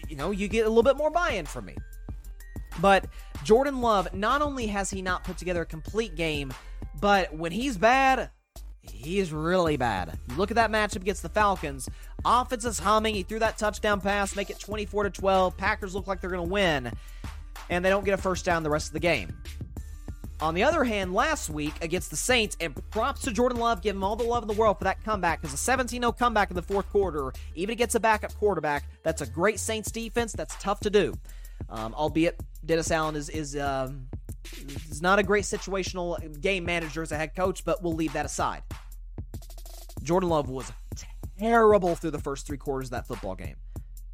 [0.10, 1.76] you know, you get a little bit more buy in from me.
[2.80, 3.06] But
[3.44, 6.54] Jordan Love, not only has he not put together a complete game,
[7.00, 8.30] but when he's bad,
[8.82, 10.18] he's really bad.
[10.30, 11.90] You look at that matchup against the Falcons.
[12.26, 13.16] Offense is humming.
[13.16, 15.58] He threw that touchdown pass, make it 24 to 12.
[15.58, 16.92] Packers look like they're going to win,
[17.70, 19.36] and they don't get a first down the rest of the game.
[20.40, 23.96] On the other hand, last week against the Saints, and props to Jordan Love, give
[23.96, 26.52] him all the love in the world for that comeback, because a 17 0 comeback
[26.52, 30.34] in the fourth quarter, even against a backup quarterback, that's a great Saints defense.
[30.34, 31.16] That's tough to do.
[31.70, 34.08] Um, albeit Dennis Allen is is um,
[34.90, 38.26] is not a great situational game manager as a head coach, but we'll leave that
[38.26, 38.64] aside.
[40.04, 40.72] Jordan Love was
[41.38, 43.56] terrible through the first three quarters of that football game.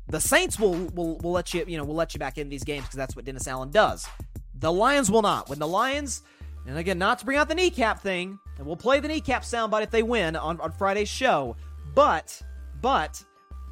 [0.08, 2.64] The Saints will will will let you you know will let you back in these
[2.64, 4.08] games because that's what Dennis Allen does.
[4.56, 5.50] The Lions will not.
[5.50, 6.24] When the Lions,
[6.68, 9.84] and again, not to bring out the kneecap thing, and we'll play the kneecap soundbite
[9.84, 11.56] if they win on, on Friday's show.
[11.96, 12.42] But
[12.82, 13.24] but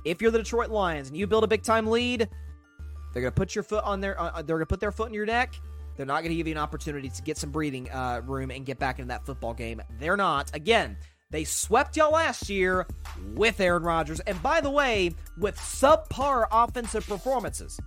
[0.05, 2.29] if you're the Detroit Lions and you build a big time lead,
[3.13, 4.19] they're going to put your foot on their.
[4.19, 5.53] Uh, they're going to put their foot in your neck.
[5.97, 8.65] They're not going to give you an opportunity to get some breathing uh, room and
[8.65, 9.81] get back into that football game.
[9.99, 10.55] They're not.
[10.55, 10.97] Again,
[11.29, 12.87] they swept y'all last year
[13.35, 17.79] with Aaron Rodgers, and by the way, with subpar offensive performances.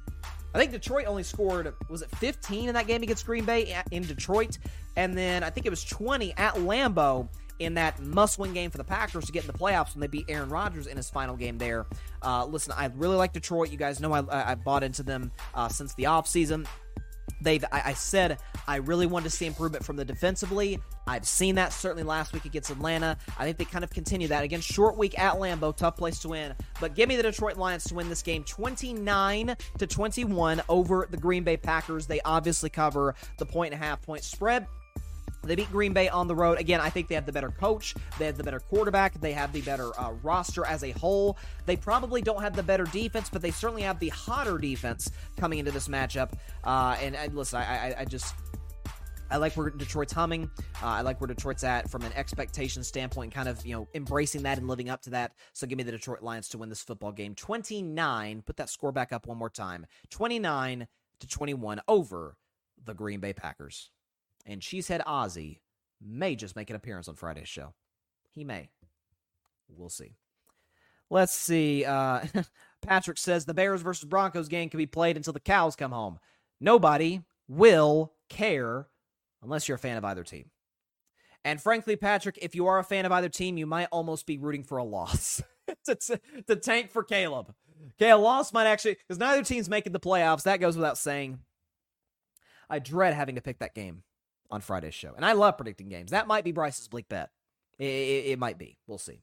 [0.54, 4.04] I think Detroit only scored was it 15 in that game against Green Bay in
[4.04, 4.58] Detroit,
[4.96, 7.28] and then I think it was 20 at Lambeau
[7.58, 10.26] in that must-win game for the Packers to get in the playoffs when they beat
[10.28, 11.86] Aaron Rodgers in his final game there.
[12.22, 13.70] Uh, listen, I really like Detroit.
[13.70, 16.66] You guys know I, I bought into them uh, since the offseason.
[17.40, 20.78] They've, I, I, said I really wanted to see improvement from the defensively.
[21.06, 23.18] I've seen that certainly last week against Atlanta.
[23.38, 24.44] I think they kind of continue that.
[24.44, 26.54] Again, short week at Lambeau, tough place to win.
[26.80, 31.16] But give me the Detroit Lions to win this game 29 to 21 over the
[31.16, 32.06] Green Bay Packers.
[32.06, 34.66] They obviously cover the point and a half point spread.
[35.46, 36.58] They beat Green Bay on the road.
[36.58, 37.94] Again, I think they have the better coach.
[38.18, 39.20] They have the better quarterback.
[39.20, 41.38] They have the better uh, roster as a whole.
[41.66, 45.58] They probably don't have the better defense, but they certainly have the hotter defense coming
[45.58, 46.32] into this matchup.
[46.64, 48.34] Uh, and, and, listen, I, I, I, just.
[49.30, 50.50] I like where Detroit's humming.
[50.82, 54.42] Uh, I like where Detroit's at from an expectation standpoint, kind of, you know, embracing
[54.42, 55.32] that and living up to that.
[55.54, 57.34] So give me the Detroit Lions to win this football game.
[57.34, 59.86] 29, put that score back up one more time.
[60.10, 60.86] 29
[61.20, 62.36] to 21 over
[62.84, 63.90] the Green Bay Packers
[64.46, 65.58] and Cheesehead Ozzy
[66.00, 67.74] may just make an appearance on Friday's show.
[68.30, 68.68] He may.
[69.68, 70.16] We'll see.
[71.10, 71.84] Let's see.
[71.84, 72.24] Uh,
[72.82, 76.18] Patrick says the Bears versus Broncos game can be played until the cows come home.
[76.60, 78.88] Nobody will care
[79.42, 80.50] unless you're a fan of either team.
[81.44, 84.38] And frankly, Patrick, if you are a fan of either team, you might almost be
[84.38, 85.42] rooting for a loss
[85.86, 87.54] to, to, to tank for Caleb.
[88.00, 90.44] Okay, a loss might actually, because neither team's making the playoffs.
[90.44, 91.38] That goes without saying.
[92.70, 94.02] I dread having to pick that game
[94.50, 95.12] on Friday's show.
[95.14, 96.10] And I love predicting games.
[96.10, 97.30] That might be Bryce's bleak bet.
[97.78, 98.76] It, it, it might be.
[98.86, 99.20] We'll see.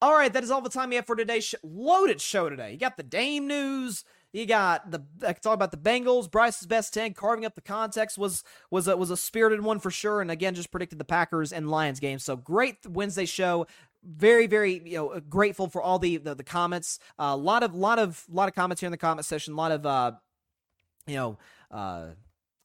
[0.00, 2.72] All right, that is all the time we have for today's loaded show today.
[2.72, 4.04] You got the Dame news.
[4.32, 6.28] You got the I can talk about the Bengals.
[6.30, 9.90] Bryce's best ten, carving up the context was was a, was a spirited one for
[9.90, 10.20] sure.
[10.20, 12.18] And again, just predicted the Packers and Lions game.
[12.18, 13.66] So great Wednesday show.
[14.02, 16.98] Very very you know grateful for all the the, the comments.
[17.18, 19.52] A uh, lot of lot of lot of comments here in the comment section.
[19.52, 20.12] A lot of uh
[21.06, 21.38] you know
[21.70, 22.06] uh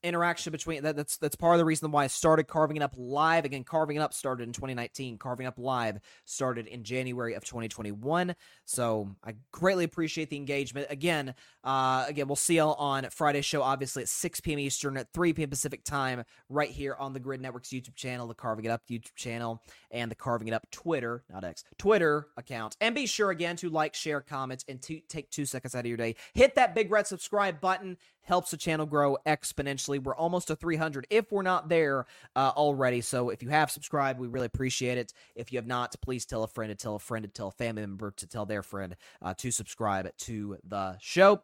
[0.03, 2.93] interaction between that, that's that's part of the reason why I started carving it up
[2.97, 7.43] live again carving it up started in 2019 carving up live started in January of
[7.43, 11.33] 2021 so I greatly appreciate the engagement again
[11.63, 14.59] uh again we'll see you on Friday's show obviously at 6 p.m.
[14.59, 15.49] Eastern at 3 p.m.
[15.49, 19.15] Pacific time right here on the Gryd Network's YouTube channel the Carving It Up YouTube
[19.15, 23.55] channel and the Carving It Up Twitter not X Twitter account and be sure again
[23.57, 26.75] to like share comment and to take 2 seconds out of your day hit that
[26.75, 27.97] big red subscribe button
[28.27, 30.03] helps the channel grow exponentially.
[30.03, 32.05] We're almost to 300 if we're not there
[32.35, 33.01] uh, already.
[33.01, 35.13] So if you have subscribed, we really appreciate it.
[35.35, 37.51] If you have not, please tell a friend to tell a friend to tell a
[37.51, 41.41] family member to tell their friend uh, to subscribe to the show.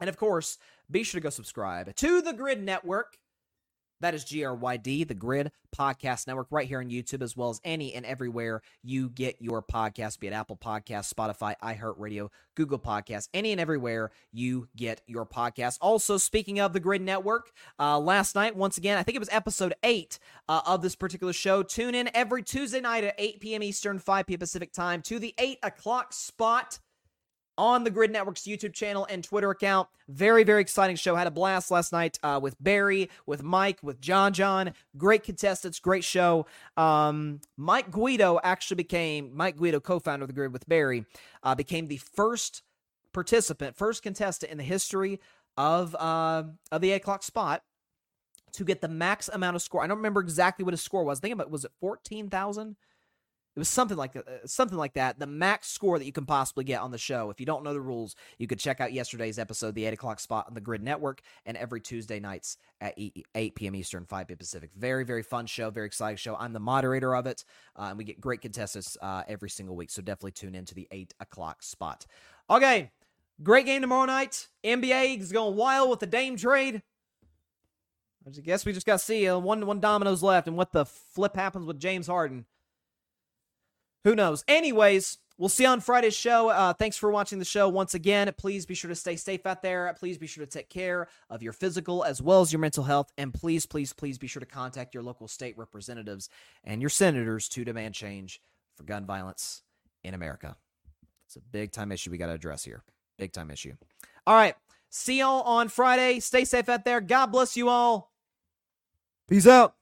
[0.00, 0.58] And of course,
[0.90, 3.16] be sure to go subscribe to the Gryd Network.
[4.02, 7.94] That is GRYD, the Gryd Podcast Network, right here on YouTube, as well as any
[7.94, 13.52] and everywhere you get your podcast, be it Apple Podcasts, Spotify, iHeartRadio, Google Podcasts, any
[13.52, 15.78] and everywhere you get your podcast.
[15.80, 19.28] Also, speaking of the Gryd Network, uh, last night, once again, I think it was
[19.30, 20.18] episode eight
[20.48, 21.62] uh, of this particular show.
[21.62, 23.62] Tune in every Tuesday night at 8 p.m.
[23.62, 24.40] Eastern, 5 p.m.
[24.40, 26.80] Pacific time to the 8 o'clock spot
[27.58, 29.88] on the Gryd Network's YouTube channel and Twitter account.
[30.08, 31.14] Very, very exciting show.
[31.14, 34.72] Had a blast last night uh, with Barry, with Mike, with John John.
[34.96, 36.46] Great contestants, great show.
[36.76, 41.04] Um, Mike Guido actually became, Mike Guido, co founder of the Gryd with Barry,
[41.42, 42.62] uh, became the first
[43.12, 45.20] participant, first contestant in the history
[45.56, 47.62] of, uh, of the 8 o'clock spot
[48.52, 49.82] to get the max amount of score.
[49.82, 51.18] I don't remember exactly what his score was.
[51.18, 52.76] I think about was it 14,000?
[53.54, 55.18] It was something like uh, something like that.
[55.18, 57.28] The max score that you can possibly get on the show.
[57.28, 60.20] If you don't know the rules, you could check out yesterday's episode, the eight o'clock
[60.20, 63.74] spot on the Gryd Network, and every Tuesday nights at eight p.m.
[63.74, 64.38] Eastern, five p.m.
[64.38, 64.70] Pacific.
[64.74, 66.34] Very very fun show, very exciting show.
[66.36, 67.44] I'm the moderator of it,
[67.78, 69.90] uh, and we get great contestants uh, every single week.
[69.90, 72.06] So definitely tune in to the eight o'clock spot.
[72.48, 72.90] Okay,
[73.42, 74.48] great game tomorrow night.
[74.64, 76.82] NBA is going wild with the Dame trade.
[78.26, 80.86] I guess we just got to see uh, one one dominoes left, and what the
[80.86, 82.46] flip happens with James Harden.
[84.04, 84.44] Who knows?
[84.48, 86.48] Anyways, we'll see you on Friday's show.
[86.48, 88.32] Uh, thanks for watching the show once again.
[88.36, 89.94] Please be sure to stay safe out there.
[89.98, 93.12] Please be sure to take care of your physical as well as your mental health.
[93.16, 96.28] And please, please, please be sure to contact your local state representatives
[96.64, 98.40] and your senators to demand change
[98.76, 99.62] for gun violence
[100.02, 100.56] in America.
[101.26, 102.82] It's a big time issue we got to address here.
[103.18, 103.74] Big time issue.
[104.26, 104.54] All right.
[104.90, 106.20] See y'all on Friday.
[106.20, 107.00] Stay safe out there.
[107.00, 108.12] God bless you all.
[109.28, 109.74] Peace out.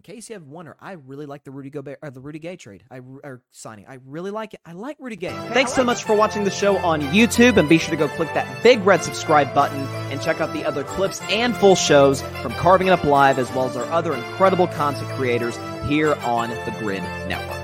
[0.00, 2.56] In case you have wonder, I really like the Rudy Gobert or the Rudy Gay
[2.56, 2.84] trade.
[2.90, 3.84] I or signing.
[3.86, 4.60] I really like it.
[4.64, 5.28] I like Rudy Gay.
[5.52, 8.32] Thanks so much for watching the show on YouTube, and be sure to go click
[8.32, 12.52] that big red subscribe button and check out the other clips and full shows from
[12.52, 16.74] Carving It Up Live, as well as our other incredible content creators here on the
[16.78, 17.59] Gryd Network.